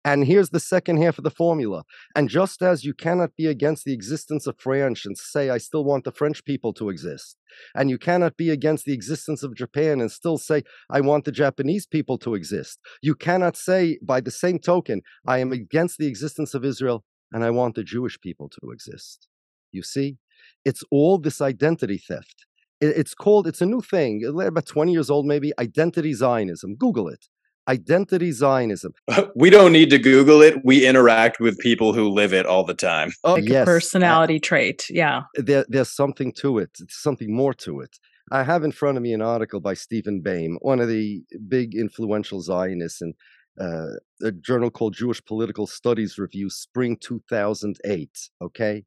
And 0.04 0.26
here's 0.26 0.50
the 0.50 0.60
second 0.60 1.02
half 1.02 1.16
of 1.16 1.24
the 1.24 1.30
formula. 1.30 1.84
And 2.14 2.28
just 2.28 2.62
as 2.62 2.84
you 2.84 2.92
cannot 2.92 3.34
be 3.36 3.46
against 3.46 3.84
the 3.84 3.94
existence 3.94 4.46
of 4.46 4.58
French 4.58 5.06
and 5.06 5.16
say, 5.16 5.48
I 5.48 5.56
still 5.56 5.82
want 5.82 6.04
the 6.04 6.12
French 6.12 6.44
people 6.44 6.74
to 6.74 6.90
exist, 6.90 7.38
and 7.74 7.88
you 7.88 7.96
cannot 7.96 8.36
be 8.36 8.50
against 8.50 8.84
the 8.84 8.92
existence 8.92 9.42
of 9.42 9.54
Japan 9.54 10.02
and 10.02 10.12
still 10.12 10.36
say, 10.36 10.62
I 10.90 11.00
want 11.00 11.24
the 11.24 11.32
Japanese 11.32 11.86
people 11.86 12.18
to 12.18 12.34
exist, 12.34 12.78
you 13.00 13.14
cannot 13.14 13.56
say, 13.56 13.98
by 14.02 14.20
the 14.20 14.30
same 14.30 14.58
token, 14.58 15.00
I 15.26 15.38
am 15.38 15.52
against 15.52 15.96
the 15.98 16.06
existence 16.06 16.52
of 16.52 16.64
Israel 16.64 17.04
and 17.32 17.42
I 17.42 17.50
want 17.50 17.74
the 17.74 17.84
Jewish 17.84 18.20
people 18.20 18.50
to 18.50 18.70
exist. 18.72 19.28
You 19.72 19.82
see, 19.82 20.18
it's 20.64 20.84
all 20.90 21.18
this 21.18 21.40
identity 21.40 21.98
theft. 21.98 22.44
It's 22.80 23.14
called, 23.14 23.46
it's 23.46 23.62
a 23.62 23.66
new 23.66 23.80
thing, 23.80 24.22
about 24.24 24.66
20 24.66 24.92
years 24.92 25.08
old 25.08 25.24
maybe, 25.24 25.52
identity 25.58 26.12
Zionism. 26.12 26.76
Google 26.76 27.08
it 27.08 27.26
identity 27.68 28.32
Zionism. 28.32 28.92
We 29.36 29.50
don't 29.50 29.72
need 29.72 29.90
to 29.90 29.98
Google 29.98 30.42
it. 30.42 30.64
We 30.64 30.86
interact 30.86 31.40
with 31.40 31.58
people 31.58 31.92
who 31.92 32.08
live 32.08 32.32
it 32.32 32.46
all 32.46 32.64
the 32.64 32.74
time. 32.74 33.12
Oh, 33.24 33.34
like 33.34 33.48
yes. 33.48 33.64
personality 33.64 34.38
trait. 34.38 34.84
Yeah. 34.88 35.22
There, 35.34 35.64
there's 35.68 35.90
something 35.90 36.32
to 36.34 36.58
it. 36.58 36.70
something 36.88 37.34
more 37.34 37.54
to 37.54 37.80
it. 37.80 37.98
I 38.30 38.42
have 38.42 38.64
in 38.64 38.72
front 38.72 38.96
of 38.96 39.02
me 39.02 39.12
an 39.12 39.22
article 39.22 39.60
by 39.60 39.74
Steven 39.74 40.22
Bayme, 40.22 40.56
one 40.60 40.80
of 40.80 40.88
the 40.88 41.22
big 41.48 41.74
influential 41.74 42.40
Zionists, 42.40 43.02
in 43.02 43.12
uh, 43.60 43.96
a 44.22 44.32
journal 44.32 44.70
called 44.70 44.94
Jewish 44.94 45.22
Political 45.24 45.66
Studies 45.66 46.18
Review, 46.18 46.48
spring 46.50 46.96
2008. 47.00 48.30
Okay. 48.42 48.84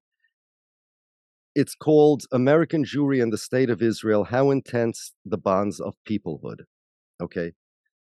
It's 1.55 1.75
called 1.75 2.23
American 2.32 2.84
Jewry 2.84 3.21
and 3.21 3.34
the 3.34 3.38
State 3.38 3.69
of 3.69 3.82
Israel 3.82 4.25
How 4.25 4.51
Intense 4.51 5.13
the 5.25 5.38
Bonds 5.38 5.80
of 5.80 5.95
Peoplehood. 6.07 6.61
Okay. 7.21 7.53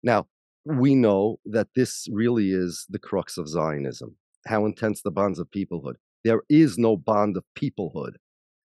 Now, 0.02 0.26
we 0.64 0.94
know 0.94 1.38
that 1.44 1.68
this 1.74 2.06
really 2.10 2.50
is 2.50 2.86
the 2.88 2.98
crux 2.98 3.36
of 3.38 3.48
Zionism 3.48 4.16
how 4.46 4.66
intense 4.66 5.02
the 5.02 5.10
bonds 5.10 5.38
of 5.38 5.50
peoplehood. 5.50 5.94
There 6.24 6.42
is 6.48 6.78
no 6.78 6.96
bond 6.96 7.36
of 7.36 7.44
peoplehood 7.58 8.14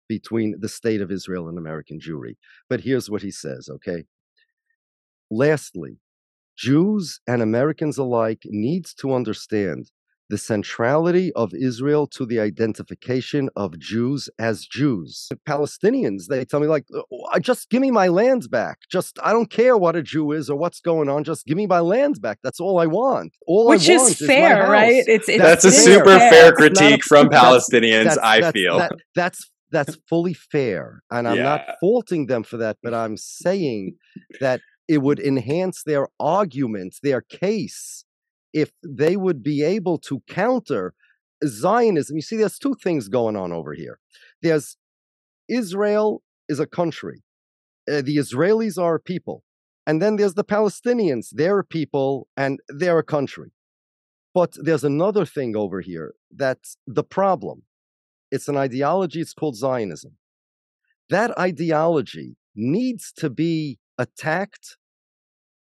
between 0.09 0.57
the 0.61 0.68
state 0.68 1.01
of 1.01 1.11
Israel 1.11 1.49
and 1.49 1.59
American 1.59 1.99
Jewry. 2.01 2.36
But 2.68 2.80
here's 2.80 3.11
what 3.11 3.22
he 3.22 3.30
says, 3.30 3.68
okay? 3.70 4.05
Lastly, 5.30 5.99
Jews 6.57 7.20
and 7.26 7.43
Americans 7.43 7.99
alike 7.99 8.43
needs 8.47 8.95
to 8.95 9.12
understand 9.12 9.91
the 10.29 10.39
centrality 10.39 11.33
of 11.33 11.55
Israel 11.55 12.07
to 12.07 12.26
the 12.26 12.39
identification 12.39 13.49
of 13.57 13.79
Jews 13.79 14.29
as 14.39 14.66
Jews. 14.66 15.29
Palestinians, 15.49 16.26
they 16.29 16.45
tell 16.45 16.61
me, 16.61 16.66
like, 16.66 16.87
uh, 16.95 17.39
just 17.41 17.70
give 17.70 17.81
me 17.81 17.91
my 17.91 18.09
lands 18.09 18.49
back. 18.49 18.81
Just, 18.91 19.18
I 19.22 19.33
don't 19.33 19.51
care 19.51 19.76
what 19.76 19.97
a 19.97 20.03
Jew 20.03 20.33
is 20.33 20.51
or 20.51 20.57
what's 20.57 20.81
going 20.81 21.09
on. 21.09 21.24
Just 21.24 21.47
give 21.47 21.57
me 21.57 21.66
my 21.66 21.81
lands 21.81 22.18
back. 22.18 22.39
That's 22.43 22.61
all 22.61 22.79
I 22.79 22.87
want. 22.87 23.35
All 23.47 23.68
Which 23.68 23.89
is 23.89 24.18
fair, 24.18 24.64
is 24.64 24.68
right? 24.68 25.05
It's, 25.07 25.29
it's 25.29 25.43
that's, 25.43 25.64
a 25.64 25.72
super 25.72 26.18
fair, 26.18 26.31
fair 26.31 26.53
critique 26.53 27.05
from 27.05 27.29
Palestinians, 27.29 28.05
that's, 28.05 28.18
I 28.18 28.53
feel. 28.53 28.79
That, 28.79 28.93
that's 29.14 29.51
that's 29.70 29.99
fully 30.09 30.35
fair. 30.35 31.03
And 31.11 31.29
I'm 31.29 31.37
yeah. 31.37 31.43
not 31.43 31.61
faulting 31.81 32.26
them 32.26 32.43
for 32.43 32.57
that, 32.57 32.79
but 32.83 32.95
I'm 32.95 33.16
saying 33.18 33.97
that 34.41 34.61
it 34.89 35.03
would 35.03 35.20
enhance 35.20 35.83
their 35.85 36.09
argument, 36.18 36.97
their 37.03 37.20
case, 37.20 38.05
if 38.53 38.72
they 38.84 39.16
would 39.16 39.42
be 39.42 39.62
able 39.62 39.99
to 39.99 40.22
counter 40.28 40.94
Zionism. 41.46 42.16
You 42.16 42.22
see, 42.22 42.36
there's 42.36 42.59
two 42.59 42.74
things 42.74 43.09
going 43.09 43.36
on 43.36 43.53
over 43.53 43.74
here. 43.74 43.99
There's 44.42 44.76
Israel 45.49 46.22
is 46.49 46.61
a 46.61 46.66
country, 46.66 47.22
uh, 47.90 48.03
the 48.03 48.16
Israelis 48.16 48.80
are 48.80 48.96
a 48.96 49.01
people. 49.01 49.42
And 49.86 50.03
then 50.03 50.16
there's 50.16 50.34
the 50.34 50.44
Palestinians, 50.44 51.28
they're 51.32 51.61
a 51.61 51.64
people 51.64 52.28
and 52.36 52.61
they're 52.68 52.99
a 52.99 53.05
country. 53.05 53.53
But 54.34 54.53
there's 54.62 54.84
another 54.84 55.24
thing 55.24 55.57
over 55.57 55.80
here 55.80 56.14
that's 56.34 56.76
the 56.86 57.03
problem. 57.03 57.62
It's 58.30 58.49
an 58.49 58.57
ideology, 58.57 59.20
it's 59.20 59.32
called 59.32 59.57
Zionism. 59.57 60.12
That 61.09 61.36
ideology 61.38 62.36
needs 62.55 63.12
to 63.16 63.30
be 63.30 63.78
attacked 63.96 64.76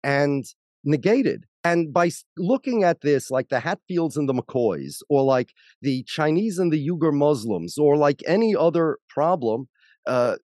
and 0.04 0.46
negated. 0.86 1.46
And 1.64 1.94
by 1.94 2.12
looking 2.38 2.84
at 2.84 3.02
this, 3.02 3.32
like 3.32 3.50
the 3.50 3.62
Hatfields 3.62 4.18
and 4.18 4.28
the 4.28 4.34
McCoys, 4.34 4.98
or 5.10 5.24
like 5.24 5.54
the 5.82 6.04
Chinese 6.04 6.60
and 6.60 6.74
the 6.74 6.90
Uyghur 6.90 7.14
Muslims, 7.14 7.78
or 7.78 7.96
like 7.96 8.22
any 8.28 8.56
other 8.56 8.98
problem, 9.10 9.70
uh, 10.06 10.36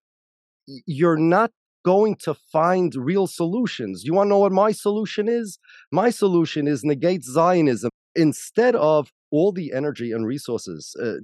you're 0.86 1.18
not 1.18 1.52
going 1.84 2.16
to 2.16 2.34
find 2.34 2.94
real 2.96 3.28
solutions. 3.28 4.04
You 4.06 4.14
want 4.14 4.28
to 4.28 4.30
know 4.30 4.40
what 4.40 4.52
my 4.52 4.72
solution 4.72 5.28
is? 5.28 5.60
My 5.92 6.10
solution 6.10 6.68
is 6.68 6.84
negate 6.84 7.24
Zionism 7.24 7.90
instead 8.16 8.76
of 8.76 9.12
all 9.32 9.52
the 9.52 9.74
energy 9.74 10.12
and 10.12 10.26
resources 10.26 10.96
uh, 11.02 11.16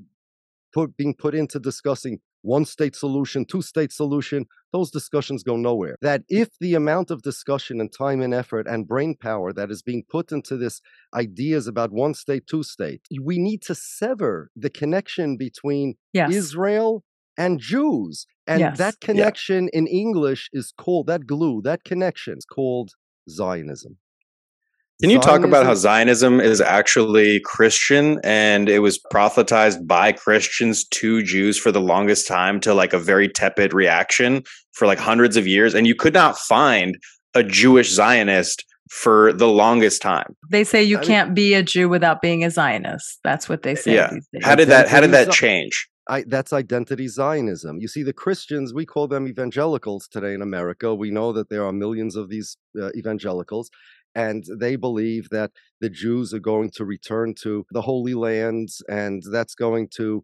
put, 0.74 0.96
being 0.98 1.14
put 1.14 1.36
into 1.36 1.60
discussing 1.60 2.20
one 2.46 2.66
state 2.66 2.96
solution, 2.96 3.46
two 3.46 3.62
state 3.62 3.91
solution, 3.91 4.46
those 4.72 4.91
discussions 4.91 5.43
go 5.43 5.56
nowhere. 5.56 5.98
That 6.02 6.24
if 6.30 6.50
the 6.60 6.76
amount 6.76 7.12
of 7.12 7.22
discussion 7.22 7.82
and 7.82 7.91
time 7.91 8.22
and 8.22 8.34
effort 8.34 8.68
and 8.68 8.88
brain 8.88 9.16
power 9.16 9.52
that 9.54 9.72
is 9.72 9.82
being 9.82 10.04
put 10.08 10.32
into 10.32 10.56
this 10.56 10.82
ideas 11.14 11.68
about 11.68 11.91
one 11.91 12.14
state, 12.14 12.48
two 12.48 12.64
state, 12.64 13.02
we 13.22 13.38
need 13.39 13.62
to 13.64 13.76
sever 13.76 14.52
the 14.56 14.70
connection 14.70 15.38
between 15.38 15.96
yes. 16.14 16.34
Israel 16.34 17.04
and 17.38 17.60
Jews. 17.60 18.26
And 18.48 18.60
yes. 18.60 18.78
that 18.78 19.00
connection 19.02 19.70
yeah. 19.74 19.80
in 19.80 19.88
English 19.88 20.50
is 20.54 20.72
called, 20.78 21.08
that 21.08 21.26
glue, 21.26 21.62
that 21.64 21.84
connection 21.84 22.38
is 22.38 22.46
called 22.46 22.91
Zionism. 23.30 23.98
Can 25.02 25.10
you 25.10 25.22
Zionism, 25.22 25.41
talk 25.41 25.48
about 25.48 25.66
how 25.66 25.76
Zionism 25.76 26.39
is 26.39 26.62
actually 26.62 27.41
Christian 27.41 28.18
and 28.24 28.70
it 28.70 28.80
was 28.80 28.98
prophetized 29.12 29.86
by 29.86 30.14
Christians 30.14 30.86
to 30.86 31.22
Jews 31.22 31.58
for 31.58 31.72
the 31.72 31.82
longest 31.82 32.28
time 32.28 32.62
to 32.62 32.74
like 32.74 32.93
a 32.93 33.00
very 33.00 33.28
tepid 33.28 33.74
reaction 33.74 34.43
for 34.72 34.88
like 34.88 34.98
hundreds 34.98 35.36
of 35.36 35.48
years? 35.48 35.74
And 35.76 35.86
you 35.86 35.96
could 35.96 36.14
not 36.14 36.38
find 36.38 36.98
a 37.34 37.43
Jewish 37.43 37.91
Zionist 37.91 38.64
for 38.89 39.34
the 39.34 39.50
longest 39.50 40.02
time. 40.02 40.34
They 40.50 40.64
say 40.64 40.82
you 40.82 41.00
I 41.00 41.04
can't 41.04 41.30
mean, 41.30 41.36
be 41.36 41.54
a 41.56 41.64
Jew 41.64 41.89
without 41.89 42.22
being 42.22 42.46
a 42.46 42.50
Zionist. 42.50 43.20
That's 43.24 43.50
what 43.50 43.64
they 43.64 43.76
say. 43.76 43.96
Yeah. 43.96 44.12
How 44.43 44.56
did 44.56 44.70
that 44.70 44.88
how 44.88 45.02
did 45.02 45.12
that 45.12 45.32
change? 45.32 45.89
I, 46.08 46.24
that's 46.28 46.54
identity 46.54 47.08
Zionism. 47.08 47.80
You 47.80 47.88
see, 47.88 48.04
the 48.04 48.14
Christians, 48.14 48.74
we 48.74 48.86
call 48.86 49.08
them 49.08 49.28
evangelicals 49.28 50.08
today 50.08 50.36
in 50.36 50.41
America. 50.41 50.93
We 50.93 51.10
know 51.10 51.34
that 51.34 51.50
there 51.50 51.66
are 51.66 51.74
millions 51.74 52.16
of 52.16 52.30
these 52.30 52.58
uh, 52.80 52.91
evangelicals, 52.96 53.72
and 54.16 54.45
they 54.59 54.76
believe 54.76 55.30
that 55.30 55.51
the 55.82 55.89
Jews 55.89 56.34
are 56.34 56.39
going 56.39 56.72
to 56.72 56.86
return 56.86 57.36
to 57.41 57.66
the 57.72 57.82
Holy 57.82 58.13
Lands, 58.13 58.82
and 58.88 59.22
that's 59.32 59.55
going 59.55 59.89
to 59.97 60.24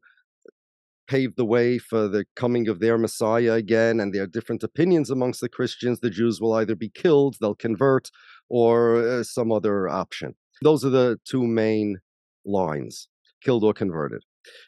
pave 1.07 1.35
the 1.35 1.45
way 1.45 1.77
for 1.77 2.07
the 2.07 2.25
coming 2.35 2.69
of 2.69 2.79
their 2.79 2.97
Messiah 2.97 3.53
again. 3.53 3.99
And 3.99 4.13
there 4.13 4.23
are 4.23 4.27
different 4.27 4.63
opinions 4.63 5.09
amongst 5.09 5.41
the 5.41 5.49
Christians. 5.49 5.99
The 5.99 6.09
Jews 6.09 6.39
will 6.39 6.53
either 6.53 6.75
be 6.75 6.89
killed, 6.89 7.35
they'll 7.41 7.53
convert, 7.53 8.09
or 8.49 8.97
uh, 8.97 9.23
some 9.23 9.51
other 9.51 9.89
option. 9.89 10.35
Those 10.61 10.85
are 10.85 10.89
the 10.89 11.19
two 11.25 11.45
main 11.45 11.97
lines 12.45 13.09
killed 13.43 13.63
or 13.63 13.73
converted. 13.73 14.23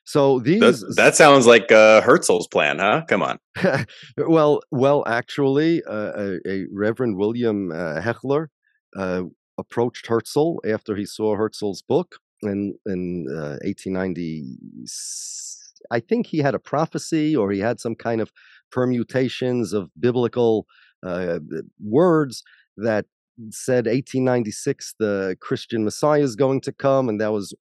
So 0.06 0.40
these 0.40 0.60
that, 0.60 0.94
that 0.98 1.16
sounds 1.16 1.48
like 1.48 1.72
uh, 1.72 2.02
Herzl's 2.02 2.48
plan, 2.48 2.80
huh? 2.80 3.04
Come 3.08 3.24
on. 3.24 3.40
well, 4.18 4.62
well, 4.72 5.04
actually, 5.08 5.82
uh, 5.84 6.12
a, 6.16 6.40
a, 6.48 6.66
Reverend 6.72 7.18
William 7.18 7.72
uh, 7.72 8.00
Hechler 8.00 8.48
uh, 8.96 9.24
approached 9.58 10.08
Herzl 10.08 10.58
after 10.66 10.96
he 10.96 11.06
saw 11.06 11.36
Herzl's 11.36 11.82
book 11.82 12.16
in 12.42 12.76
in 12.86 13.26
1890. 13.28 14.58
Uh, 14.82 15.96
I 15.96 16.00
think 16.00 16.28
he 16.28 16.40
had 16.40 16.56
a 16.56 16.60
prophecy, 16.60 17.36
or 17.36 17.52
he 17.52 17.60
had 17.60 17.80
some 17.80 17.96
kind 17.96 18.22
of 18.22 18.32
permutations 18.72 19.74
of 19.74 19.90
biblical 20.00 20.66
uh, 21.06 21.40
words 21.84 22.44
that 22.78 23.06
said 23.50 23.86
1896 23.86 24.96
the 25.00 25.36
Christian 25.42 25.84
Messiah 25.84 26.22
is 26.22 26.36
going 26.36 26.62
to 26.62 26.72
come, 26.72 27.10
and 27.10 27.20
that 27.20 27.32
was 27.32 27.54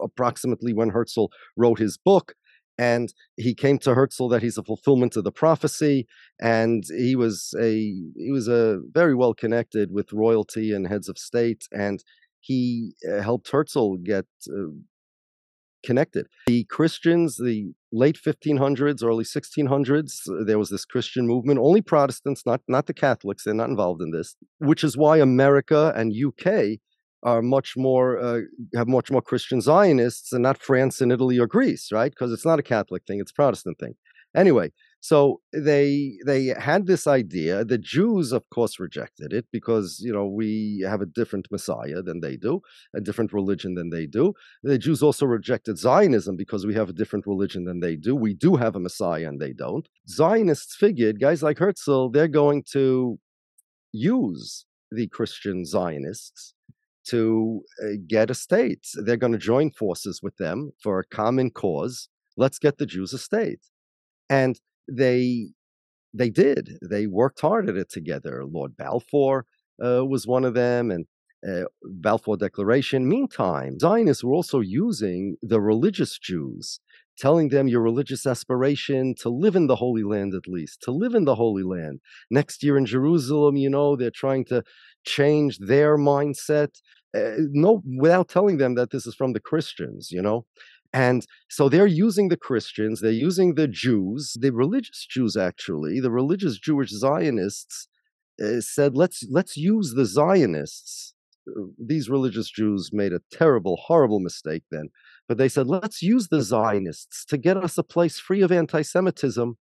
approximately 0.00 0.72
when 0.72 0.90
Herzl 0.90 1.26
wrote 1.56 1.78
his 1.78 1.98
book. 1.98 2.34
And 2.82 3.14
he 3.36 3.54
came 3.54 3.78
to 3.80 3.94
Herzl 3.94 4.26
that 4.32 4.42
he's 4.42 4.58
a 4.58 4.64
fulfillment 4.64 5.16
of 5.16 5.22
the 5.22 5.30
prophecy, 5.44 5.98
and 6.40 6.82
he 6.88 7.14
was 7.14 7.54
a 7.60 7.72
he 8.26 8.32
was 8.32 8.48
a 8.48 8.80
very 9.00 9.14
well 9.14 9.34
connected 9.34 9.92
with 9.92 10.12
royalty 10.12 10.72
and 10.74 10.88
heads 10.88 11.08
of 11.08 11.16
state, 11.16 11.62
and 11.70 12.02
he 12.40 12.94
uh, 13.08 13.20
helped 13.28 13.48
Herzl 13.52 14.02
get 14.02 14.26
uh, 14.48 14.72
connected. 15.84 16.26
The 16.48 16.64
Christians, 16.64 17.36
the 17.36 17.72
late 17.92 18.18
1500s, 18.20 19.04
early 19.04 19.24
1600s, 19.24 20.12
uh, 20.28 20.44
there 20.44 20.58
was 20.58 20.70
this 20.70 20.84
Christian 20.84 21.28
movement. 21.28 21.60
Only 21.60 21.82
Protestants, 21.82 22.42
not 22.44 22.62
not 22.66 22.86
the 22.86 22.94
Catholics, 22.94 23.44
they're 23.44 23.62
not 23.62 23.70
involved 23.70 24.02
in 24.02 24.10
this. 24.10 24.34
Which 24.58 24.82
is 24.82 24.96
why 24.96 25.18
America 25.18 25.92
and 25.94 26.12
UK 26.12 26.80
are 27.22 27.42
much 27.42 27.76
more 27.76 28.18
uh, 28.18 28.40
have 28.74 28.88
much 28.88 29.10
more 29.10 29.22
Christian 29.22 29.60
Zionists 29.60 30.32
and 30.32 30.42
not 30.42 30.58
France 30.58 31.00
and 31.00 31.12
Italy 31.12 31.38
or 31.38 31.46
Greece, 31.46 31.90
right? 31.92 32.10
Because 32.10 32.32
it's 32.32 32.46
not 32.46 32.58
a 32.58 32.62
Catholic 32.62 33.04
thing; 33.06 33.20
it's 33.20 33.30
a 33.30 33.34
Protestant 33.34 33.78
thing. 33.78 33.94
Anyway, 34.34 34.70
so 35.00 35.40
they 35.52 36.16
they 36.24 36.46
had 36.46 36.86
this 36.86 37.06
idea. 37.06 37.64
The 37.64 37.76
Jews, 37.76 38.32
of 38.32 38.48
course, 38.50 38.78
rejected 38.78 39.32
it 39.32 39.46
because 39.52 40.00
you 40.00 40.12
know 40.12 40.26
we 40.26 40.84
have 40.88 41.02
a 41.02 41.06
different 41.06 41.48
Messiah 41.50 42.02
than 42.02 42.20
they 42.20 42.36
do, 42.36 42.60
a 42.94 43.00
different 43.00 43.32
religion 43.32 43.74
than 43.74 43.90
they 43.90 44.06
do. 44.06 44.32
The 44.62 44.78
Jews 44.78 45.02
also 45.02 45.26
rejected 45.26 45.76
Zionism 45.76 46.36
because 46.36 46.64
we 46.64 46.74
have 46.74 46.88
a 46.88 46.94
different 46.94 47.26
religion 47.26 47.64
than 47.64 47.80
they 47.80 47.96
do. 47.96 48.16
We 48.16 48.32
do 48.32 48.56
have 48.56 48.76
a 48.76 48.80
Messiah 48.80 49.28
and 49.28 49.40
they 49.40 49.52
don't. 49.52 49.88
Zionists 50.08 50.76
figured 50.76 51.20
guys 51.20 51.42
like 51.42 51.58
Herzl 51.58 52.08
they're 52.08 52.28
going 52.28 52.62
to 52.72 53.18
use 53.92 54.66
the 54.90 55.08
Christian 55.08 55.64
Zionists 55.64 56.54
to 57.08 57.62
uh, 57.82 57.96
get 58.06 58.30
a 58.30 58.34
state. 58.34 58.86
They're 58.94 59.16
going 59.16 59.32
to 59.32 59.38
join 59.38 59.70
forces 59.70 60.20
with 60.22 60.36
them 60.36 60.72
for 60.82 60.98
a 60.98 61.04
common 61.04 61.50
cause. 61.50 62.08
Let's 62.36 62.58
get 62.58 62.78
the 62.78 62.86
Jews 62.86 63.12
a 63.12 63.18
state. 63.18 63.60
And 64.30 64.58
they 64.88 65.50
they 66.14 66.30
did. 66.30 66.78
They 66.82 67.06
worked 67.06 67.40
hard 67.40 67.68
at 67.68 67.76
it 67.76 67.90
together. 67.90 68.44
Lord 68.44 68.76
Balfour 68.76 69.46
uh, 69.82 70.04
was 70.04 70.26
one 70.26 70.44
of 70.44 70.54
them, 70.54 70.90
and 70.90 71.06
uh, 71.46 71.64
Balfour 71.82 72.36
Declaration. 72.36 73.08
Meantime, 73.08 73.78
Zionists 73.78 74.22
were 74.22 74.34
also 74.34 74.60
using 74.60 75.36
the 75.42 75.60
religious 75.60 76.18
Jews, 76.18 76.80
telling 77.18 77.48
them 77.48 77.66
your 77.66 77.80
religious 77.80 78.26
aspiration 78.26 79.14
to 79.20 79.28
live 79.28 79.56
in 79.56 79.66
the 79.66 79.76
Holy 79.76 80.04
Land 80.04 80.34
at 80.34 80.46
least, 80.46 80.82
to 80.82 80.92
live 80.92 81.14
in 81.14 81.24
the 81.24 81.34
Holy 81.34 81.62
Land. 81.62 82.00
Next 82.30 82.62
year 82.62 82.76
in 82.76 82.86
Jerusalem, 82.86 83.56
you 83.56 83.70
know, 83.70 83.96
they're 83.96 84.10
trying 84.10 84.44
to 84.46 84.62
change 85.04 85.58
their 85.58 85.96
mindset. 85.96 86.80
Uh, 87.14 87.32
no, 87.50 87.82
without 87.98 88.28
telling 88.28 88.56
them 88.56 88.74
that 88.74 88.90
this 88.90 89.06
is 89.06 89.14
from 89.14 89.32
the 89.34 89.40
Christians, 89.40 90.10
you 90.10 90.22
know. 90.22 90.46
And 90.94 91.26
so 91.48 91.68
they're 91.68 91.86
using 91.86 92.28
the 92.28 92.36
Christians, 92.36 93.00
they're 93.00 93.10
using 93.10 93.54
the 93.54 93.68
Jews, 93.68 94.36
the 94.38 94.50
religious 94.50 95.06
Jews 95.08 95.36
actually, 95.36 96.00
the 96.00 96.10
religious 96.10 96.58
Jewish 96.58 96.90
Zionists 96.90 97.88
uh, 98.42 98.60
said, 98.60 98.94
let's 98.94 99.24
let's 99.30 99.56
use 99.56 99.94
the 99.94 100.04
Zionists. 100.04 101.14
Uh, 101.48 101.64
these 101.78 102.10
religious 102.10 102.50
Jews 102.50 102.90
made 102.92 103.12
a 103.12 103.22
terrible, 103.30 103.76
horrible 103.76 104.20
mistake 104.20 104.64
then, 104.70 104.90
but 105.28 105.38
they 105.38 105.48
said, 105.48 105.66
let's 105.66 106.02
use 106.02 106.28
the 106.28 106.42
Zionists 106.42 107.24
to 107.26 107.38
get 107.38 107.56
us 107.56 107.78
a 107.78 107.82
place 107.82 108.18
free 108.18 108.42
of 108.42 108.52
anti-Semitism 108.52 109.56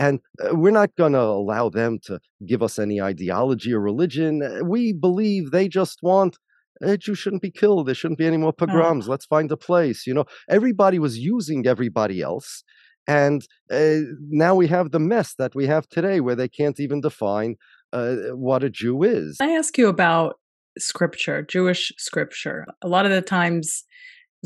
and 0.00 0.18
uh, 0.42 0.56
we're 0.56 0.70
not 0.70 0.96
going 0.96 1.12
to 1.12 1.20
allow 1.20 1.68
them 1.68 1.98
to 2.04 2.18
give 2.46 2.62
us 2.62 2.78
any 2.78 3.02
ideology 3.02 3.74
or 3.74 3.80
religion. 3.80 4.42
Uh, 4.42 4.64
we 4.64 4.94
believe 4.94 5.50
they 5.50 5.68
just 5.68 5.98
want 6.02 6.38
uh, 6.82 6.96
Jews 6.96 7.18
shouldn't 7.18 7.42
be 7.42 7.50
killed. 7.50 7.86
There 7.86 7.94
shouldn't 7.94 8.18
be 8.18 8.26
any 8.26 8.38
more 8.38 8.54
pogroms. 8.54 9.06
Let's 9.06 9.26
find 9.26 9.52
a 9.52 9.56
place. 9.58 10.06
You 10.06 10.14
know, 10.14 10.24
everybody 10.48 10.98
was 10.98 11.18
using 11.18 11.66
everybody 11.66 12.22
else. 12.22 12.64
And 13.06 13.46
uh, 13.70 13.96
now 14.30 14.54
we 14.54 14.68
have 14.68 14.90
the 14.90 14.98
mess 14.98 15.34
that 15.34 15.54
we 15.54 15.66
have 15.66 15.86
today 15.88 16.20
where 16.20 16.34
they 16.34 16.48
can't 16.48 16.80
even 16.80 17.02
define 17.02 17.56
uh, 17.92 18.14
what 18.32 18.64
a 18.64 18.70
Jew 18.70 19.02
is. 19.02 19.36
I 19.42 19.50
ask 19.50 19.76
you 19.76 19.88
about 19.88 20.36
scripture, 20.78 21.42
Jewish 21.42 21.92
scripture. 21.98 22.64
A 22.80 22.88
lot 22.88 23.04
of 23.04 23.12
the 23.12 23.20
times 23.20 23.84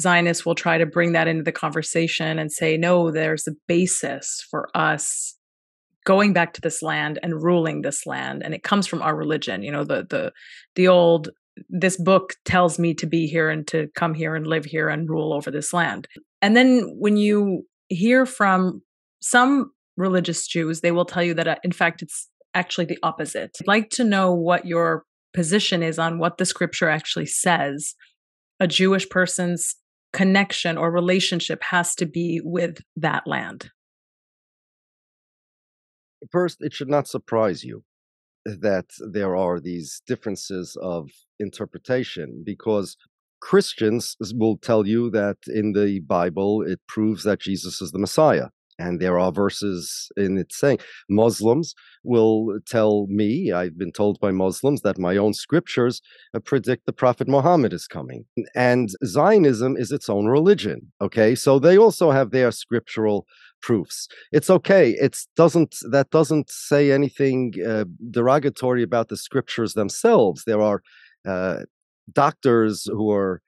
Zionists 0.01 0.45
will 0.45 0.57
try 0.57 0.79
to 0.79 0.87
bring 0.87 1.13
that 1.13 1.29
into 1.29 1.45
the 1.45 1.53
conversation 1.53 2.41
and 2.41 2.51
say, 2.51 2.77
no, 2.77 3.13
there's 3.13 3.47
a 3.47 3.53
basis 3.69 4.45
for 4.51 4.69
us 4.75 5.37
going 6.05 6.33
back 6.33 6.53
to 6.53 6.61
this 6.61 6.83
land 6.83 7.19
and 7.23 7.43
ruling 7.43 7.83
this 7.83 8.07
land 8.07 8.43
and 8.43 8.55
it 8.55 8.63
comes 8.63 8.87
from 8.87 9.03
our 9.03 9.17
religion 9.17 9.63
you 9.63 9.73
know 9.73 9.85
the 9.85 10.07
the 10.09 10.33
the 10.77 10.89
old 10.89 11.31
this 11.69 11.97
book 11.97 12.35
tells 12.45 12.79
me 12.79 12.95
to 12.95 13.07
be 13.07 13.27
here 13.27 13.51
and 13.51 13.67
to 13.69 13.89
come 13.95 14.15
here 14.15 14.35
and 14.35 14.47
live 14.47 14.65
here 14.65 14.89
and 14.89 15.09
rule 15.09 15.33
over 15.33 15.51
this 15.51 15.73
land. 15.73 16.09
And 16.43 16.57
then 16.57 16.93
when 16.99 17.17
you 17.17 17.67
hear 17.89 18.27
from 18.27 18.83
some 19.21 19.71
religious 19.97 20.47
jews 20.47 20.81
they 20.81 20.91
will 20.91 21.05
tell 21.05 21.23
you 21.23 21.35
that 21.35 21.47
uh, 21.47 21.57
in 21.63 21.71
fact 21.71 22.03
it's 22.03 22.29
actually 22.55 22.85
the 22.85 22.99
opposite. 23.03 23.57
I'd 23.61 23.67
like 23.67 23.91
to 23.91 24.05
know 24.05 24.33
what 24.33 24.67
your 24.67 25.05
position 25.33 25.83
is 25.83 25.99
on 25.99 26.19
what 26.19 26.39
the 26.39 26.45
scripture 26.45 26.89
actually 26.89 27.27
says 27.27 27.95
a 28.61 28.67
jewish 28.67 29.09
person's 29.09 29.77
connection 30.13 30.79
or 30.79 30.91
relationship 30.91 31.63
has 31.63 31.95
to 31.97 32.07
be 32.07 32.41
with 32.45 32.79
that 32.97 33.27
land 33.27 33.71
First, 36.31 36.59
it 36.61 36.73
should 36.73 36.89
not 36.89 37.09
surprise 37.09 37.65
you 37.65 37.85
that 38.45 38.87
there 39.13 39.37
are 39.37 39.59
these 39.59 40.03
differences 40.07 40.77
of 40.83 41.09
interpretation 41.39 42.43
because 42.45 42.97
Christians 43.41 44.17
will 44.35 44.57
tell 44.57 44.87
you 44.87 45.11
that 45.11 45.37
in 45.47 45.73
the 45.73 46.01
Bible 46.01 46.63
it 46.63 46.81
proves 46.89 47.25
that 47.25 47.41
Jesus 47.41 47.81
is 47.81 47.91
the 47.91 47.99
Messiah. 47.99 48.49
And 48.79 49.01
there 49.01 49.19
are 49.21 49.31
verses 49.31 50.11
in 50.17 50.37
it 50.37 50.53
saying 50.53 50.79
Muslims 51.09 51.75
will 52.03 52.59
tell 52.67 53.07
me, 53.09 53.53
I've 53.53 53.79
been 53.79 53.93
told 53.93 54.19
by 54.19 54.33
Muslims 54.33 54.81
that 54.81 54.99
my 54.99 55.17
own 55.17 55.33
scriptures 55.33 56.01
uh, 56.35 56.41
predict 56.41 56.87
the 56.87 56.93
Prophet 56.93 57.29
Muhammad 57.29 57.73
is 57.73 57.87
coming. 57.87 58.25
And 58.55 58.89
Zionism 59.05 59.77
is 59.77 59.93
its 59.93 60.09
own 60.09 60.27
religion. 60.27 60.93
Okay. 61.01 61.35
So 61.37 61.59
they 61.59 61.79
also 61.79 62.11
have 62.11 62.31
their 62.31 62.51
scriptural 62.51 63.27
proofs. 63.67 64.09
It's 64.37 64.51
okay. 64.59 64.85
It 65.07 65.15
doesn't 65.43 65.75
that 65.91 66.09
doesn't 66.19 66.49
say 66.51 66.83
anything 66.99 67.39
uh, 67.73 67.85
derogatory 68.19 68.83
about 68.91 69.09
the 69.09 69.17
scriptures 69.17 69.73
themselves. 69.75 70.39
There 70.47 70.65
are 70.71 70.79
uh, 71.33 71.61
doctors 72.13 72.77
who 72.97 73.11
are 73.11 73.41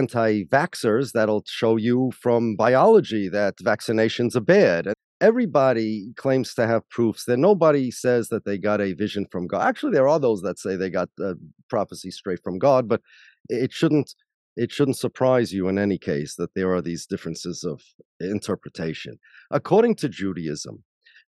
anti-vaxxers 0.00 1.12
that'll 1.12 1.44
show 1.46 1.74
you 1.88 1.98
from 2.24 2.56
biology 2.56 3.28
that 3.28 3.54
vaccinations 3.72 4.34
are 4.34 4.48
bad. 4.58 4.82
Everybody 5.20 6.12
claims 6.16 6.54
to 6.54 6.66
have 6.66 6.88
proofs. 6.96 7.24
That 7.24 7.38
nobody 7.50 7.90
says 7.90 8.28
that 8.28 8.44
they 8.44 8.56
got 8.70 8.80
a 8.80 8.94
vision 9.04 9.26
from 9.32 9.46
God. 9.46 9.62
Actually, 9.70 9.92
there 9.92 10.08
are 10.12 10.20
those 10.20 10.40
that 10.42 10.58
say 10.58 10.76
they 10.76 10.90
got 10.90 11.10
uh, 11.22 11.34
prophecy 11.68 12.10
straight 12.10 12.42
from 12.42 12.58
God, 12.58 12.82
but 12.88 13.00
it 13.48 13.72
shouldn't 13.72 14.14
it 14.58 14.72
shouldn't 14.72 14.96
surprise 14.96 15.52
you 15.52 15.68
in 15.68 15.78
any 15.78 15.98
case 15.98 16.34
that 16.34 16.54
there 16.54 16.74
are 16.74 16.82
these 16.82 17.06
differences 17.06 17.62
of 17.62 17.80
interpretation. 18.18 19.18
According 19.52 19.94
to 19.96 20.08
Judaism, 20.08 20.82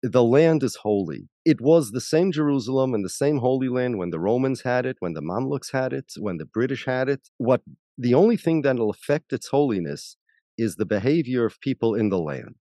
the 0.03 0.23
land 0.23 0.63
is 0.63 0.77
holy. 0.77 1.31
It 1.47 1.59
was 1.63 1.91
the 1.91 2.03
same 2.03 2.33
Jerusalem 2.33 2.93
and 2.93 3.03
the 3.03 3.09
same 3.23 3.39
Holy 3.39 3.71
Land 3.71 3.97
when 3.97 4.11
the 4.11 4.21
Romans 4.21 4.61
had 4.61 4.85
it, 4.85 4.97
when 5.01 5.15
the 5.15 5.23
Mamluks 5.23 5.73
had 5.73 5.95
it, 5.95 6.13
when 6.19 6.37
the 6.37 6.45
British 6.45 6.85
had 6.85 7.09
it. 7.09 7.23
What 7.39 7.63
the 7.97 8.13
only 8.13 8.37
thing 8.37 8.61
that 8.63 8.77
will 8.77 8.91
affect 8.91 9.33
its 9.33 9.49
holiness 9.49 10.19
is 10.59 10.77
the 10.77 10.85
behavior 10.85 11.47
of 11.47 11.61
people 11.61 11.95
in 11.95 12.11
the 12.11 12.19
land. 12.19 12.57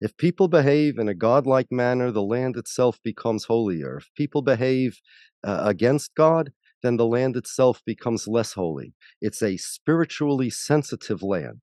If 0.00 0.16
people 0.16 0.48
behave 0.48 0.98
in 0.98 1.06
a 1.08 1.14
godlike 1.14 1.70
manner, 1.70 2.10
the 2.10 2.24
land 2.24 2.56
itself 2.56 2.98
becomes 3.04 3.44
holier. 3.44 3.98
If 3.98 4.10
people 4.16 4.42
behave 4.42 5.00
uh, 5.44 5.62
against 5.64 6.16
God, 6.16 6.50
then 6.82 6.96
the 6.96 7.06
land 7.06 7.36
itself 7.36 7.80
becomes 7.86 8.28
less 8.28 8.52
holy. 8.52 8.94
It's 9.20 9.42
a 9.42 9.56
spiritually 9.56 10.50
sensitive 10.50 11.22
land. 11.22 11.62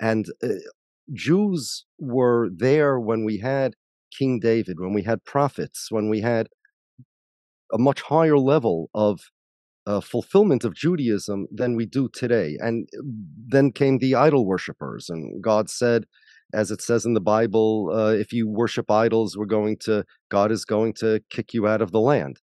And 0.00 0.26
uh, 0.42 0.48
Jews 1.12 1.84
were 1.98 2.48
there 2.54 2.98
when 2.98 3.24
we 3.24 3.38
had 3.38 3.74
King 4.16 4.40
David, 4.40 4.78
when 4.78 4.92
we 4.92 5.02
had 5.02 5.24
prophets, 5.24 5.88
when 5.90 6.08
we 6.08 6.20
had 6.20 6.48
a 7.72 7.78
much 7.78 8.02
higher 8.02 8.38
level 8.38 8.90
of 8.94 9.20
uh, 9.86 10.00
fulfillment 10.00 10.64
of 10.64 10.74
Judaism 10.74 11.46
than 11.50 11.76
we 11.76 11.86
do 11.86 12.08
today. 12.12 12.56
And 12.60 12.88
uh, 12.96 13.02
then 13.48 13.72
came 13.72 13.98
the 13.98 14.14
idol 14.14 14.46
worshippers, 14.46 15.08
and 15.08 15.42
God 15.42 15.70
said, 15.70 16.04
as 16.52 16.70
it 16.70 16.82
says 16.82 17.06
in 17.06 17.14
the 17.14 17.20
Bible, 17.20 17.90
uh, 17.92 18.12
if 18.12 18.32
you 18.32 18.48
worship 18.48 18.90
idols, 18.90 19.36
we're 19.36 19.46
going 19.46 19.76
to, 19.82 20.04
God 20.30 20.50
is 20.50 20.64
going 20.64 20.94
to 20.94 21.22
kick 21.30 21.54
you 21.54 21.66
out 21.68 21.80
of 21.80 21.92
the 21.92 22.00
land. 22.00 22.40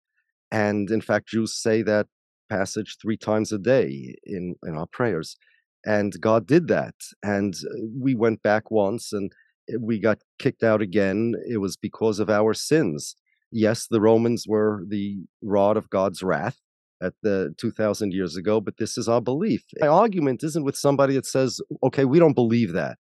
And 0.51 0.91
in 0.91 1.01
fact, 1.01 1.29
Jews 1.29 1.59
say 1.59 1.81
that 1.81 2.07
passage 2.49 2.97
three 3.01 3.17
times 3.17 3.51
a 3.51 3.57
day 3.57 4.15
in, 4.23 4.55
in 4.63 4.75
our 4.75 4.87
prayers. 4.87 5.37
And 5.85 6.19
God 6.19 6.47
did 6.47 6.67
that. 6.67 6.95
And 7.21 7.53
uh, 7.53 7.85
we 7.99 8.15
went 8.15 8.41
back 8.41 8.71
once 8.71 9.13
and 9.13 9.31
we 9.79 9.99
got 9.99 10.19
kicked 10.39 10.63
out 10.63 10.81
again. 10.81 11.33
It 11.47 11.57
was 11.57 11.77
because 11.77 12.19
of 12.19 12.29
our 12.29 12.53
sins. 12.53 13.15
Yes, 13.51 13.87
the 13.87 14.01
Romans 14.01 14.45
were 14.47 14.83
the 14.87 15.25
rod 15.41 15.77
of 15.77 15.89
God's 15.89 16.23
wrath 16.23 16.59
at 17.01 17.13
the 17.21 17.53
2000 17.57 18.13
years 18.13 18.35
ago, 18.35 18.59
but 18.59 18.77
this 18.77 18.97
is 18.97 19.07
our 19.07 19.21
belief. 19.21 19.63
My 19.79 19.87
argument 19.87 20.43
isn't 20.43 20.63
with 20.63 20.75
somebody 20.75 21.13
that 21.15 21.25
says, 21.25 21.61
okay, 21.83 22.05
we 22.05 22.19
don't 22.19 22.33
believe 22.33 22.73
that. 22.73 22.97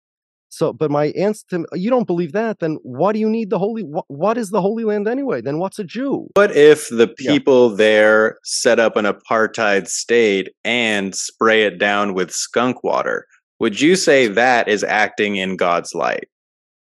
So, 0.55 0.71
but 0.71 0.89
my 0.89 1.07
answer 1.17 1.43
to 1.49 1.55
him, 1.57 1.65
you 1.73 1.89
don't 1.89 2.07
believe 2.07 2.31
that, 2.31 2.59
then 2.59 2.77
why 2.81 3.11
do 3.11 3.19
you 3.19 3.29
need 3.29 3.49
the 3.49 3.59
holy? 3.59 3.83
What, 3.83 4.05
what 4.07 4.37
is 4.37 4.51
the 4.51 4.61
Holy 4.61 4.85
Land 4.85 5.05
anyway? 5.05 5.41
Then 5.41 5.59
what's 5.59 5.79
a 5.79 5.83
Jew? 5.83 6.29
What 6.35 6.55
if 6.55 6.87
the 6.87 7.09
people 7.09 7.71
yeah. 7.71 7.75
there 7.75 8.37
set 8.45 8.79
up 8.79 8.95
an 8.95 9.03
apartheid 9.03 9.89
state 9.89 10.53
and 10.63 11.13
spray 11.13 11.65
it 11.65 11.77
down 11.77 12.13
with 12.13 12.31
skunk 12.31 12.85
water? 12.85 13.27
Would 13.59 13.81
you 13.81 13.97
say 13.97 14.29
that 14.29 14.69
is 14.69 14.81
acting 14.85 15.35
in 15.35 15.57
God's 15.57 15.93
light? 15.93 16.29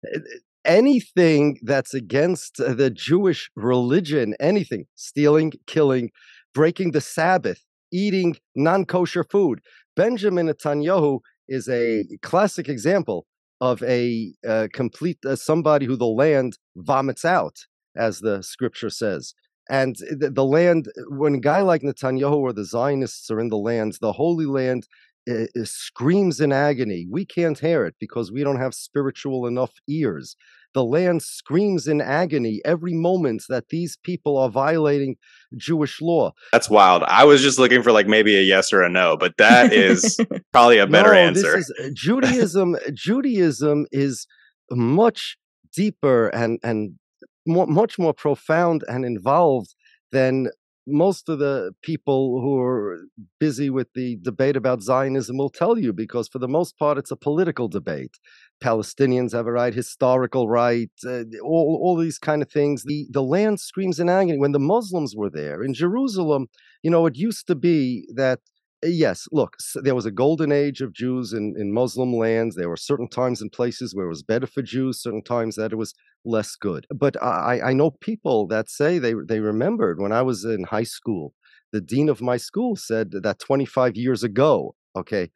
Eh, 0.05 0.19
eh, 0.19 0.39
anything 0.67 1.59
that's 1.63 1.95
against 1.95 2.57
the 2.59 2.91
Jewish 2.91 3.51
religion, 3.57 4.35
anything, 4.41 4.85
stealing, 4.95 5.55
killing, 5.67 6.11
breaking 6.53 6.91
the 6.91 7.01
Sabbath, 7.01 7.65
eating 7.91 8.37
non 8.55 8.85
kosher 8.85 9.25
food. 9.25 9.61
Benjamin 9.97 10.49
Netanyahu 10.49 11.21
is 11.49 11.67
a 11.71 12.05
classic 12.21 12.69
example 12.69 13.25
of 13.61 13.83
a 13.83 14.33
uh, 14.47 14.69
complete 14.73 15.19
uh, 15.25 15.37
somebody 15.37 15.87
who 15.87 15.97
the 15.97 16.07
land 16.07 16.59
vomits 16.77 17.25
out, 17.25 17.57
as 17.97 18.21
the 18.21 18.43
scripture 18.43 18.91
says. 18.91 19.35
And 19.71 19.97
the, 19.97 20.31
the, 20.31 20.45
land, 20.45 20.89
when 21.09 21.37
a 21.37 21.41
guy 21.41 21.63
like 21.63 21.83
Netanyahu 21.83 22.37
or 22.37 22.53
the 22.53 22.65
Zionists 22.65 23.31
are 23.31 23.41
in 23.41 23.49
the 23.49 23.57
land, 23.57 23.97
the 24.01 24.13
Holy 24.13 24.45
Land 24.45 24.87
uh, 25.31 25.47
screams 25.65 26.41
in 26.41 26.53
agony. 26.53 27.07
We 27.11 27.25
can't 27.25 27.59
hear 27.59 27.87
it 27.87 27.95
because 27.99 28.31
we 28.31 28.45
don't 28.45 28.61
have 28.61 28.75
spiritual 28.75 29.47
enough 29.47 29.73
ears. 29.89 30.37
The 30.75 30.85
land 30.85 31.23
screams 31.23 31.87
in 31.87 32.01
agony 32.01 32.61
every 32.65 32.95
moment 32.95 33.45
that 33.49 33.69
these 33.69 33.97
people 34.03 34.37
are 34.37 34.49
violating 34.51 35.17
Jewish 35.57 36.01
law. 36.03 36.33
That's 36.53 36.69
wild. 36.69 37.05
I 37.05 37.25
was 37.25 37.43
just 37.43 37.59
looking 37.59 37.83
for 37.83 37.93
like 37.93 38.09
maybe 38.09 38.37
a 38.37 38.43
yes 38.43 38.73
or 38.73 38.83
a 38.83 38.91
no, 38.91 39.17
but 39.17 39.37
that 39.39 39.73
is 39.73 40.19
probably 40.53 40.79
a 40.79 40.87
better 40.87 41.13
no, 41.13 41.19
answer. 41.19 41.57
Is, 41.57 41.73
uh, 41.81 41.91
Judaism 41.95 42.77
Judaism 42.93 43.87
is 43.93 44.27
much 44.71 45.37
deeper 45.75 46.29
and 46.29 46.59
and 46.63 46.99
more, 47.47 47.67
much 47.67 47.99
more 47.99 48.13
profound 48.13 48.85
and 48.89 49.05
involved 49.05 49.75
than 50.13 50.49
most 50.87 51.29
of 51.29 51.39
the 51.39 51.73
people 51.83 52.41
who 52.41 52.59
are 52.59 53.01
busy 53.41 53.71
with 53.71 53.89
the 53.95 54.19
debate 54.23 54.57
about 54.57 54.83
Zionism 54.83 55.37
will 55.37 55.51
tell 55.51 55.79
you, 55.79 55.93
because 55.93 56.29
for 56.29 56.39
the 56.39 56.49
most 56.49 56.79
part, 56.79 56.99
it's 56.99 57.11
a 57.11 57.17
political 57.17 57.69
debate. 57.69 58.17
Palestinians 58.63 59.33
have 59.33 59.47
a 59.47 59.53
right, 59.53 59.75
historical 59.75 60.49
right, 60.49 60.91
uh, 61.07 61.25
all, 61.43 61.79
all 61.83 61.97
these 61.97 62.19
kind 62.19 62.43
of 62.43 62.51
things. 62.51 62.85
The, 62.85 63.07
the 63.11 63.23
land 63.23 63.61
screams 63.61 63.99
in 63.99 64.09
agony. 64.09 64.39
When 64.39 64.53
the 64.53 64.59
Muslims 64.59 65.15
were 65.17 65.31
there 65.31 65.63
in 65.63 65.75
Jerusalem, 65.75 66.49
you 66.83 66.91
know, 66.91 67.07
it 67.07 67.17
used 67.17 67.47
to 67.47 67.55
be 67.55 68.07
that 68.15 68.41
yes, 68.85 69.27
look, 69.33 69.57
there 69.77 69.95
was 69.95 70.07
a 70.07 70.11
golden 70.11 70.53
age 70.53 70.81
of 70.81 70.93
Jews 70.93 71.33
in, 71.33 71.55
in 71.59 71.73
Muslim 71.73 72.15
lands. 72.15 72.57
There 72.57 72.69
were 72.69 72.77
certain 72.77 73.09
times 73.09 73.41
and 73.41 73.51
places 73.51 73.95
where 73.95 74.07
it 74.07 74.11
was 74.11 74.23
better 74.23 74.47
for 74.47 74.63
Jews, 74.63 75.03
certain 75.03 75.23
times 75.23 75.57
that 75.57 75.73
it 75.73 75.77
was 75.77 75.95
less 76.25 76.57
good. 76.57 76.87
But 76.95 77.21
I, 77.23 77.61
I 77.61 77.73
know 77.73 77.91
people 77.91 78.47
that 78.49 78.69
say 78.69 78.99
they, 78.99 79.15
they 79.27 79.41
remembered 79.41 80.01
when 80.01 80.13
I 80.13 80.23
was 80.23 80.45
in 80.45 80.65
high 80.65 80.85
school, 80.85 81.35
the 81.73 81.81
dean 81.81 82.09
of 82.09 82.23
my 82.23 82.37
school 82.37 82.77
said 82.77 83.11
that 83.23 83.39
25 83.39 83.97
years 83.97 84.23
ago, 84.23 84.75
okay, 84.97 85.31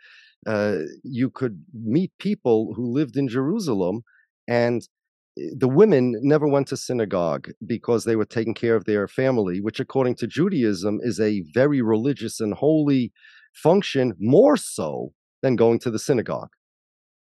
uh, 0.46 0.78
you 1.02 1.30
could 1.30 1.64
meet 1.74 2.12
people 2.18 2.72
who 2.74 2.92
lived 2.92 3.16
in 3.16 3.28
Jerusalem 3.28 4.02
and 4.46 4.82
eh, 5.38 5.50
the 5.56 5.68
women 5.68 6.14
never 6.22 6.46
went 6.46 6.68
to 6.68 6.76
synagogue 6.76 7.50
because 7.66 8.04
they 8.04 8.16
were 8.16 8.24
taking 8.24 8.54
care 8.54 8.76
of 8.76 8.84
their 8.84 9.08
family, 9.08 9.60
which, 9.60 9.80
according 9.80 10.14
to 10.16 10.26
Judaism, 10.26 11.00
is 11.02 11.18
a 11.20 11.42
very 11.54 11.82
religious 11.82 12.40
and 12.40 12.54
holy 12.54 13.12
function 13.62 14.14
more 14.18 14.56
so 14.56 15.12
than 15.42 15.56
going 15.56 15.78
to 15.80 15.90
the 15.90 15.98
synagogue. 15.98 16.50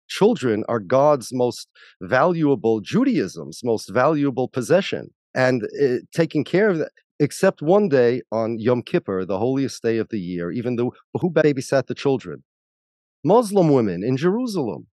Children 0.08 0.64
are 0.68 0.80
God's 0.80 1.32
most 1.32 1.68
valuable, 2.00 2.80
Judaism's 2.80 3.60
most 3.62 3.90
valuable 3.90 4.48
possession. 4.48 5.10
And 5.34 5.64
uh, 5.82 5.98
taking 6.14 6.44
care 6.44 6.70
of 6.70 6.78
that, 6.78 6.90
except 7.20 7.60
one 7.60 7.88
day 7.88 8.22
on 8.32 8.58
Yom 8.58 8.82
Kippur, 8.82 9.24
the 9.24 9.38
holiest 9.38 9.82
day 9.82 9.98
of 9.98 10.08
the 10.08 10.18
year, 10.18 10.50
even 10.50 10.76
though 10.76 10.92
who 11.20 11.30
babysat 11.30 11.86
the 11.86 11.94
children? 11.94 12.42
Muslim 13.24 13.68
women 13.68 14.02
in 14.02 14.16
Jerusalem. 14.16 14.86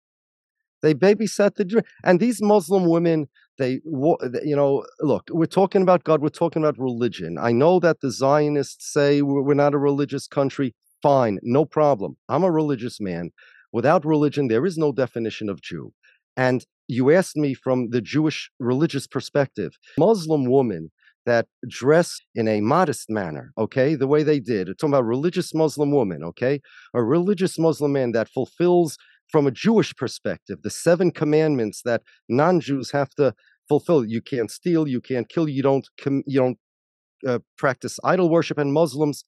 They 0.82 0.94
babysat 0.94 1.56
the 1.56 1.84
and 2.04 2.20
these 2.20 2.42
Muslim 2.42 2.86
women. 2.88 3.28
They, 3.58 3.80
you 3.86 4.56
know, 4.56 4.86
look. 5.00 5.24
We're 5.32 5.46
talking 5.46 5.82
about 5.82 6.04
God. 6.04 6.22
We're 6.22 6.30
talking 6.30 6.62
about 6.62 6.78
religion. 6.78 7.38
I 7.40 7.52
know 7.54 7.80
that 7.80 8.02
the 8.02 8.12
Zionists 8.12 8.92
say 8.92 9.22
we're 9.22 9.54
not 9.54 9.74
a 9.74 9.78
religious 9.78 10.28
country. 10.28 10.76
Fine, 11.02 11.40
no 11.44 11.66
problem. 11.66 12.18
I'm 12.30 12.44
a 12.44 12.52
religious 12.52 13.00
man. 13.00 13.32
Without 13.72 14.06
religion, 14.06 14.48
there 14.48 14.66
is 14.66 14.78
no 14.78 14.92
definition 14.92 15.50
of 15.50 15.62
Jew. 15.62 15.94
And 16.38 16.66
you 16.88 17.12
asked 17.12 17.36
me 17.36 17.54
from 17.54 17.90
the 17.90 18.02
Jewish 18.02 18.50
religious 18.60 19.08
perspective. 19.08 19.78
Muslim 19.98 20.46
woman 20.46 20.92
that 21.26 21.48
dress 21.68 22.20
in 22.36 22.48
a 22.48 22.62
modest 22.62 23.10
manner, 23.10 23.52
okay, 23.58 23.96
the 23.96 24.08
way 24.08 24.24
they 24.24 24.40
did. 24.40 24.70
It's 24.70 24.80
talking 24.80 24.94
about 24.94 25.06
religious 25.06 25.54
Muslim 25.54 25.92
woman, 25.92 26.24
okay, 26.24 26.62
a 26.94 27.04
religious 27.04 27.58
Muslim 27.58 27.94
man 27.94 28.12
that 28.12 28.30
fulfills, 28.30 28.98
from 29.32 29.48
a 29.48 29.52
Jewish 29.52 29.96
perspective, 29.96 30.62
the 30.62 30.70
seven 30.70 31.12
commandments 31.12 31.82
that 31.84 32.04
non-Jews 32.30 32.92
have 32.92 33.10
to 33.16 33.34
fulfill. 33.68 34.06
You 34.06 34.22
can't 34.22 34.52
steal, 34.52 34.88
you 34.88 35.02
can't 35.02 35.28
kill, 35.28 35.50
you 35.50 35.64
don't, 35.64 35.88
you 36.06 36.40
don't 36.40 36.60
uh, 37.28 37.40
practice 37.58 38.00
idol 38.04 38.30
worship, 38.30 38.60
and 38.60 38.72
Muslims 38.72 39.24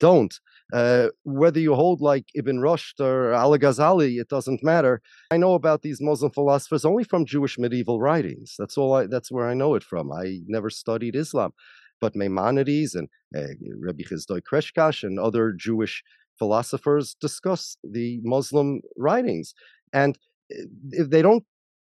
don't. 0.00 0.38
Uh, 0.72 1.08
whether 1.22 1.60
you 1.60 1.74
hold 1.74 2.00
like 2.00 2.26
Ibn 2.34 2.58
Rushd 2.58 3.00
or 3.00 3.32
Al 3.32 3.56
Ghazali, 3.56 4.20
it 4.20 4.28
doesn't 4.28 4.64
matter. 4.64 5.00
I 5.30 5.36
know 5.36 5.54
about 5.54 5.82
these 5.82 6.00
Muslim 6.00 6.32
philosophers 6.32 6.84
only 6.84 7.04
from 7.04 7.24
Jewish 7.24 7.56
medieval 7.58 8.00
writings. 8.00 8.56
That's 8.58 8.76
all. 8.76 8.94
I, 8.94 9.06
that's 9.06 9.30
where 9.30 9.48
I 9.48 9.54
know 9.54 9.74
it 9.74 9.84
from. 9.84 10.12
I 10.12 10.40
never 10.46 10.68
studied 10.68 11.14
Islam, 11.14 11.52
but 12.00 12.16
Maimonides 12.16 12.94
and 12.94 13.08
uh, 13.36 13.54
Rabbi 13.80 14.02
Chasdai 14.02 14.40
Crescas 14.42 15.04
and 15.04 15.20
other 15.20 15.52
Jewish 15.52 16.02
philosophers 16.36 17.16
discuss 17.20 17.76
the 17.84 18.20
Muslim 18.24 18.80
writings, 18.96 19.54
and 19.92 20.18
uh, 20.52 20.64
if 20.90 21.10
they 21.10 21.22
don't 21.22 21.44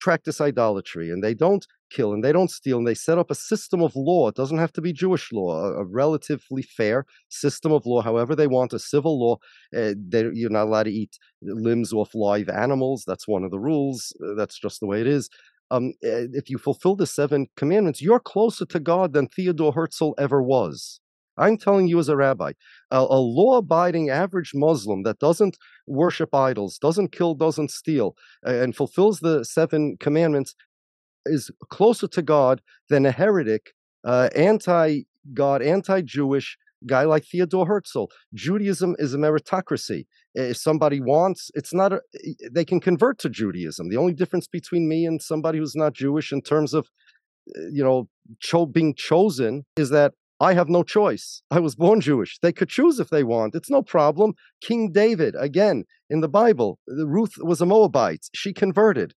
practice 0.02 0.40
idolatry 0.40 1.10
and 1.10 1.22
they 1.22 1.32
don't 1.32 1.64
kill 1.90 2.12
and 2.12 2.24
they 2.24 2.32
don't 2.32 2.50
steal 2.50 2.78
and 2.78 2.86
they 2.86 2.94
set 2.94 3.18
up 3.18 3.30
a 3.30 3.36
system 3.36 3.80
of 3.80 3.94
law. 3.94 4.26
It 4.28 4.34
doesn't 4.34 4.58
have 4.58 4.72
to 4.72 4.80
be 4.80 4.92
Jewish 4.92 5.30
law, 5.32 5.62
a, 5.62 5.84
relatively 5.84 6.62
fair 6.62 7.06
system 7.28 7.70
of 7.70 7.86
law, 7.86 8.02
however 8.02 8.34
they 8.34 8.48
want, 8.48 8.72
a 8.72 8.80
civil 8.80 9.20
law. 9.20 9.36
Uh, 9.74 9.94
you're 10.10 10.50
not 10.50 10.64
allowed 10.64 10.84
to 10.84 10.90
eat 10.90 11.18
limbs 11.42 11.92
off 11.92 12.16
live 12.16 12.48
animals. 12.48 13.04
That's 13.06 13.28
one 13.28 13.44
of 13.44 13.52
the 13.52 13.60
rules. 13.60 14.12
Uh, 14.20 14.34
that's 14.34 14.58
just 14.58 14.80
the 14.80 14.86
way 14.86 15.00
it 15.00 15.06
is. 15.06 15.30
Um, 15.70 15.92
eh, 16.02 16.26
if 16.32 16.50
you 16.50 16.58
fulfill 16.58 16.96
the 16.96 17.06
seven 17.06 17.46
commandments, 17.56 18.02
you're 18.02 18.20
closer 18.20 18.66
to 18.66 18.80
God 18.80 19.12
than 19.12 19.28
Theodore 19.28 19.72
Herzl 19.72 20.12
ever 20.18 20.42
was. 20.42 21.00
I'm 21.36 21.56
telling 21.56 21.88
you 21.88 21.98
as 21.98 22.08
a 22.08 22.16
rabbi, 22.16 22.52
a, 22.90 22.98
a 22.98 23.20
law 23.20 23.58
abiding 23.58 24.10
average 24.10 24.52
Muslim 24.54 25.02
that 25.04 25.18
doesn't 25.18 25.56
worship 25.86 26.34
idols, 26.34 26.78
doesn't 26.78 27.12
kill, 27.12 27.34
doesn't 27.34 27.70
steal, 27.70 28.14
and 28.42 28.76
fulfills 28.76 29.20
the 29.20 29.44
seven 29.44 29.96
commandments 29.98 30.54
is 31.26 31.50
closer 31.70 32.08
to 32.08 32.22
God 32.22 32.60
than 32.88 33.06
a 33.06 33.12
heretic, 33.12 33.72
uh, 34.04 34.28
anti 34.34 35.02
God, 35.34 35.62
anti 35.62 36.02
Jewish 36.02 36.58
guy 36.86 37.04
like 37.04 37.24
Theodore 37.24 37.66
Herzl. 37.66 38.06
Judaism 38.34 38.96
is 38.98 39.14
a 39.14 39.18
meritocracy. 39.18 40.06
If 40.34 40.56
somebody 40.56 41.00
wants, 41.00 41.50
it's 41.54 41.72
not, 41.72 41.92
a, 41.92 42.00
they 42.50 42.64
can 42.64 42.80
convert 42.80 43.18
to 43.20 43.28
Judaism. 43.28 43.88
The 43.88 43.96
only 43.96 44.14
difference 44.14 44.48
between 44.48 44.88
me 44.88 45.04
and 45.06 45.22
somebody 45.22 45.58
who's 45.58 45.76
not 45.76 45.92
Jewish 45.92 46.32
in 46.32 46.42
terms 46.42 46.74
of, 46.74 46.88
uh, 47.56 47.68
you 47.70 47.84
know, 47.84 48.08
cho- 48.40 48.66
being 48.66 48.94
chosen 48.94 49.64
is 49.76 49.90
that 49.90 50.14
I 50.42 50.54
have 50.54 50.68
no 50.68 50.82
choice. 50.82 51.40
I 51.52 51.60
was 51.60 51.76
born 51.76 52.00
Jewish. 52.00 52.40
They 52.40 52.52
could 52.52 52.68
choose 52.68 52.98
if 52.98 53.10
they 53.10 53.22
want. 53.22 53.54
It's 53.54 53.70
no 53.70 53.80
problem. 53.80 54.34
King 54.60 54.90
David, 54.90 55.36
again, 55.38 55.84
in 56.10 56.20
the 56.20 56.28
Bible, 56.28 56.80
uh, 56.90 57.06
Ruth 57.06 57.34
was 57.38 57.60
a 57.60 57.66
Moabite. 57.66 58.26
She 58.34 58.52
converted. 58.52 59.14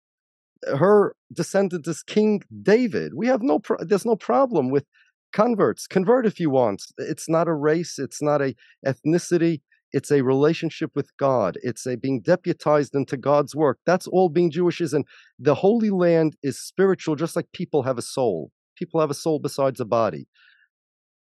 Her 0.78 1.16
descendant 1.32 1.88
is 1.88 2.04
King 2.04 2.42
David. 2.62 3.12
We 3.16 3.26
have 3.26 3.42
no, 3.42 3.58
pro- 3.58 3.84
there's 3.84 4.06
no 4.06 4.14
problem 4.14 4.70
with 4.70 4.84
converts. 5.32 5.88
Convert 5.88 6.26
if 6.26 6.38
you 6.38 6.48
want. 6.48 6.84
It's 6.96 7.28
not 7.28 7.48
a 7.48 7.54
race. 7.54 7.98
It's 7.98 8.22
not 8.22 8.40
a 8.40 8.54
ethnicity. 8.86 9.62
It's 9.92 10.12
a 10.12 10.22
relationship 10.22 10.92
with 10.94 11.10
God. 11.16 11.58
It's 11.64 11.86
a 11.86 11.96
being 11.96 12.20
deputized 12.20 12.94
into 12.94 13.16
God's 13.16 13.52
work. 13.52 13.80
That's 13.84 14.06
all 14.06 14.28
being 14.28 14.52
Jewish 14.52 14.80
is. 14.80 14.92
And 14.92 15.04
the 15.40 15.56
Holy 15.56 15.90
Land 15.90 16.36
is 16.44 16.60
spiritual, 16.60 17.16
just 17.16 17.34
like 17.34 17.50
people 17.52 17.82
have 17.82 17.98
a 17.98 18.02
soul. 18.02 18.52
People 18.76 19.00
have 19.00 19.10
a 19.10 19.14
soul 19.14 19.40
besides 19.40 19.80
a 19.80 19.84
body 19.84 20.28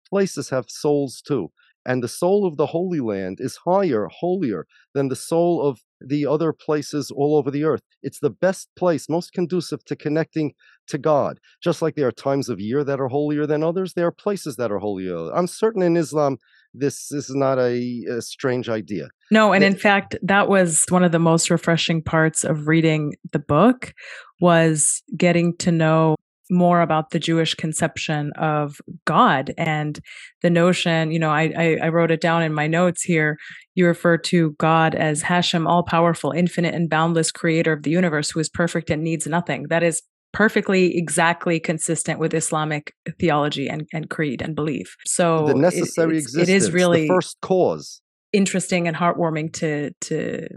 places 0.08 0.50
have 0.50 0.66
souls 0.68 1.22
too. 1.26 1.50
And 1.86 2.02
the 2.02 2.08
soul 2.08 2.46
of 2.46 2.56
the 2.56 2.66
Holy 2.66 3.00
Land 3.00 3.38
is 3.40 3.58
higher, 3.64 4.08
holier 4.10 4.66
than 4.94 5.08
the 5.08 5.16
soul 5.16 5.60
of 5.60 5.80
the 6.00 6.26
other 6.26 6.52
places 6.52 7.10
all 7.10 7.36
over 7.36 7.50
the 7.50 7.64
earth. 7.64 7.82
It's 8.02 8.20
the 8.20 8.30
best 8.30 8.68
place, 8.76 9.08
most 9.08 9.32
conducive 9.32 9.84
to 9.86 9.96
connecting 9.96 10.54
to 10.88 10.98
God. 10.98 11.40
Just 11.62 11.82
like 11.82 11.94
there 11.94 12.08
are 12.08 12.12
times 12.12 12.48
of 12.48 12.60
year 12.60 12.84
that 12.84 13.00
are 13.00 13.08
holier 13.08 13.46
than 13.46 13.62
others, 13.62 13.92
there 13.94 14.06
are 14.06 14.12
places 14.12 14.56
that 14.56 14.72
are 14.72 14.78
holier. 14.78 15.30
I'm 15.34 15.46
certain 15.46 15.82
in 15.82 15.96
Islam, 15.96 16.38
this, 16.72 17.12
is 17.12 17.30
not 17.30 17.58
a, 17.58 18.04
a 18.10 18.22
strange 18.22 18.68
idea. 18.68 19.08
No, 19.30 19.52
and 19.52 19.62
in 19.62 19.76
fact, 19.76 20.16
that 20.22 20.48
was 20.48 20.84
one 20.88 21.04
of 21.04 21.12
the 21.12 21.18
most 21.18 21.50
refreshing 21.50 22.02
parts 22.02 22.44
of 22.44 22.66
reading 22.66 23.14
the 23.32 23.38
book 23.38 23.94
was 24.40 25.02
getting 25.16 25.56
to 25.58 25.70
know 25.70 26.16
more 26.50 26.80
about 26.80 27.10
the 27.10 27.18
Jewish 27.18 27.54
conception 27.54 28.32
of 28.36 28.80
God 29.04 29.52
and 29.56 29.98
the 30.42 30.50
notion, 30.50 31.10
you 31.10 31.18
know, 31.18 31.30
I, 31.30 31.52
I, 31.56 31.78
I 31.84 31.88
wrote 31.88 32.10
it 32.10 32.20
down 32.20 32.42
in 32.42 32.52
my 32.52 32.66
notes 32.66 33.02
here. 33.02 33.36
You 33.74 33.86
refer 33.86 34.18
to 34.18 34.52
God 34.58 34.94
as 34.94 35.22
Hashem, 35.22 35.66
all 35.66 35.82
powerful, 35.82 36.32
infinite, 36.32 36.74
and 36.74 36.90
boundless 36.90 37.32
creator 37.32 37.72
of 37.72 37.82
the 37.82 37.90
universe 37.90 38.30
who 38.30 38.40
is 38.40 38.48
perfect 38.48 38.90
and 38.90 39.02
needs 39.02 39.26
nothing. 39.26 39.66
That 39.68 39.82
is 39.82 40.02
perfectly 40.32 40.98
exactly 40.98 41.60
consistent 41.60 42.18
with 42.18 42.34
Islamic 42.34 42.92
theology 43.18 43.68
and, 43.68 43.86
and 43.92 44.10
creed 44.10 44.42
and 44.42 44.54
belief. 44.54 44.96
So 45.06 45.46
the 45.46 45.54
necessary 45.54 46.16
it, 46.16 46.22
existence, 46.22 46.48
it 46.48 46.54
is 46.54 46.72
really 46.72 47.02
the 47.02 47.08
first 47.08 47.38
cause. 47.40 48.02
Interesting 48.32 48.88
and 48.88 48.96
heartwarming 48.96 49.52
to 49.54 49.92
to 50.02 50.48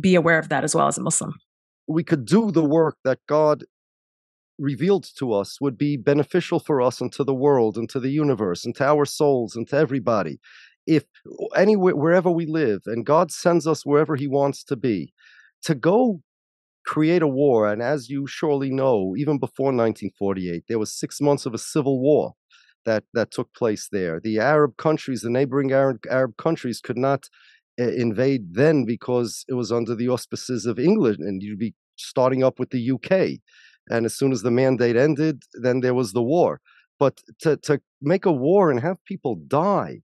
be 0.00 0.16
aware 0.16 0.38
of 0.38 0.48
that 0.48 0.64
as 0.64 0.74
well 0.74 0.88
as 0.88 0.98
a 0.98 1.00
Muslim. 1.00 1.32
We 1.86 2.02
could 2.02 2.24
do 2.24 2.50
the 2.50 2.64
work 2.64 2.96
that 3.04 3.20
God 3.28 3.64
revealed 4.58 5.06
to 5.18 5.32
us 5.32 5.60
would 5.60 5.76
be 5.76 5.96
beneficial 5.96 6.60
for 6.60 6.80
us 6.80 7.00
and 7.00 7.12
to 7.12 7.24
the 7.24 7.34
world 7.34 7.76
and 7.76 7.88
to 7.90 8.00
the 8.00 8.10
universe 8.10 8.64
and 8.64 8.74
to 8.76 8.84
our 8.84 9.04
souls 9.04 9.56
and 9.56 9.68
to 9.68 9.76
everybody. 9.76 10.38
If 10.86 11.04
anywhere, 11.56 11.96
wherever 11.96 12.30
we 12.30 12.46
live, 12.46 12.82
and 12.86 13.06
God 13.06 13.30
sends 13.30 13.66
us 13.66 13.86
wherever 13.86 14.16
He 14.16 14.26
wants 14.26 14.62
to 14.64 14.76
be, 14.76 15.12
to 15.62 15.74
go 15.74 16.20
create 16.84 17.22
a 17.22 17.28
war, 17.28 17.66
and 17.66 17.82
as 17.82 18.10
you 18.10 18.26
surely 18.26 18.70
know, 18.70 19.14
even 19.16 19.38
before 19.38 19.66
1948, 19.66 20.64
there 20.68 20.78
was 20.78 20.92
six 20.92 21.20
months 21.20 21.46
of 21.46 21.54
a 21.54 21.58
civil 21.58 22.00
war 22.00 22.34
that 22.84 23.04
that 23.14 23.30
took 23.30 23.52
place 23.54 23.88
there. 23.90 24.20
The 24.20 24.38
Arab 24.38 24.76
countries, 24.76 25.22
the 25.22 25.30
neighboring 25.30 25.72
Arab, 25.72 26.04
Arab 26.10 26.36
countries, 26.36 26.80
could 26.80 26.98
not 26.98 27.28
uh, 27.80 27.84
invade 27.84 28.54
then 28.54 28.84
because 28.84 29.44
it 29.48 29.54
was 29.54 29.72
under 29.72 29.94
the 29.94 30.08
auspices 30.08 30.66
of 30.66 30.78
England, 30.78 31.18
and 31.20 31.42
you'd 31.42 31.58
be 31.58 31.74
starting 31.96 32.44
up 32.44 32.58
with 32.58 32.70
the 32.70 32.90
UK. 32.90 33.40
And 33.88 34.06
as 34.06 34.14
soon 34.14 34.32
as 34.32 34.42
the 34.42 34.50
mandate 34.50 34.96
ended, 34.96 35.42
then 35.52 35.80
there 35.80 35.94
was 35.94 36.12
the 36.12 36.22
war. 36.22 36.60
But 36.98 37.20
to, 37.40 37.56
to 37.58 37.80
make 38.00 38.24
a 38.24 38.32
war 38.32 38.70
and 38.70 38.80
have 38.80 39.04
people 39.04 39.36
die 39.36 40.00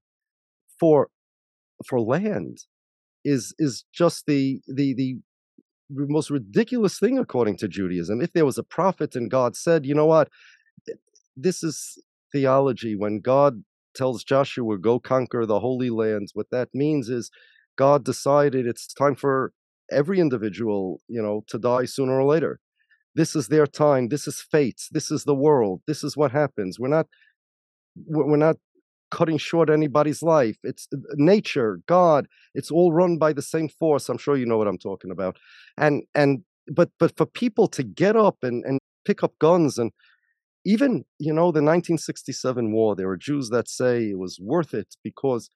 for 0.78 1.09
for 1.87 2.01
land 2.01 2.59
is 3.24 3.55
is 3.59 3.85
just 3.93 4.26
the 4.26 4.61
the 4.66 4.95
the 4.95 5.18
most 5.93 6.31
ridiculous 6.31 6.99
thing 6.99 7.18
according 7.18 7.57
to 7.59 7.68
Judaism. 7.68 8.20
If 8.20 8.33
there 8.33 8.45
was 8.45 8.59
a 8.59 8.62
prophet 8.62 9.16
and 9.16 9.31
God 9.31 9.57
said, 9.57 9.85
you 9.85 9.95
know 9.95 10.07
what, 10.07 10.28
this 11.37 11.64
is 11.64 11.99
theology. 12.33 12.95
When 12.95 13.20
God 13.20 13.64
tells 13.95 14.22
Joshua, 14.22 14.78
go 14.78 15.01
conquer 15.01 15.47
the 15.47 15.61
Holy 15.61 15.91
Lands, 15.91 16.33
what 16.35 16.51
that 16.51 16.68
means 16.72 17.09
is 17.09 17.31
God 17.76 18.05
decided 18.05 18.66
it's 18.66 18.87
time 18.87 19.16
for 19.16 19.53
every 19.91 20.20
individual, 20.20 21.01
you 21.09 21.20
know, 21.20 21.43
to 21.49 21.59
die 21.59 21.87
sooner 21.87 22.20
or 22.20 22.24
later. 22.24 22.61
This 23.14 23.34
is 23.34 23.48
their 23.48 23.66
time. 23.66 24.08
This 24.08 24.26
is 24.26 24.40
fate. 24.40 24.82
This 24.90 25.11
is 25.11 25.24
the 25.24 25.34
world. 25.34 25.82
This 25.86 26.04
is 26.04 26.16
what 26.16 26.32
happens. 26.32 26.78
We're 26.78 26.88
not 26.88 27.06
we're 28.06 28.36
not 28.36 28.56
cutting 29.11 29.38
short 29.38 29.68
anybody's 29.70 30.22
life. 30.22 30.56
It's 30.62 30.86
uh, 30.94 30.98
nature, 31.16 31.80
God. 31.86 32.26
It's 32.54 32.70
all 32.70 32.92
run 32.92 33.18
by 33.18 33.32
the 33.32 33.42
same 33.42 33.68
force. 33.68 34.08
I'm 34.08 34.18
sure 34.18 34.36
you 34.36 34.46
know 34.46 34.58
what 34.58 34.68
I'm 34.68 34.78
talking 34.78 35.11
about. 35.11 35.36
And 35.76 36.04
and 36.14 36.40
but 36.72 36.90
but 36.98 37.16
for 37.16 37.26
people 37.26 37.66
to 37.68 37.82
get 37.82 38.16
up 38.16 38.38
and 38.42 38.64
and 38.64 38.78
pick 39.04 39.22
up 39.22 39.32
guns 39.38 39.78
and 39.78 39.92
even 40.64 41.04
you 41.18 41.32
know 41.32 41.46
the 41.52 41.62
1967 41.62 42.72
war 42.72 42.94
there 42.94 43.08
are 43.08 43.16
jews 43.16 43.48
that 43.50 43.68
say 43.68 44.11
it 44.11 44.18
was 44.18 44.38
worth 44.40 44.74
it 44.74 44.94
because 45.02 45.50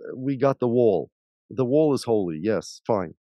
uh, 0.00 0.14
we 0.16 0.36
got 0.36 0.60
the 0.60 0.68
wall 0.68 1.10
the 1.48 1.64
wall 1.64 1.94
is 1.94 2.04
holy 2.04 2.38
yes 2.42 2.80
fine 2.86 3.14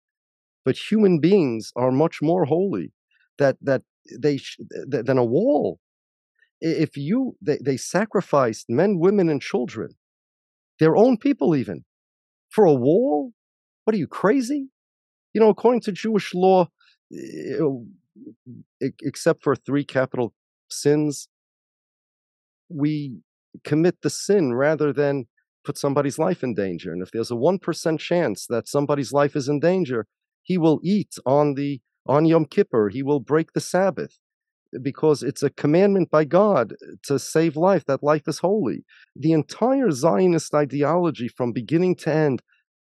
but 0.65 0.77
human 0.91 1.19
beings 1.19 1.71
are 1.75 1.91
much 1.91 2.19
more 2.21 2.45
holy 2.45 2.91
that 3.39 3.57
that 3.61 3.81
they 4.19 4.37
sh- 4.37 4.59
than 4.87 5.17
a 5.17 5.25
wall. 5.25 5.79
If 6.61 6.97
you 6.97 7.37
they, 7.41 7.57
they 7.63 7.77
sacrificed 7.77 8.65
men, 8.69 8.99
women, 8.99 9.29
and 9.29 9.41
children, 9.41 9.95
their 10.79 10.95
own 10.95 11.17
people 11.17 11.55
even, 11.55 11.85
for 12.49 12.65
a 12.65 12.73
wall. 12.73 13.33
What 13.83 13.95
are 13.95 13.97
you 13.97 14.07
crazy? 14.07 14.69
You 15.33 15.41
know, 15.41 15.49
according 15.49 15.81
to 15.81 15.91
Jewish 15.91 16.33
law, 16.33 16.67
eh, 17.13 17.57
oh, 17.59 17.85
except 18.79 19.43
for 19.43 19.55
three 19.55 19.83
capital 19.83 20.33
sins, 20.69 21.27
we 22.69 23.19
commit 23.63 24.01
the 24.01 24.09
sin 24.09 24.53
rather 24.53 24.93
than 24.93 25.25
put 25.63 25.77
somebody's 25.77 26.19
life 26.19 26.43
in 26.43 26.53
danger. 26.53 26.91
And 26.91 27.01
if 27.01 27.11
there's 27.11 27.31
a 27.31 27.35
1% 27.35 27.99
chance 27.99 28.45
that 28.47 28.67
somebody's 28.67 29.11
life 29.11 29.35
is 29.35 29.49
in 29.49 29.59
danger, 29.59 30.05
he 30.41 30.57
will 30.57 30.79
eat 30.83 31.15
on 31.25 31.55
the 31.55 31.81
on 32.09 32.25
Yom 32.25 32.45
Kippur, 32.45 32.89
he 32.89 33.03
will 33.03 33.19
break 33.19 33.53
the 33.53 33.61
Sabbath 33.61 34.17
because 34.81 35.23
it's 35.23 35.43
a 35.43 35.49
commandment 35.49 36.09
by 36.11 36.25
God 36.25 36.75
to 37.03 37.17
save 37.17 37.55
life, 37.55 37.85
that 37.85 38.03
life 38.03 38.27
is 38.27 38.39
holy. 38.39 38.83
The 39.15 39.31
entire 39.31 39.91
Zionist 39.91 40.53
ideology 40.53 41.27
from 41.27 41.53
beginning 41.53 41.95
to 41.97 42.13
end 42.13 42.41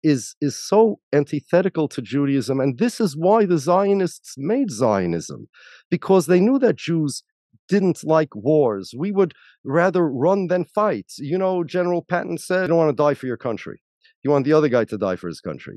is 0.02 0.34
is 0.40 0.56
so 0.56 0.98
antithetical 1.12 1.88
to 1.88 2.02
Judaism, 2.02 2.58
and 2.58 2.78
this 2.78 3.00
is 3.00 3.16
why 3.16 3.46
the 3.46 3.58
Zionists 3.58 4.34
made 4.36 4.70
Zionism, 4.70 5.48
because 5.90 6.26
they 6.26 6.40
knew 6.40 6.58
that 6.58 6.76
Jews 6.76 7.22
didn't 7.68 8.02
like 8.02 8.34
wars. 8.34 8.92
We 9.04 9.12
would 9.12 9.32
rather 9.62 10.08
run 10.08 10.48
than 10.48 10.64
fight. 10.64 11.12
You 11.18 11.38
know, 11.38 11.62
General 11.64 12.02
Patton 12.02 12.38
said, 12.38 12.62
"You 12.62 12.68
don't 12.68 12.78
want 12.78 12.96
to 12.96 13.02
die 13.02 13.14
for 13.14 13.26
your 13.26 13.42
country. 13.48 13.78
You 14.22 14.30
want 14.30 14.44
the 14.44 14.52
other 14.52 14.68
guy 14.68 14.84
to 14.86 14.98
die 14.98 15.16
for 15.16 15.28
his 15.28 15.40
country." 15.40 15.76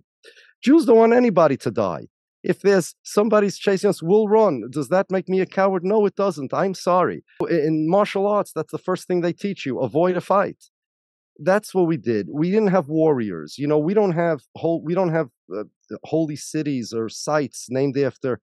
Jews 0.63 0.85
don't 0.85 0.97
want 1.03 1.13
anybody 1.13 1.57
to 1.57 1.71
die. 1.71 2.07
If 2.51 2.61
there's 2.61 2.95
somebody's 3.03 3.57
chasing 3.57 3.89
us, 3.89 4.03
we'll 4.03 4.27
run. 4.27 4.63
Does 4.69 4.89
that 4.89 5.09
make 5.09 5.27
me 5.27 5.39
a 5.41 5.45
coward? 5.45 5.83
No, 5.83 6.05
it 6.05 6.15
doesn't. 6.15 6.53
I'm 6.53 6.75
sorry. 6.75 7.23
In 7.49 7.89
martial 7.89 8.27
arts, 8.27 8.51
that's 8.53 8.71
the 8.71 8.85
first 8.89 9.07
thing 9.07 9.21
they 9.21 9.33
teach 9.33 9.65
you: 9.65 9.79
avoid 9.79 10.15
a 10.15 10.21
fight 10.21 10.61
that's 11.39 11.73
what 11.73 11.87
we 11.87 11.97
did. 11.97 12.27
We 12.31 12.49
didn't 12.51 12.69
have 12.69 12.87
warriors. 12.87 13.57
You 13.57 13.67
know, 13.67 13.77
we 13.77 13.93
don't 13.93 14.13
have 14.13 14.41
whole, 14.55 14.81
we 14.83 14.93
don't 14.93 15.09
have 15.11 15.29
uh, 15.55 15.63
holy 16.03 16.35
cities 16.35 16.93
or 16.93 17.09
sites 17.09 17.67
named 17.69 17.97
after 17.97 18.39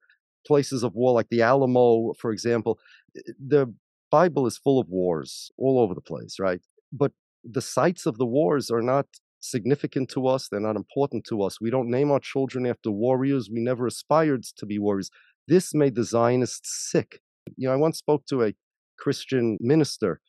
places 0.46 0.82
of 0.82 0.94
war, 0.94 1.12
like 1.12 1.28
the 1.30 1.42
Alamo, 1.42 2.12
for 2.18 2.32
example. 2.32 2.78
The 3.14 3.72
Bible 4.10 4.46
is 4.46 4.58
full 4.58 4.78
of 4.78 4.88
wars 4.88 5.50
all 5.56 5.78
over 5.78 5.94
the 5.94 6.00
place, 6.00 6.36
right? 6.38 6.60
But 6.92 7.12
the 7.44 7.62
sites 7.62 8.04
of 8.06 8.18
the 8.18 8.26
wars 8.26 8.70
are 8.70 8.82
not 8.82 9.06
significant 9.42 10.08
to 10.10 10.26
us. 10.26 10.48
They're 10.48 10.60
not 10.60 10.76
important 10.76 11.24
to 11.26 11.42
us. 11.42 11.60
We 11.60 11.70
don't 11.70 11.90
name 11.90 12.10
our 12.10 12.20
children 12.20 12.66
after 12.66 12.90
warriors. 12.90 13.50
We 13.52 13.60
never 13.60 13.86
aspired 13.86 14.44
to 14.56 14.66
be 14.66 14.78
warriors. 14.78 15.10
This 15.48 15.74
made 15.74 15.94
the 15.94 16.04
Zionists 16.04 16.90
sick. 16.90 17.20
You 17.56 17.68
know, 17.68 17.74
I 17.74 17.76
once 17.76 17.98
spoke 17.98 18.24
to 18.26 18.42
a 18.42 18.54
Christian 18.98 19.58
minister, 19.60 20.20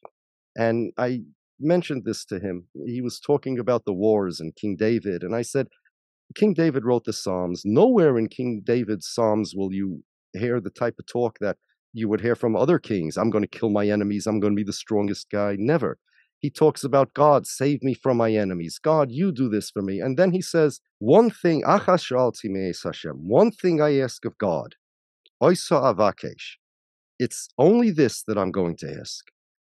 and 0.55 0.91
I 0.97 1.22
mentioned 1.59 2.03
this 2.05 2.26
to 2.26 2.39
him. 2.39 2.68
He 2.86 3.01
was 3.01 3.20
talking 3.20 3.59
about 3.59 3.86
the 3.86 3.93
wars 3.93 4.39
and 4.39 4.55
King 4.55 4.76
David. 4.76 5.24
And 5.24 5.36
I 5.36 5.43
said, 5.43 5.68
King 6.36 6.53
David 6.53 6.84
wrote 6.84 7.05
the 7.05 7.14
Psalms. 7.14 7.61
Nowhere 7.64 8.18
in 8.18 8.28
King 8.28 8.61
David's 8.64 9.07
Psalms 9.07 9.53
will 9.55 9.72
you 9.72 10.03
hear 10.34 10.59
the 10.59 10.72
type 10.72 10.95
of 10.99 11.05
talk 11.05 11.38
that 11.39 11.57
you 11.93 12.09
would 12.09 12.22
hear 12.22 12.36
from 12.36 12.55
other 12.55 12.80
kings. 12.80 13.18
I'm 13.18 13.30
going 13.30 13.43
to 13.43 13.59
kill 13.59 13.70
my 13.70 13.88
enemies. 13.88 14.26
I'm 14.26 14.39
going 14.39 14.53
to 14.53 14.57
be 14.57 14.64
the 14.64 14.74
strongest 14.74 15.30
guy. 15.30 15.55
Never. 15.59 15.99
He 16.43 16.49
talks 16.49 16.83
about 16.83 17.13
God, 17.13 17.47
save 17.47 17.81
me 17.83 17.93
from 17.93 18.17
my 18.17 18.33
enemies. 18.33 18.77
God, 18.77 19.09
you 19.09 19.31
do 19.31 19.47
this 19.47 19.69
for 19.69 19.81
me. 19.81 20.01
And 20.01 20.17
then 20.19 20.33
he 20.33 20.41
says, 20.41 20.81
one 20.99 21.29
thing, 21.29 21.63
one 21.65 23.51
thing 23.51 23.81
I 23.81 23.99
ask 23.99 24.25
of 24.25 24.37
God, 24.37 24.75
it's 27.17 27.47
only 27.57 27.91
this 27.91 28.23
that 28.23 28.37
I'm 28.37 28.51
going 28.51 28.75
to 28.75 28.93
ask. 28.99 29.31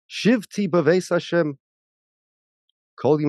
Shivti 0.09 0.69
b'veis 0.69 1.09
Hashem 1.09 1.59
Kol 2.97 3.19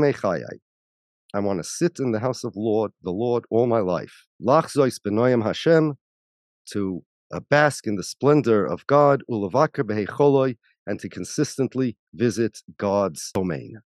I 1.35 1.41
want 1.41 1.59
to 1.59 1.65
sit 1.65 1.99
in 1.99 2.13
the 2.13 2.21
house 2.21 2.45
of 2.45 2.55
Lord, 2.55 2.93
the 3.03 3.11
Lord, 3.11 3.45
all 3.51 3.67
my 3.67 3.81
life. 3.81 4.29
Lachzois 4.41 5.01
benoyim 5.05 5.43
Hashem, 5.43 5.95
to 6.71 7.03
bask 7.51 7.89
in 7.89 7.97
the 7.97 8.05
splendor 8.05 8.65
of 8.65 8.87
God, 8.87 9.25
ulavakar 9.29 9.83
behecholoi, 9.83 10.59
and 10.87 10.99
to 11.01 11.09
consistently 11.09 11.97
visit 12.15 12.61
God's 12.77 13.31
domain. 13.33 13.81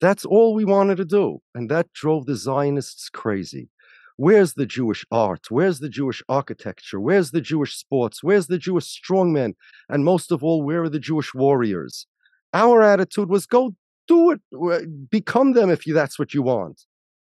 That's 0.00 0.24
all 0.24 0.54
we 0.54 0.64
wanted 0.64 0.96
to 0.96 1.04
do, 1.04 1.40
and 1.54 1.70
that 1.70 1.92
drove 1.92 2.26
the 2.26 2.36
Zionists 2.36 3.08
crazy. 3.08 3.68
Where's 4.16 4.54
the 4.54 4.66
Jewish 4.66 5.04
art? 5.10 5.46
Where's 5.50 5.80
the 5.80 5.88
Jewish 5.88 6.22
architecture? 6.28 7.00
Where's 7.00 7.32
the 7.32 7.40
Jewish 7.40 7.76
sports? 7.76 8.22
Where's 8.22 8.46
the 8.46 8.58
Jewish 8.58 8.84
strongmen? 8.84 9.54
And 9.88 10.04
most 10.04 10.30
of 10.30 10.44
all, 10.44 10.62
where 10.62 10.84
are 10.84 10.88
the 10.88 11.00
Jewish 11.00 11.34
warriors? 11.34 12.06
Our 12.52 12.82
attitude 12.82 13.28
was 13.28 13.46
go 13.46 13.74
do 14.06 14.30
it, 14.30 15.10
become 15.10 15.54
them 15.54 15.70
if 15.70 15.86
you, 15.86 15.94
that's 15.94 16.18
what 16.18 16.34
you 16.34 16.42
want. 16.42 16.82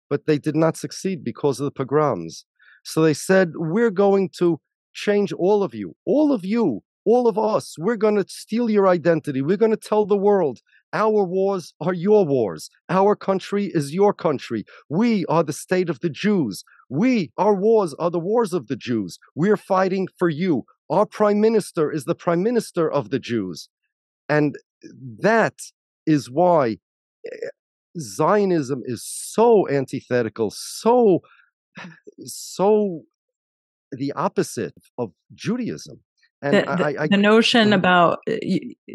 But 0.10 0.28
they 0.28 0.38
did 0.38 0.56
not 0.56 0.78
succeed 0.78 1.24
because 1.24 1.60
of 1.60 1.66
the 1.66 1.72
pogroms. 1.72 2.45
So 2.84 3.01
they 3.01 3.16
said, 3.16 3.53
We're 3.56 3.89
going 3.89 4.30
to 4.38 4.60
change 4.93 5.34
all 5.34 5.64
of 5.64 5.74
you, 5.74 5.95
all 6.06 6.32
of 6.32 6.45
you, 6.45 6.84
all 7.06 7.28
of 7.28 7.38
us. 7.38 7.76
We're 7.78 7.97
going 7.97 8.16
to 8.16 8.26
steal 8.28 8.70
your 8.70 8.88
identity. 8.88 9.41
We're 9.41 9.58
going 9.58 9.72
to 9.72 9.78
tell 9.78 10.06
the 10.06 10.18
world 10.18 10.60
our 10.93 11.24
wars 11.26 11.74
are 11.82 11.93
your 11.93 12.26
wars. 12.26 12.70
Our 12.89 13.16
country 13.16 13.72
is 13.74 13.93
your 13.93 14.14
country. 14.14 14.66
We 14.89 15.26
are 15.26 15.43
the 15.43 15.53
state 15.53 15.89
of 15.89 15.99
the 15.99 16.10
Jews. 16.10 16.64
We, 16.89 17.32
our 17.38 17.53
wars 17.53 17.93
are 17.95 18.10
the 18.10 18.20
wars 18.20 18.53
of 18.53 18.68
the 18.68 18.78
Jews. 18.78 19.20
We're 19.36 19.58
fighting 19.58 20.08
for 20.18 20.30
you. 20.30 20.64
Our 20.89 21.06
prime 21.06 21.41
minister 21.41 21.91
is 21.91 22.06
the 22.06 22.16
prime 22.16 22.43
minister 22.43 22.89
of 22.89 23.10
the 23.10 23.20
Jews. 23.20 23.70
And 24.30 24.58
that 25.20 25.56
is 26.06 26.30
why 26.30 26.78
eh, 27.26 27.47
Zionism 27.99 28.82
is 28.86 29.03
so 29.03 29.68
antithetical, 29.70 30.51
so 30.51 31.20
so 32.26 33.01
the 33.91 34.12
opposite 34.14 34.76
of 34.97 35.12
Judaism. 35.34 35.99
And 36.46 36.80
the, 36.80 36.86
I, 36.86 37.04
I, 37.04 37.08
the 37.08 37.18
notion 37.18 37.66
mm-hmm. 37.66 37.74
about 37.74 38.20
uh, 38.30 38.36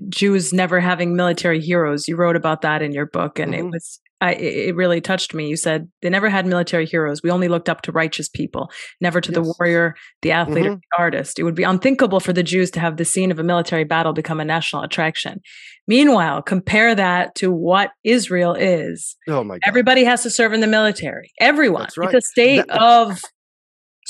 Jews 0.08 0.52
never 0.52 0.80
having 0.80 1.16
military 1.16 1.60
heroes, 1.60 2.06
you 2.06 2.16
wrote 2.16 2.36
about 2.36 2.62
that 2.62 2.82
in 2.82 2.92
your 2.92 3.06
book, 3.06 3.38
and 3.38 3.52
mm-hmm. 3.52 3.66
it 3.66 3.70
was 3.70 4.00
I, 4.20 4.34
it 4.34 4.76
really 4.76 5.00
touched 5.00 5.32
me. 5.32 5.48
You 5.48 5.56
said 5.56 5.88
they 6.02 6.10
never 6.10 6.28
had 6.28 6.46
military 6.46 6.84
heroes. 6.84 7.22
We 7.22 7.30
only 7.30 7.48
looked 7.48 7.70
up 7.70 7.80
to 7.82 7.92
righteous 7.92 8.28
people, 8.28 8.70
never 9.00 9.20
to 9.20 9.32
yes. 9.32 9.34
the 9.34 9.54
warrior, 9.58 9.94
the 10.20 10.32
athlete, 10.32 10.64
mm-hmm. 10.64 10.74
or 10.74 10.76
the 10.76 10.98
artist. 10.98 11.38
It 11.38 11.44
would 11.44 11.54
be 11.54 11.62
unthinkable 11.62 12.20
for 12.20 12.34
the 12.34 12.42
Jews 12.42 12.70
to 12.72 12.80
have 12.80 12.98
the 12.98 13.04
scene 13.04 13.30
of 13.30 13.38
a 13.38 13.42
military 13.42 13.84
battle 13.84 14.12
become 14.12 14.38
a 14.38 14.44
national 14.44 14.82
attraction. 14.82 15.40
Meanwhile, 15.86 16.42
compare 16.42 16.94
that 16.94 17.34
to 17.36 17.50
what 17.50 17.92
Israel 18.04 18.54
is. 18.54 19.16
Oh 19.26 19.42
my 19.42 19.54
God. 19.54 19.60
Everybody 19.66 20.04
has 20.04 20.22
to 20.24 20.30
serve 20.30 20.52
in 20.52 20.60
the 20.60 20.66
military. 20.66 21.32
Everyone. 21.40 21.88
Right. 21.96 22.14
It's 22.14 22.26
a 22.26 22.28
state 22.28 22.66
that, 22.68 22.80
of 22.80 23.22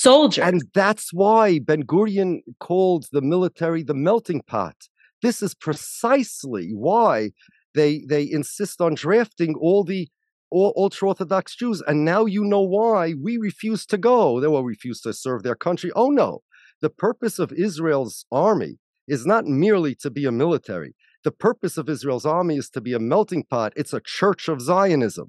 soldiers. 0.00 0.44
And 0.44 0.62
that's 0.74 1.12
why 1.12 1.58
Ben 1.58 1.82
Gurion 1.84 2.40
called 2.58 3.06
the 3.12 3.22
military 3.22 3.82
the 3.82 3.94
melting 3.94 4.42
pot. 4.42 4.76
This 5.22 5.42
is 5.42 5.54
precisely 5.54 6.70
why 6.72 7.30
they 7.74 8.04
they 8.08 8.28
insist 8.30 8.80
on 8.80 8.94
drafting 8.94 9.54
all 9.60 9.84
the 9.84 10.08
all 10.50 10.72
ultra 10.76 11.08
orthodox 11.08 11.54
Jews, 11.54 11.80
and 11.86 12.04
now 12.04 12.24
you 12.24 12.42
know 12.44 12.62
why 12.62 13.14
we 13.22 13.36
refuse 13.36 13.86
to 13.86 13.98
go. 13.98 14.40
They 14.40 14.48
will 14.48 14.64
refuse 14.64 15.00
to 15.02 15.12
serve 15.12 15.42
their 15.42 15.54
country. 15.54 15.92
Oh 15.94 16.08
no, 16.08 16.40
the 16.80 16.90
purpose 16.90 17.38
of 17.38 17.52
Israel's 17.52 18.24
army 18.32 18.78
is 19.06 19.26
not 19.26 19.44
merely 19.46 19.94
to 19.96 20.10
be 20.10 20.24
a 20.24 20.32
military. 20.32 20.94
The 21.22 21.30
purpose 21.30 21.76
of 21.76 21.88
Israel's 21.88 22.26
army 22.26 22.56
is 22.56 22.70
to 22.70 22.80
be 22.80 22.94
a 22.94 22.98
melting 22.98 23.44
pot. 23.44 23.72
It's 23.76 23.92
a 23.92 24.00
church 24.04 24.48
of 24.48 24.60
Zionism. 24.60 25.28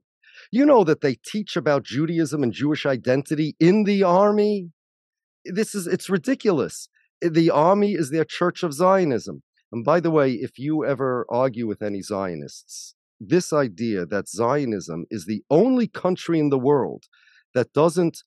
You 0.52 0.66
know 0.66 0.84
that 0.84 1.02
they 1.02 1.16
teach 1.16 1.56
about 1.56 1.84
Judaism 1.84 2.44
and 2.44 2.54
Jewish 2.54 2.86
identity 2.86 3.56
in 3.60 3.84
the 3.84 4.04
army. 4.04 4.72
This 5.46 5.76
is 5.76 5.88
it's 5.88 6.10
ridiculous. 6.10 6.89
Eh, 7.24 7.30
the 7.32 7.50
army 7.50 7.94
is 7.94 8.10
their 8.10 8.26
church 8.26 8.64
of 8.64 8.74
Zionism. 8.74 9.44
And 9.72 9.86
by 9.86 10.00
the 10.00 10.12
way, 10.12 10.32
if 10.32 10.58
you 10.58 10.86
ever 10.86 11.26
argue 11.30 11.68
with 11.68 11.82
any 11.82 12.02
Zionists, 12.02 12.96
this 13.20 13.54
idea 13.54 14.06
that 14.06 14.28
Zionism 14.28 15.06
is 15.10 15.26
the 15.26 15.44
only 15.50 15.88
country 15.88 16.39
in 16.39 16.50
the 16.50 16.60
world 16.60 17.06
that 17.54 17.72
doesn't 17.74 18.18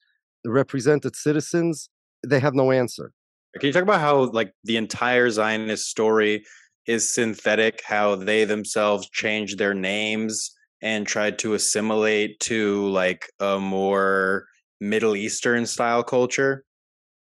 represent 0.47 1.05
its 1.05 1.23
citizens, 1.23 1.91
they 2.27 2.41
have 2.41 2.55
no 2.55 2.71
answer. 2.71 3.13
Can 3.59 3.69
you 3.69 3.73
talk 3.73 3.83
about 3.83 4.01
how 4.01 4.31
like 4.31 4.53
the 4.65 4.77
entire 4.77 5.31
Zionist 5.31 5.87
story 5.87 6.45
is 6.87 7.13
synthetic, 7.13 7.83
how 7.87 8.15
they 8.15 8.45
themselves 8.45 9.09
changed 9.11 9.59
their 9.59 9.75
names 9.75 10.51
and 10.83 11.07
tried 11.07 11.39
to 11.41 11.55
assimilate 11.55 12.41
to 12.41 12.89
like 12.89 13.31
a 13.41 13.59
more 13.59 14.47
Middle 14.81 15.17
Eastern 15.17 15.67
style 15.67 16.03
culture? 16.03 16.65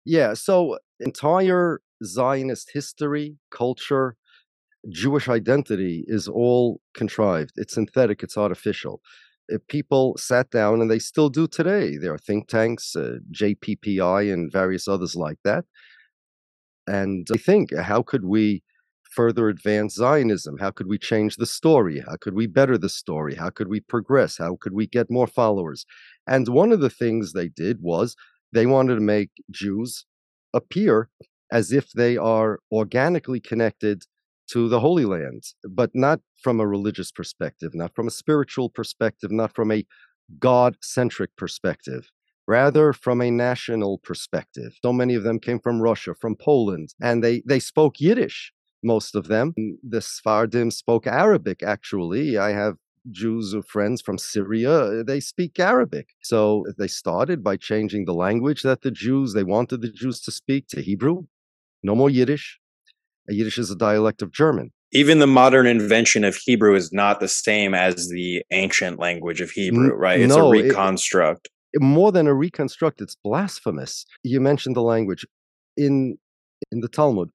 Yeah, 0.04 0.34
so 0.34 0.78
entire 1.00 1.80
Zionist 2.04 2.70
history, 2.72 3.36
culture, 3.50 4.16
Jewish 4.88 5.28
identity 5.28 6.04
is 6.06 6.28
all 6.28 6.80
contrived. 6.94 7.52
It's 7.56 7.74
synthetic, 7.74 8.22
it's 8.22 8.36
artificial. 8.36 9.00
If 9.48 9.66
people 9.66 10.16
sat 10.18 10.50
down, 10.50 10.80
and 10.80 10.90
they 10.90 10.98
still 10.98 11.30
do 11.30 11.46
today. 11.48 11.96
There 11.96 12.12
are 12.12 12.18
think 12.18 12.48
tanks, 12.48 12.94
uh, 12.94 13.18
JPPI, 13.32 14.32
and 14.32 14.52
various 14.52 14.86
others 14.86 15.16
like 15.16 15.38
that. 15.44 15.64
And 16.86 17.26
they 17.30 17.38
think, 17.38 17.74
how 17.74 18.02
could 18.02 18.24
we 18.24 18.62
further 19.10 19.48
advance 19.48 19.94
Zionism? 19.94 20.58
How 20.58 20.70
could 20.70 20.86
we 20.86 20.98
change 20.98 21.36
the 21.36 21.46
story? 21.46 22.02
How 22.06 22.16
could 22.16 22.34
we 22.34 22.46
better 22.46 22.78
the 22.78 22.88
story? 22.88 23.34
How 23.34 23.50
could 23.50 23.68
we 23.68 23.80
progress? 23.80 24.38
How 24.38 24.56
could 24.60 24.72
we 24.72 24.86
get 24.86 25.10
more 25.10 25.26
followers? 25.26 25.86
And 26.26 26.48
one 26.48 26.72
of 26.72 26.80
the 26.80 26.90
things 26.90 27.32
they 27.32 27.48
did 27.48 27.80
was 27.80 28.16
They 28.52 28.66
wanted 28.66 28.94
to 28.96 29.00
make 29.00 29.30
Jews 29.50 30.06
appear 30.54 31.10
as 31.52 31.72
if 31.72 31.92
they 31.92 32.16
are 32.16 32.60
organically 32.72 33.40
connected 33.40 34.04
to 34.48 34.68
the 34.68 34.80
Holy 34.80 35.04
Land, 35.04 35.44
but 35.68 35.90
not 35.94 36.20
from 36.42 36.60
a 36.60 36.66
religious 36.66 37.12
perspective, 37.12 37.74
not 37.74 37.94
from 37.94 38.06
a 38.06 38.10
spiritual 38.10 38.70
perspective, 38.70 39.30
not 39.30 39.54
from 39.54 39.70
a 39.70 39.84
God 40.38 40.76
centric 40.82 41.36
perspective, 41.36 42.10
rather 42.46 42.92
from 42.92 43.20
a 43.20 43.30
national 43.30 43.98
perspective. 43.98 44.72
So 44.82 44.92
many 44.92 45.14
of 45.14 45.22
them 45.22 45.38
came 45.38 45.60
from 45.60 45.82
Russia, 45.82 46.14
from 46.18 46.34
Poland, 46.36 46.94
and 47.00 47.22
they, 47.22 47.42
they 47.46 47.60
spoke 47.60 48.00
Yiddish, 48.00 48.52
most 48.82 49.14
of 49.14 49.28
them. 49.28 49.54
Mm, 49.58 49.76
the 49.82 50.00
Sephardim 50.00 50.70
spoke 50.70 51.06
Arabic, 51.06 51.62
actually. 51.62 52.38
I 52.38 52.52
have 52.52 52.76
Jews 53.10 53.54
or 53.54 53.62
friends 53.62 54.00
from 54.00 54.18
Syria, 54.18 55.00
uh, 55.00 55.02
they 55.02 55.20
speak 55.20 55.58
Arabic. 55.58 56.10
So 56.22 56.66
they 56.78 56.88
started 56.88 57.42
by 57.42 57.56
changing 57.56 58.04
the 58.04 58.14
language 58.14 58.62
that 58.62 58.82
the 58.82 58.90
Jews, 58.90 59.32
they 59.32 59.44
wanted 59.44 59.80
the 59.80 59.90
Jews 59.90 60.20
to 60.22 60.30
speak 60.30 60.68
to 60.68 60.82
Hebrew. 60.82 61.24
No 61.82 61.94
more 61.94 62.10
Yiddish. 62.10 62.58
Uh, 63.30 63.34
Yiddish 63.34 63.58
is 63.58 63.70
a 63.70 63.76
dialect 63.76 64.22
of 64.22 64.32
German. 64.32 64.72
Even 64.92 65.18
the 65.18 65.26
modern 65.26 65.66
invention 65.66 66.24
of 66.24 66.34
Hebrew 66.36 66.74
is 66.74 66.92
not 66.92 67.20
the 67.20 67.28
same 67.28 67.74
as 67.74 68.08
the 68.08 68.42
ancient 68.50 68.98
language 68.98 69.40
of 69.42 69.50
Hebrew, 69.50 69.92
right? 69.94 70.18
It's 70.18 70.34
no, 70.34 70.48
a 70.48 70.50
reconstruct. 70.50 71.48
It, 71.74 71.82
more 71.82 72.10
than 72.10 72.26
a 72.26 72.32
reconstruct, 72.32 73.02
it's 73.02 73.14
blasphemous. 73.22 74.06
You 74.22 74.40
mentioned 74.40 74.76
the 74.76 74.82
language 74.82 75.26
in 75.76 76.16
in 76.72 76.80
the 76.80 76.88
Talmud. 76.88 77.30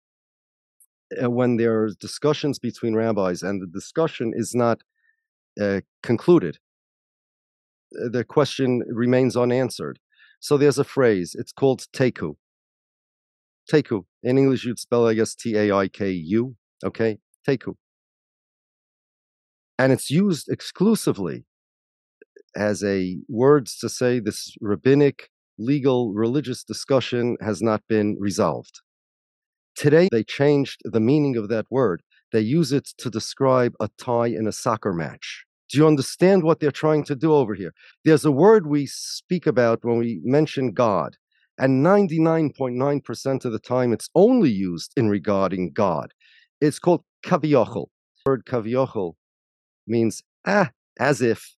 Uh, 1.21 1.29
when 1.29 1.57
there 1.57 1.83
are 1.83 1.89
discussions 1.99 2.59
between 2.59 2.95
rabbis 2.95 3.43
and 3.43 3.61
the 3.61 3.67
discussion 3.67 4.31
is 4.35 4.53
not 4.55 4.81
uh, 5.59 5.81
concluded, 6.01 6.57
uh, 8.01 8.09
the 8.09 8.23
question 8.23 8.81
remains 8.87 9.35
unanswered. 9.35 9.99
So 10.39 10.57
there's 10.57 10.79
a 10.79 10.83
phrase. 10.83 11.35
It's 11.37 11.51
called 11.51 11.85
teiku. 11.93 12.35
Teiku. 13.71 14.05
In 14.21 14.37
English, 14.37 14.65
you'd 14.65 14.79
spell, 14.79 15.07
I 15.07 15.13
guess, 15.13 15.35
T 15.35 15.55
A 15.55 15.71
I 15.71 15.87
K 15.87 16.11
U. 16.11 16.55
Okay, 16.83 17.19
Teiku. 17.47 17.75
And 19.79 19.91
it's 19.91 20.09
used 20.09 20.49
exclusively 20.49 21.45
as 22.55 22.83
a 22.83 23.17
words 23.27 23.77
to 23.79 23.89
say 23.89 24.19
this 24.19 24.55
rabbinic, 24.61 25.29
legal, 25.57 26.13
religious 26.13 26.63
discussion 26.63 27.37
has 27.41 27.61
not 27.61 27.81
been 27.87 28.17
resolved. 28.19 28.81
Today, 29.75 30.07
they 30.11 30.23
changed 30.23 30.81
the 30.83 30.99
meaning 30.99 31.35
of 31.35 31.49
that 31.49 31.65
word. 31.69 32.03
They 32.31 32.41
use 32.41 32.71
it 32.71 32.85
to 32.97 33.09
describe 33.09 33.73
a 33.79 33.89
tie 33.97 34.27
in 34.27 34.47
a 34.47 34.51
soccer 34.51 34.93
match. 34.93 35.45
Do 35.69 35.79
you 35.79 35.87
understand 35.87 36.43
what 36.43 36.59
they're 36.59 36.71
trying 36.71 37.03
to 37.05 37.15
do 37.15 37.33
over 37.33 37.55
here? 37.55 37.73
There's 38.05 38.25
a 38.25 38.31
word 38.31 38.67
we 38.67 38.85
speak 38.85 39.47
about 39.47 39.79
when 39.83 39.97
we 39.97 40.21
mention 40.23 40.73
God, 40.73 41.17
and 41.57 41.83
99.9% 41.83 43.45
of 43.45 43.51
the 43.51 43.59
time 43.59 43.93
it's 43.93 44.09
only 44.13 44.51
used 44.51 44.93
in 44.95 45.09
regarding 45.09 45.71
God. 45.73 46.13
It's 46.61 46.79
called 46.79 47.03
kaviochel. 47.25 47.87
The 48.25 48.29
word 48.29 48.45
kaviochel 48.45 49.13
means 49.87 50.21
ah, 50.45 50.69
as 50.99 51.21
if. 51.21 51.55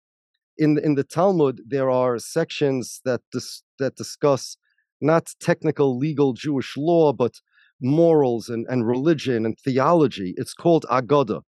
In, 0.57 0.79
in 0.79 0.95
the 0.95 1.05
Talmud, 1.05 1.63
there 1.67 1.91
are 1.91 2.19
sections 2.21 3.01
that, 3.05 3.23
dis, 3.33 3.63
that 3.81 3.97
discuss 3.97 4.57
not 5.01 5.35
technical 5.41 5.99
legal 5.99 6.33
Jewish 6.33 6.77
law, 6.77 7.13
but 7.13 7.41
morals 7.81 8.49
and, 8.49 8.67
and 8.69 8.87
religion 8.87 9.45
and 9.45 9.59
theology. 9.59 10.35
It's 10.37 10.55
called 10.55 10.87
Aggadah. 10.91 11.43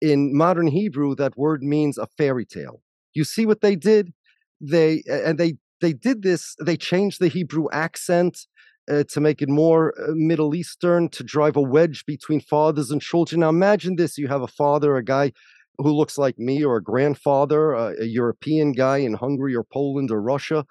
In 0.00 0.36
modern 0.36 0.68
Hebrew, 0.68 1.14
that 1.16 1.36
word 1.36 1.62
means 1.62 1.98
a 1.98 2.06
fairy 2.06 2.46
tale. 2.46 2.80
You 3.12 3.24
see 3.24 3.44
what 3.44 3.60
they 3.60 3.76
did? 3.76 4.12
They 4.60 5.02
and 5.08 5.38
they 5.38 5.54
they 5.80 5.92
did 5.92 6.22
this. 6.22 6.54
They 6.64 6.76
changed 6.76 7.20
the 7.20 7.28
Hebrew 7.28 7.66
accent 7.72 8.46
uh, 8.90 9.04
to 9.10 9.20
make 9.20 9.42
it 9.42 9.48
more 9.48 9.94
uh, 9.98 10.12
Middle 10.14 10.54
Eastern, 10.54 11.08
to 11.10 11.22
drive 11.22 11.56
a 11.56 11.62
wedge 11.62 12.04
between 12.06 12.40
fathers 12.40 12.90
and 12.90 13.02
children. 13.02 13.40
Now 13.40 13.48
imagine 13.48 13.96
this: 13.96 14.18
you 14.18 14.28
have 14.28 14.42
a 14.42 14.46
father, 14.48 14.96
a 14.96 15.04
guy 15.04 15.32
who 15.78 15.92
looks 15.92 16.18
like 16.18 16.38
me, 16.38 16.64
or 16.64 16.76
a 16.76 16.82
grandfather, 16.82 17.74
uh, 17.74 17.92
a 18.00 18.04
European 18.04 18.72
guy 18.72 18.98
in 18.98 19.14
Hungary 19.14 19.54
or 19.54 19.64
Poland 19.64 20.10
or 20.10 20.20
Russia, 20.20 20.64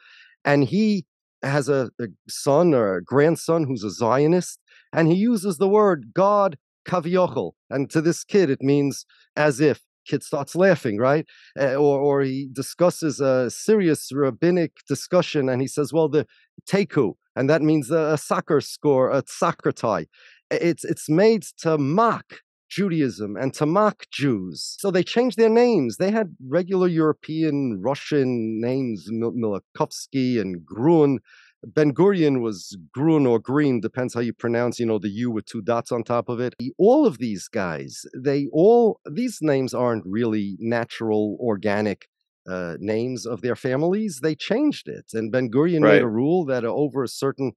and 0.45 0.63
he 0.63 1.05
has 1.43 1.69
a, 1.69 1.89
a 1.99 2.07
son 2.27 2.73
or 2.73 2.95
a 2.95 3.03
grandson 3.03 3.65
who's 3.65 3.83
a 3.83 3.91
Zionist, 3.91 4.59
and 4.93 5.07
he 5.07 5.15
uses 5.15 5.57
the 5.57 5.69
word 5.69 6.11
God 6.13 6.57
kaviochel, 6.87 7.51
and 7.69 7.89
to 7.91 8.01
this 8.01 8.23
kid 8.23 8.49
it 8.49 8.61
means 8.61 9.05
as 9.35 9.59
if 9.59 9.81
kid 10.09 10.23
starts 10.23 10.55
laughing, 10.55 10.97
right? 10.97 11.25
Uh, 11.59 11.75
or, 11.75 11.99
or 11.99 12.21
he 12.21 12.49
discusses 12.51 13.19
a 13.19 13.49
serious 13.49 14.11
rabbinic 14.11 14.71
discussion 14.87 15.47
and 15.49 15.61
he 15.61 15.67
says, 15.67 15.93
well, 15.93 16.09
the 16.09 16.25
teiku, 16.67 17.13
and 17.35 17.49
that 17.49 17.61
means 17.61 17.91
a, 17.91 18.13
a 18.13 18.17
soccer 18.17 18.59
score, 18.59 19.11
a 19.11 19.23
soccer 19.27 19.71
tie. 19.71 20.07
It's, 20.49 20.83
it's 20.83 21.09
made 21.09 21.43
to 21.59 21.77
mock 21.77 22.39
Judaism 22.69 23.35
and 23.35 23.53
to 23.55 23.65
mock 23.65 24.05
Jews. 24.11 24.75
So 24.79 24.91
they 24.91 25.03
changed 25.03 25.37
their 25.37 25.49
names. 25.49 25.97
They 25.97 26.11
had 26.11 26.35
regular 26.47 26.87
European, 26.87 27.81
Russian 27.81 28.61
names, 28.61 29.09
Mileikowsky 29.11 30.39
and 30.39 30.65
Grun. 30.65 31.19
Ben 31.63 31.93
Gurion 31.93 32.41
was 32.41 32.77
Grun 32.93 33.25
or 33.25 33.39
Green, 33.39 33.81
depends 33.81 34.13
how 34.13 34.21
you 34.21 34.33
pronounce, 34.33 34.79
you 34.79 34.85
know, 34.85 34.99
the 34.99 35.09
U 35.09 35.29
with 35.29 35.45
two 35.45 35.61
dots 35.61 35.91
on 35.91 36.03
top 36.03 36.29
of 36.29 36.39
it. 36.39 36.55
All 36.77 37.05
of 37.05 37.17
these 37.17 37.49
guys, 37.49 38.05
they 38.15 38.47
all, 38.53 39.01
these 39.09 39.39
names 39.41 39.73
aren't 39.73 40.05
really 40.05 40.55
natural, 40.59 41.37
organic 41.41 42.07
uh, 42.49 42.75
names 42.79 43.25
of 43.25 43.41
their 43.41 43.57
families. 43.57 44.21
They 44.23 44.35
changed 44.35 44.87
it. 44.87 45.07
And 45.13 45.31
Ben 45.31 45.51
Gurion 45.51 45.83
right. 45.83 45.95
made 45.95 46.01
a 46.01 46.07
rule 46.07 46.45
that 46.45 46.63
over 46.63 47.03
a 47.03 47.09
certain 47.09 47.51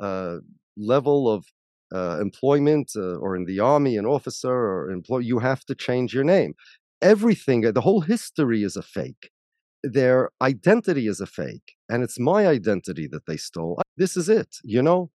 uh, 0.00 0.38
level 0.76 1.30
of 1.30 1.44
uh, 1.94 2.18
employment 2.20 2.92
uh, 2.96 3.16
or 3.16 3.36
in 3.36 3.44
the 3.44 3.60
army, 3.60 3.96
an 3.96 4.06
officer 4.06 4.52
or 4.52 4.90
employee, 4.90 5.24
you 5.24 5.38
have 5.38 5.64
to 5.66 5.74
change 5.74 6.14
your 6.14 6.24
name. 6.24 6.54
Everything, 7.00 7.60
the 7.60 7.80
whole 7.80 8.00
history 8.00 8.62
is 8.62 8.76
a 8.76 8.82
fake 8.82 9.30
their 9.82 10.30
identity 10.40 11.06
is 11.06 11.20
a 11.20 11.26
fake 11.26 11.74
and 11.88 12.02
it's 12.02 12.18
my 12.18 12.46
identity 12.46 13.06
that 13.08 13.26
they 13.26 13.36
stole. 13.36 13.80
This 13.96 14.16
is 14.16 14.28
it, 14.28 14.56
you 14.62 14.82
know? 14.82 15.10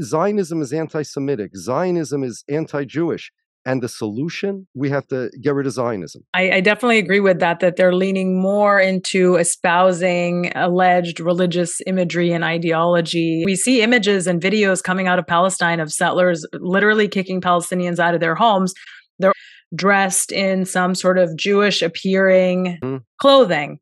Zionism 0.00 0.62
is 0.62 0.72
anti 0.72 1.02
Semitic, 1.02 1.56
Zionism 1.56 2.22
is 2.22 2.44
anti 2.48 2.84
Jewish. 2.84 3.32
And 3.66 3.82
the 3.82 3.88
solution, 3.88 4.66
we 4.74 4.88
have 4.88 5.06
to 5.08 5.30
get 5.42 5.54
rid 5.54 5.66
of 5.66 5.72
Zionism. 5.72 6.22
I, 6.32 6.50
I, 6.50 6.60
definitely 6.60 6.98
agree 6.98 7.20
with 7.20 7.40
that, 7.40 7.60
that 7.60 7.76
they're 7.76 7.94
leaning 7.94 8.40
more 8.40 8.80
into 8.80 9.36
espousing 9.36 10.50
alleged 10.54 11.20
religious 11.20 11.82
imagery 11.86 12.32
and 12.32 12.42
ideology. 12.42 13.42
We 13.44 13.56
see 13.56 13.82
images 13.82 14.26
and 14.26 14.40
videos 14.40 14.82
coming 14.82 15.08
out 15.08 15.18
of 15.18 15.26
Palestine 15.26 15.78
of 15.78 15.92
settlers 15.92 16.46
literally 16.54 17.06
kicking 17.06 17.42
Palestinians 17.42 17.98
out 17.98 18.14
of 18.14 18.20
their 18.20 18.34
homes. 18.34 18.72
They're 19.18 19.32
dressed 19.74 20.32
in 20.32 20.64
some 20.64 20.94
sort 20.94 21.18
of 21.18 21.36
Jewish 21.36 21.82
appearing 21.82 22.78
mm. 22.82 23.02
clothing. 23.20 23.78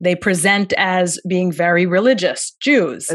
They 0.00 0.16
present 0.16 0.72
as 0.76 1.20
being 1.28 1.52
very 1.52 1.86
religious 1.86 2.56
Jews. 2.60 3.10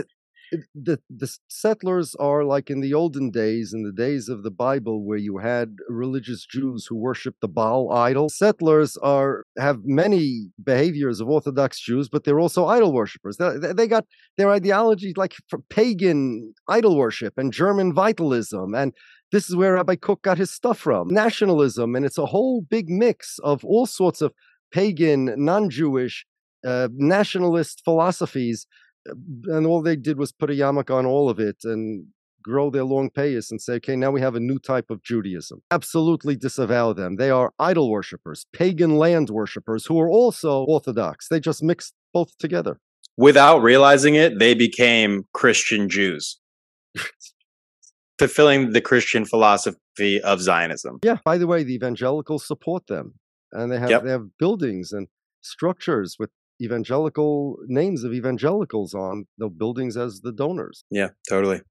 The 0.73 0.99
the 1.09 1.29
settlers 1.47 2.15
are 2.15 2.43
like 2.43 2.69
in 2.69 2.81
the 2.81 2.93
olden 2.93 3.31
days, 3.31 3.73
in 3.73 3.83
the 3.83 3.91
days 3.91 4.29
of 4.29 4.43
the 4.43 4.51
Bible, 4.51 5.05
where 5.05 5.17
you 5.17 5.37
had 5.37 5.75
religious 5.89 6.45
Jews 6.45 6.85
who 6.85 6.95
worshipped 6.95 7.41
the 7.41 7.47
Baal 7.47 7.91
idol. 7.91 8.29
Settlers 8.29 8.97
are 8.97 9.45
have 9.57 9.79
many 9.83 10.51
behaviors 10.63 11.19
of 11.19 11.29
Orthodox 11.29 11.79
Jews, 11.79 12.09
but 12.09 12.23
they're 12.23 12.39
also 12.39 12.65
idol 12.65 12.93
worshippers. 12.93 13.37
They, 13.37 13.73
they 13.73 13.87
got 13.87 14.05
their 14.37 14.51
ideology 14.51 15.13
like 15.15 15.35
pagan 15.69 16.53
idol 16.67 16.97
worship 16.97 17.33
and 17.37 17.51
German 17.51 17.93
vitalism, 17.93 18.73
and 18.75 18.93
this 19.31 19.49
is 19.49 19.55
where 19.55 19.73
Rabbi 19.73 19.95
Kook 19.95 20.21
got 20.21 20.37
his 20.37 20.51
stuff 20.51 20.77
from. 20.77 21.09
Nationalism, 21.09 21.95
and 21.95 22.05
it's 22.05 22.17
a 22.17 22.27
whole 22.27 22.61
big 22.61 22.89
mix 22.89 23.39
of 23.43 23.65
all 23.65 23.85
sorts 23.85 24.21
of 24.21 24.33
pagan, 24.71 25.33
non-Jewish, 25.37 26.25
uh, 26.65 26.89
nationalist 26.93 27.81
philosophies 27.83 28.65
and 29.05 29.65
all 29.65 29.81
they 29.81 29.95
did 29.95 30.17
was 30.17 30.31
put 30.31 30.49
a 30.49 30.53
yarmulke 30.53 30.93
on 30.93 31.05
all 31.05 31.29
of 31.29 31.39
it 31.39 31.57
and 31.63 32.07
grow 32.45 32.69
their 32.69 32.83
long 32.83 33.09
payas 33.09 33.49
and 33.49 33.59
say, 33.59 33.73
okay, 33.73 33.95
now 33.95 34.11
we 34.11 34.21
have 34.21 34.35
a 34.35 34.39
new 34.39 34.59
type 34.59 34.91
of 34.91 35.01
Judaism. 35.01 35.63
Absolutely 35.71 36.35
disavow 36.35 36.93
them. 36.93 37.15
They 37.15 37.31
are 37.31 37.53
idol 37.57 37.89
worshippers, 37.89 38.45
pagan 38.53 38.97
land 38.97 39.31
worshippers 39.31 39.87
who 39.87 39.99
are 39.99 40.09
also 40.09 40.63
Orthodox. 40.65 41.27
They 41.27 41.39
just 41.39 41.63
mixed 41.63 41.93
both 42.13 42.37
together. 42.37 42.79
Without 43.17 43.63
realizing 43.63 44.13
it, 44.13 44.37
they 44.37 44.53
became 44.53 45.25
Christian 45.33 45.89
Jews, 45.89 46.37
fulfilling 48.19 48.73
the 48.73 48.81
Christian 48.81 49.25
philosophy 49.25 50.21
of 50.21 50.41
Zionism. 50.41 50.99
Yeah. 51.03 51.17
By 51.25 51.37
the 51.37 51.47
way, 51.47 51.63
the 51.63 51.73
evangelicals 51.73 52.45
support 52.45 52.87
them, 52.87 53.15
and 53.51 53.71
they 53.71 53.79
have 53.79 53.89
yep. 53.89 54.03
they 54.03 54.11
have 54.11 54.37
buildings 54.37 54.91
and 54.91 55.07
structures 55.41 56.17
with 56.19 56.29
evangelical 56.61 57.57
names 57.67 58.03
of 58.03 58.13
evangelicals 58.13 58.93
on 58.93 59.25
the 59.37 59.49
buildings 59.49 59.97
as 59.97 60.21
the 60.21 60.31
donors. 60.31 60.85
Yeah, 60.89 61.09
totally. 61.29 61.61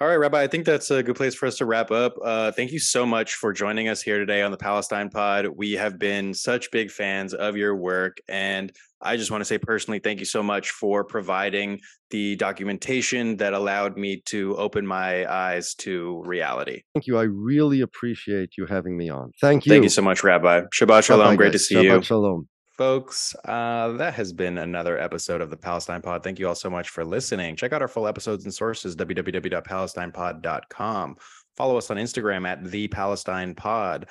All 0.00 0.06
right, 0.06 0.14
Rabbi, 0.14 0.40
I 0.40 0.46
think 0.46 0.64
that's 0.64 0.92
a 0.92 1.02
good 1.02 1.16
place 1.16 1.34
for 1.34 1.46
us 1.46 1.56
to 1.56 1.66
wrap 1.66 1.90
up. 1.90 2.14
Uh, 2.24 2.52
thank 2.52 2.70
you 2.70 2.78
so 2.78 3.04
much 3.04 3.34
for 3.34 3.52
joining 3.52 3.88
us 3.88 4.00
here 4.00 4.20
today 4.20 4.42
on 4.42 4.52
the 4.52 4.56
Palestine 4.56 5.10
Pod. 5.10 5.48
We 5.56 5.72
have 5.72 5.98
been 5.98 6.34
such 6.34 6.70
big 6.70 6.92
fans 6.92 7.34
of 7.34 7.56
your 7.56 7.74
work. 7.74 8.18
And 8.28 8.70
I 9.02 9.16
just 9.16 9.32
want 9.32 9.40
to 9.40 9.44
say 9.44 9.58
personally, 9.58 9.98
thank 9.98 10.20
you 10.20 10.24
so 10.24 10.40
much 10.40 10.70
for 10.70 11.02
providing 11.02 11.80
the 12.10 12.36
documentation 12.36 13.38
that 13.38 13.54
allowed 13.54 13.96
me 13.96 14.22
to 14.26 14.56
open 14.56 14.86
my 14.86 15.28
eyes 15.28 15.74
to 15.78 16.22
reality. 16.24 16.82
Thank 16.94 17.08
you. 17.08 17.18
I 17.18 17.24
really 17.24 17.80
appreciate 17.80 18.50
you 18.56 18.66
having 18.66 18.96
me 18.96 19.08
on. 19.08 19.32
Thank 19.40 19.66
you. 19.66 19.72
Thank 19.72 19.82
you 19.82 19.90
so 19.90 20.02
much, 20.02 20.22
Rabbi. 20.22 20.60
Shabbat 20.72 21.02
Shalom. 21.02 21.26
Bye-bye, 21.26 21.36
Great 21.36 21.52
to 21.52 21.58
see 21.58 21.74
Shabbat 21.74 21.82
you. 21.82 22.02
Shalom. 22.02 22.48
Folks, 22.78 23.34
uh, 23.44 23.88
that 23.96 24.14
has 24.14 24.32
been 24.32 24.56
another 24.58 24.96
episode 24.96 25.40
of 25.40 25.50
the 25.50 25.56
Palestine 25.56 26.00
Pod. 26.00 26.22
Thank 26.22 26.38
you 26.38 26.46
all 26.46 26.54
so 26.54 26.70
much 26.70 26.90
for 26.90 27.04
listening. 27.04 27.56
Check 27.56 27.72
out 27.72 27.82
our 27.82 27.88
full 27.88 28.06
episodes 28.06 28.44
and 28.44 28.54
sources, 28.54 28.94
www.palestinepod.com. 28.94 31.16
Follow 31.56 31.76
us 31.76 31.90
on 31.90 31.96
Instagram 31.96 32.46
at 32.46 32.62
the 32.62 32.86
Palestine 32.86 33.56
Pod. 33.56 34.06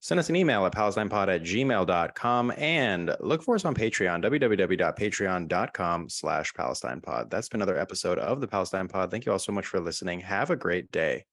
Send 0.00 0.18
us 0.18 0.30
an 0.30 0.36
email 0.36 0.64
at 0.64 0.72
palestinepod 0.72 1.28
at 1.28 1.42
gmail.com 1.42 2.52
and 2.56 3.14
look 3.20 3.42
for 3.42 3.54
us 3.54 3.66
on 3.66 3.74
Patreon, 3.74 4.24
www.patreon.com 4.24 6.08
slash 6.08 6.54
Palestine 6.54 7.02
Pod. 7.02 7.30
That's 7.30 7.50
been 7.50 7.60
another 7.60 7.78
episode 7.78 8.18
of 8.18 8.40
the 8.40 8.48
Palestine 8.48 8.88
Pod. 8.88 9.10
Thank 9.10 9.26
you 9.26 9.32
all 9.32 9.38
so 9.38 9.52
much 9.52 9.66
for 9.66 9.78
listening. 9.78 10.20
Have 10.20 10.48
a 10.48 10.56
great 10.56 10.90
day. 10.90 11.26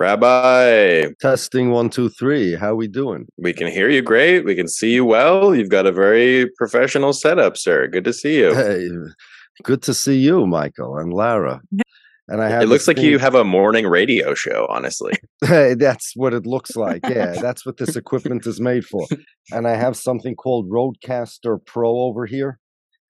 Rabbi. 0.00 1.12
Testing 1.20 1.72
one, 1.72 1.90
two, 1.90 2.08
three. 2.08 2.54
How 2.54 2.74
we 2.74 2.88
doing? 2.88 3.26
We 3.36 3.52
can 3.52 3.66
hear 3.66 3.90
you 3.90 4.00
great. 4.00 4.46
We 4.46 4.54
can 4.54 4.66
see 4.66 4.94
you 4.94 5.04
well. 5.04 5.54
You've 5.54 5.68
got 5.68 5.84
a 5.84 5.92
very 5.92 6.50
professional 6.56 7.12
setup, 7.12 7.58
sir. 7.58 7.86
Good 7.86 8.04
to 8.04 8.14
see 8.14 8.38
you. 8.38 8.54
Hey, 8.54 8.88
good 9.62 9.82
to 9.82 9.92
see 9.92 10.16
you, 10.16 10.46
Michael 10.46 10.96
and 10.96 11.12
Lara. 11.12 11.60
And 12.28 12.40
I 12.40 12.48
have 12.48 12.62
it 12.62 12.68
looks 12.68 12.88
like 12.88 12.96
you 12.96 13.18
have 13.18 13.34
a 13.34 13.44
morning 13.44 13.86
radio 13.86 14.32
show, 14.32 14.66
honestly. 14.70 15.12
hey, 15.44 15.74
that's 15.74 16.12
what 16.16 16.32
it 16.32 16.46
looks 16.46 16.76
like. 16.76 17.02
Yeah, 17.06 17.32
that's 17.42 17.66
what 17.66 17.76
this 17.76 17.94
equipment 17.94 18.46
is 18.46 18.58
made 18.58 18.86
for. 18.86 19.06
And 19.52 19.68
I 19.68 19.76
have 19.76 19.98
something 19.98 20.34
called 20.34 20.70
RodeCaster 20.70 21.58
Pro 21.66 21.90
over 21.90 22.24
here. 22.24 22.58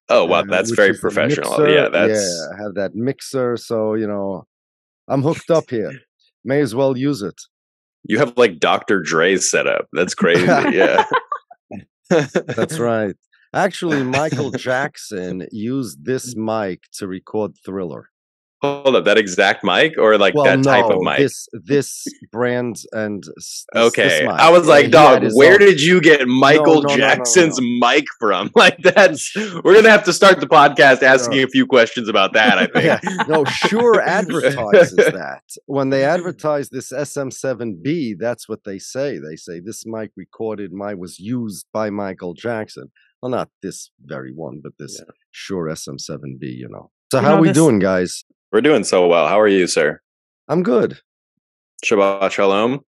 Oh 0.09 0.25
wow, 0.25 0.41
uh, 0.41 0.43
that's 0.43 0.73
very 0.73 0.99
professional. 0.99 1.71
Yeah, 1.71 1.89
that's 1.89 2.19
yeah. 2.19 2.57
I 2.59 2.63
have 2.65 2.75
that 2.75 2.97
mixer, 2.97 3.57
so 3.57 3.95
you 3.95 4.09
know, 4.09 4.45
I'm 5.07 5.23
hooked 5.23 5.53
up 5.53 5.71
here. 5.71 5.93
May 6.45 6.61
as 6.61 6.75
well 6.75 6.97
use 6.97 7.23
it. 7.23 7.41
You 8.05 8.19
have 8.19 8.37
like 8.37 8.59
Dr. 8.59 9.03
Dre's 9.03 9.51
setup. 9.51 9.89
That's 9.93 10.15
crazy. 10.15 10.45
yeah. 10.47 11.05
That's 12.09 12.79
right. 12.79 13.15
Actually, 13.53 14.03
Michael 14.05 14.51
Jackson 14.53 15.47
used 15.51 16.05
this 16.05 16.37
mic 16.37 16.83
to 16.95 17.07
record 17.07 17.53
Thriller. 17.65 18.11
Hold 18.63 18.95
up, 18.95 19.07
that 19.07 19.17
exact 19.17 19.65
mic 19.65 19.95
or 19.97 20.19
like 20.19 20.35
well, 20.35 20.45
that 20.45 20.59
no, 20.59 20.63
type 20.63 20.85
of 20.85 21.01
mic? 21.01 21.17
This 21.17 21.49
this 21.53 22.05
brand 22.31 22.83
and 22.93 23.25
this, 23.35 23.65
okay. 23.75 24.27
This 24.27 24.29
I 24.31 24.51
was 24.51 24.67
like, 24.67 24.91
dog, 24.91 25.25
where 25.33 25.55
own... 25.55 25.61
did 25.61 25.81
you 25.81 25.99
get 26.03 26.29
Michael 26.29 26.83
no, 26.83 26.89
no, 26.89 26.97
Jackson's 26.97 27.59
mic 27.81 28.05
from? 28.19 28.51
Like 28.61 28.77
that's 28.83 29.35
we're 29.65 29.75
gonna 29.75 29.91
have 29.91 30.05
to 30.05 30.13
start 30.13 30.39
the 30.39 30.47
podcast 30.47 31.03
asking 31.03 31.43
a 31.43 31.47
few 31.47 31.67
questions 31.67 32.11
about 32.11 32.35
that. 32.35 32.59
I 32.59 32.67
think. 32.67 32.85
yeah. 32.85 33.25
No, 33.27 33.47
Shure 33.47 34.03
advertises 34.03 34.97
that 34.97 35.43
when 35.65 35.89
they 35.89 36.05
advertise 36.05 36.69
this 36.69 36.93
SM7B. 36.93 38.19
That's 38.19 38.49
what 38.49 38.65
they 38.65 38.79
say. 38.79 39.19
They 39.19 39.37
say 39.37 39.61
this 39.61 39.87
mic 39.87 40.11
recorded 40.17 40.73
my 40.73 40.93
was 40.93 41.19
used 41.19 41.67
by 41.73 41.89
Michael 41.89 42.35
Jackson. 42.35 42.91
Well, 43.23 43.31
not 43.31 43.49
this 43.63 43.91
very 44.05 44.33
one, 44.35 44.61
but 44.63 44.73
this 44.79 44.99
yeah. 44.99 45.11
Shure 45.31 45.69
SM7B. 45.69 46.43
You 46.43 46.69
know. 46.69 46.91
So 47.11 47.21
you 47.21 47.27
how 47.27 47.37
know, 47.37 47.41
we 47.41 47.49
this, 47.49 47.57
doing, 47.57 47.79
guys? 47.79 48.25
We're 48.53 48.61
doing 48.61 48.83
so 48.83 49.07
well. 49.07 49.29
How 49.29 49.39
are 49.39 49.49
you, 49.49 49.67
sir? 49.69 50.01
I'm 50.49 50.65
good. 50.65 50.99
Shabbat 51.85 52.33
shalom. 52.33 52.81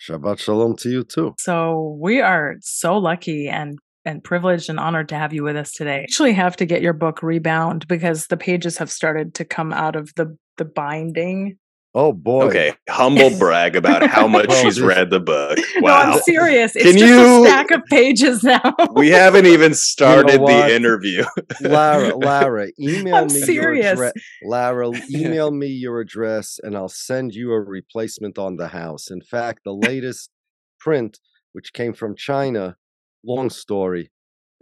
Shabbat 0.00 0.40
shalom 0.40 0.76
to 0.78 0.90
you 0.90 1.04
too. 1.04 1.34
So 1.38 1.96
we 2.00 2.20
are 2.20 2.56
so 2.60 2.98
lucky 2.98 3.48
and 3.48 3.78
and 4.04 4.24
privileged 4.24 4.68
and 4.68 4.80
honored 4.80 5.08
to 5.10 5.14
have 5.14 5.32
you 5.32 5.44
with 5.44 5.56
us 5.56 5.72
today. 5.72 5.98
I 5.98 6.02
actually 6.02 6.32
have 6.32 6.56
to 6.56 6.66
get 6.66 6.82
your 6.82 6.94
book 6.94 7.22
rebound 7.22 7.86
because 7.86 8.26
the 8.26 8.36
pages 8.36 8.78
have 8.78 8.90
started 8.90 9.34
to 9.34 9.44
come 9.44 9.72
out 9.72 9.94
of 9.94 10.12
the 10.16 10.36
the 10.56 10.64
binding 10.64 11.56
Oh 11.92 12.12
boy. 12.12 12.44
Okay, 12.44 12.74
humble 12.88 13.30
brag 13.38 13.74
about 13.74 14.06
how 14.06 14.28
much 14.28 14.46
oh, 14.48 14.62
she's 14.62 14.80
read 14.80 15.10
the 15.10 15.18
book. 15.18 15.58
Wow. 15.80 15.88
No, 15.88 16.12
I'm 16.12 16.20
serious. 16.20 16.76
It's 16.76 16.84
Can 16.84 16.98
just 16.98 17.12
you... 17.12 17.44
a 17.44 17.48
stack 17.48 17.70
of 17.72 17.82
pages 17.86 18.44
now. 18.44 18.74
we 18.92 19.08
haven't 19.08 19.46
even 19.46 19.74
started 19.74 20.34
you 20.34 20.38
know 20.38 20.46
the 20.46 20.74
interview. 20.74 21.24
Lara, 21.60 22.14
Lara, 22.16 22.68
email 22.78 23.16
I'm 23.16 23.26
me 23.26 23.40
serious. 23.40 23.84
your 23.84 23.92
address. 23.92 24.12
Lara, 24.44 24.92
email 25.10 25.50
me 25.50 25.66
your 25.66 26.00
address 26.00 26.60
and 26.62 26.76
I'll 26.76 26.88
send 26.88 27.34
you 27.34 27.52
a 27.52 27.60
replacement 27.60 28.38
on 28.38 28.56
the 28.56 28.68
house. 28.68 29.10
In 29.10 29.20
fact, 29.20 29.60
the 29.64 29.74
latest 29.74 30.30
print, 30.78 31.18
which 31.52 31.72
came 31.72 31.92
from 31.92 32.14
China, 32.14 32.76
long 33.24 33.50
story, 33.50 34.12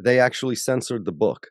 they 0.03 0.19
actually 0.19 0.57
censored 0.57 1.05
the 1.05 1.13
book. 1.13 1.49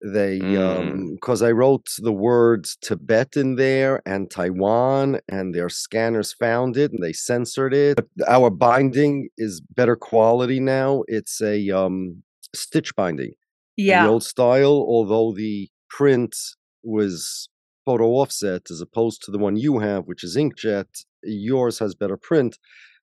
They, 0.00 0.38
um, 0.56 1.14
because 1.14 1.42
I 1.42 1.50
wrote 1.50 1.88
the 1.98 2.12
words 2.12 2.76
Tibet 2.80 3.36
in 3.36 3.56
there 3.56 4.00
and 4.06 4.30
Taiwan, 4.30 5.18
and 5.28 5.52
their 5.54 5.68
scanners 5.68 6.32
found 6.32 6.76
it 6.76 6.92
and 6.92 7.02
they 7.02 7.12
censored 7.12 7.74
it. 7.74 7.98
Our 8.28 8.50
binding 8.50 9.28
is 9.36 9.60
better 9.60 9.96
quality 9.96 10.60
now. 10.60 11.02
It's 11.08 11.40
a 11.40 11.70
um, 11.70 12.22
stitch 12.54 12.94
binding. 12.94 13.32
Yeah. 13.76 14.04
The 14.04 14.10
old 14.10 14.22
style, 14.22 14.84
although 14.86 15.32
the 15.32 15.68
print 15.90 16.36
was 16.84 17.48
photo 17.84 18.08
offset 18.10 18.70
as 18.70 18.80
opposed 18.80 19.22
to 19.24 19.30
the 19.30 19.38
one 19.38 19.56
you 19.56 19.78
have, 19.78 20.04
which 20.04 20.22
is 20.22 20.36
inkjet, 20.36 21.04
yours 21.22 21.78
has 21.78 21.94
better 21.94 22.16
print 22.16 22.58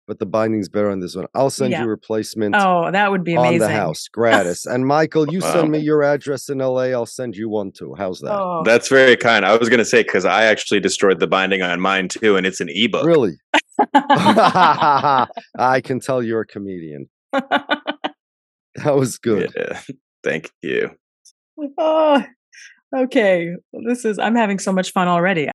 but 0.08 0.20
the 0.20 0.26
binding's 0.26 0.70
better 0.70 0.90
on 0.90 1.00
this 1.00 1.16
one. 1.16 1.26
I'll 1.34 1.50
send 1.50 1.72
yeah. 1.72 1.82
you 1.82 1.86
a 1.86 1.90
replacement. 1.90 2.56
Oh, 2.58 2.92
that 2.92 3.12
would 3.12 3.24
be 3.24 3.36
amazing. 3.36 3.64
On 3.64 3.68
the 3.70 3.76
house, 3.76 4.08
gratis. 4.08 4.66
and 4.66 4.86
Michael, 4.86 5.32
you 5.32 5.40
wow. 5.40 5.54
send 5.54 5.72
me 5.72 5.80
your 5.80 6.04
address 6.04 6.50
in 6.50 6.60
LA. 6.60 6.92
I'll 6.92 7.06
send 7.06 7.36
you 7.36 7.50
one 7.50 7.72
too. 7.72 7.96
How's 7.98 8.20
that? 8.20 8.38
Oh. 8.38 8.64
That's 8.64 8.88
very 8.88 9.18
kind. 9.18 9.46
I 9.46 9.56
was 9.58 9.70
going 9.70 9.80
to 9.80 9.86
say 9.86 10.04
because 10.04 10.26
I 10.26 10.46
actually 10.46 10.80
destroyed 10.80 11.20
the 11.20 11.28
binding 11.28 11.62
on 11.62 11.80
mine 11.80 12.08
too, 12.08 12.38
and 12.38 12.46
it's 12.46 12.62
an 12.62 12.70
ebook. 12.70 13.06
Really? 13.06 13.34
I 13.94 15.82
can 15.84 16.00
tell 16.00 16.22
you're 16.22 16.42
a 16.42 16.48
comedian. 16.48 17.08
that 17.32 17.76
was 18.86 19.18
good. 19.18 19.54
Yeah. 19.56 19.80
Thank 20.24 20.52
you. 20.62 20.92
Oh, 21.78 22.24
okay. 22.96 23.52
This 23.86 24.06
is. 24.06 24.20
I'm 24.20 24.36
having 24.36 24.60
so 24.60 24.72
much 24.72 24.92
fun 24.92 25.08
already. 25.08 25.44